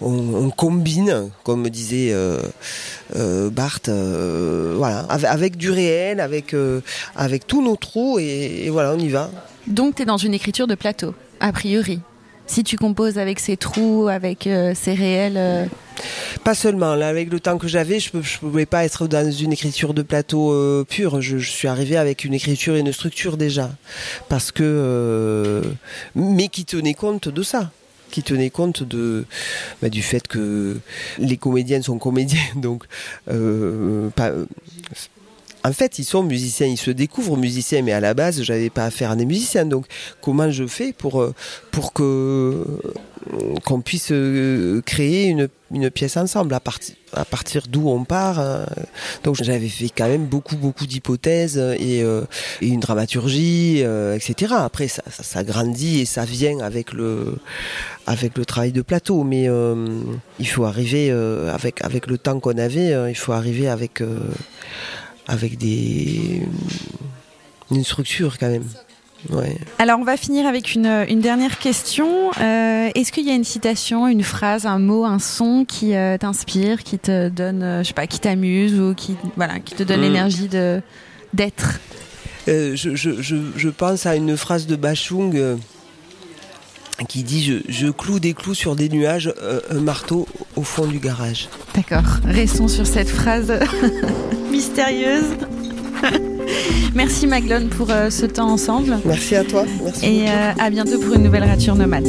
on, 0.00 0.50
combine, 0.50 1.30
comme 1.44 1.62
me 1.62 1.70
disait 1.70 2.12
euh, 2.12 2.38
euh, 3.16 3.50
Barthes, 3.50 3.88
euh, 3.88 4.74
voilà, 4.76 5.00
avec, 5.00 5.56
du 5.56 5.70
réel, 5.70 6.20
avec, 6.20 6.54
avec 7.16 7.46
tous 7.46 7.62
nos 7.62 7.76
trous, 7.76 8.18
et, 8.18 8.68
voilà, 8.70 8.92
on 8.94 8.98
y 8.98 9.08
va. 9.08 9.30
Donc 9.66 9.96
tu 9.96 10.02
es 10.02 10.04
dans 10.04 10.16
une 10.16 10.34
écriture 10.34 10.66
de 10.66 10.74
plateau, 10.74 11.14
a 11.40 11.52
priori 11.52 12.00
si 12.50 12.64
tu 12.64 12.78
composes 12.78 13.18
avec 13.18 13.40
ces 13.40 13.58
trous, 13.58 14.08
avec 14.08 14.48
ces 14.74 14.94
réels 14.94 15.68
Pas 16.44 16.54
seulement. 16.54 16.94
Là, 16.94 17.08
avec 17.08 17.30
le 17.30 17.40
temps 17.40 17.58
que 17.58 17.68
j'avais, 17.68 18.00
je 18.00 18.08
ne 18.14 18.22
pouvais 18.40 18.64
pas 18.64 18.86
être 18.86 19.06
dans 19.06 19.30
une 19.30 19.52
écriture 19.52 19.92
de 19.92 20.00
plateau 20.00 20.86
pure. 20.88 21.20
Je, 21.20 21.36
je, 21.36 21.50
suis 21.50 21.68
arrivé 21.68 21.98
avec 21.98 22.24
une 22.24 22.32
écriture 22.32 22.74
et 22.74 22.78
une 22.78 22.90
structure 22.94 23.36
déjà. 23.36 23.68
Parce 24.30 24.50
que. 24.50 25.60
mais 26.14 26.48
qui 26.48 26.64
tenait 26.64 26.94
compte 26.94 27.28
de 27.28 27.42
ça 27.42 27.70
qui 28.10 28.22
tenait 28.22 28.50
compte 28.50 28.82
bah, 29.82 29.88
du 29.88 30.02
fait 30.02 30.26
que 30.26 30.78
les 31.18 31.36
comédiennes 31.36 31.82
sont 31.82 31.98
comédiens, 31.98 32.40
donc 32.56 32.84
euh, 33.30 34.08
pas, 34.10 34.32
en 35.68 35.72
fait, 35.72 35.98
ils 35.98 36.04
sont 36.04 36.22
musiciens, 36.22 36.66
ils 36.66 36.78
se 36.78 36.90
découvrent 36.90 37.36
musiciens, 37.36 37.82
mais 37.82 37.92
à 37.92 38.00
la 38.00 38.14
base, 38.14 38.42
j'avais 38.42 38.70
pas 38.70 38.86
affaire 38.86 39.10
à 39.10 39.16
des 39.16 39.26
musiciens. 39.26 39.66
Donc, 39.66 39.84
comment 40.22 40.50
je 40.50 40.66
fais 40.66 40.94
pour 40.94 41.20
euh, 41.20 41.34
que 41.94 42.64
qu'on 43.64 43.80
puisse 43.82 44.08
euh, 44.10 44.80
créer 44.86 45.26
une, 45.26 45.90
pièce 45.90 46.16
ensemble? 46.16 46.54
À, 46.54 46.60
partir 46.60 47.62
d'où 47.68 47.88
on 47.88 48.04
part. 48.04 48.42
Donc 49.24 49.36
j'avais 49.36 49.68
fait 49.68 49.88
quand 49.88 50.08
même 50.08 50.26
beaucoup 50.26 50.56
beaucoup 50.56 50.86
d'hypothèses 50.86 51.58
et, 51.58 52.04
une 52.60 52.80
dramaturgie, 52.80 53.82
etc. 54.14 54.54
Après 54.58 54.88
ça, 54.88 55.44
grandit 55.44 56.00
et 56.00 56.04
ça 56.04 56.24
vient 56.24 56.58
avec 56.60 56.92
le 56.92 57.36
avec 58.06 58.36
le 58.36 58.44
travail 58.44 58.72
de 58.72 58.82
plateau, 58.82 59.24
mais 59.24 59.48
il 60.38 60.48
faut 60.48 60.64
arriver 60.64 61.10
avec 61.10 62.06
le 62.06 62.18
temps 62.18 62.40
qu'on 62.40 62.58
avait, 62.58 63.10
il 63.10 63.16
faut 63.16 63.32
arriver 63.32 63.68
avec 63.68 64.02
avec 65.28 65.58
des 65.58 66.42
une 67.70 67.84
structure 67.84 68.38
quand 68.38 68.48
même. 68.48 68.64
Alors 69.78 69.98
on 69.98 70.04
va 70.04 70.16
finir 70.16 70.46
avec 70.46 70.74
une, 70.74 71.04
une 71.08 71.20
dernière 71.20 71.58
question. 71.58 72.30
Euh, 72.40 72.88
est-ce 72.94 73.10
qu'il 73.12 73.26
y 73.26 73.30
a 73.30 73.34
une 73.34 73.44
citation, 73.44 74.06
une 74.06 74.22
phrase, 74.22 74.64
un 74.64 74.78
mot, 74.78 75.04
un 75.04 75.18
son 75.18 75.64
qui 75.66 75.94
euh, 75.94 76.16
t'inspire, 76.16 76.82
qui 76.84 76.98
te 76.98 77.28
donne, 77.28 77.62
euh, 77.62 77.82
je 77.82 77.88
sais 77.88 77.94
pas, 77.94 78.06
qui 78.06 78.20
t'amuse 78.20 78.78
ou 78.78 78.94
qui 78.94 79.16
voilà, 79.36 79.58
qui 79.58 79.74
te 79.74 79.82
donne 79.82 80.00
l'énergie 80.00 80.48
de 80.48 80.80
d'être? 81.32 81.80
Je, 82.46 82.74
je, 82.74 83.20
je, 83.20 83.36
je, 83.56 83.68
pense 83.68 84.06
à 84.06 84.16
une 84.16 84.34
phrase 84.34 84.66
de 84.66 84.74
Bachung 84.74 85.58
qui 87.06 87.22
dit 87.22 87.44
je, 87.44 87.54
je, 87.68 87.88
cloue 87.88 88.20
des 88.20 88.34
clous 88.34 88.54
sur 88.54 88.76
des 88.76 88.88
nuages, 88.88 89.32
un 89.70 89.80
marteau 89.80 90.26
au 90.56 90.62
fond 90.62 90.86
du 90.86 90.98
garage. 90.98 91.48
D'accord, 91.74 92.18
restons 92.24 92.68
sur 92.68 92.86
cette 92.86 93.08
phrase 93.08 93.52
mystérieuse. 94.50 95.36
Merci 96.94 97.26
Maglone 97.26 97.68
pour 97.68 97.90
euh, 97.90 98.10
ce 98.10 98.26
temps 98.26 98.50
ensemble. 98.50 98.98
Merci 99.04 99.36
à 99.36 99.44
toi. 99.44 99.64
Merci 99.84 100.06
Et 100.06 100.28
euh, 100.28 100.52
à 100.58 100.70
bientôt 100.70 100.98
pour 100.98 101.14
une 101.14 101.22
nouvelle 101.22 101.44
rature 101.44 101.74
nomade. 101.74 102.08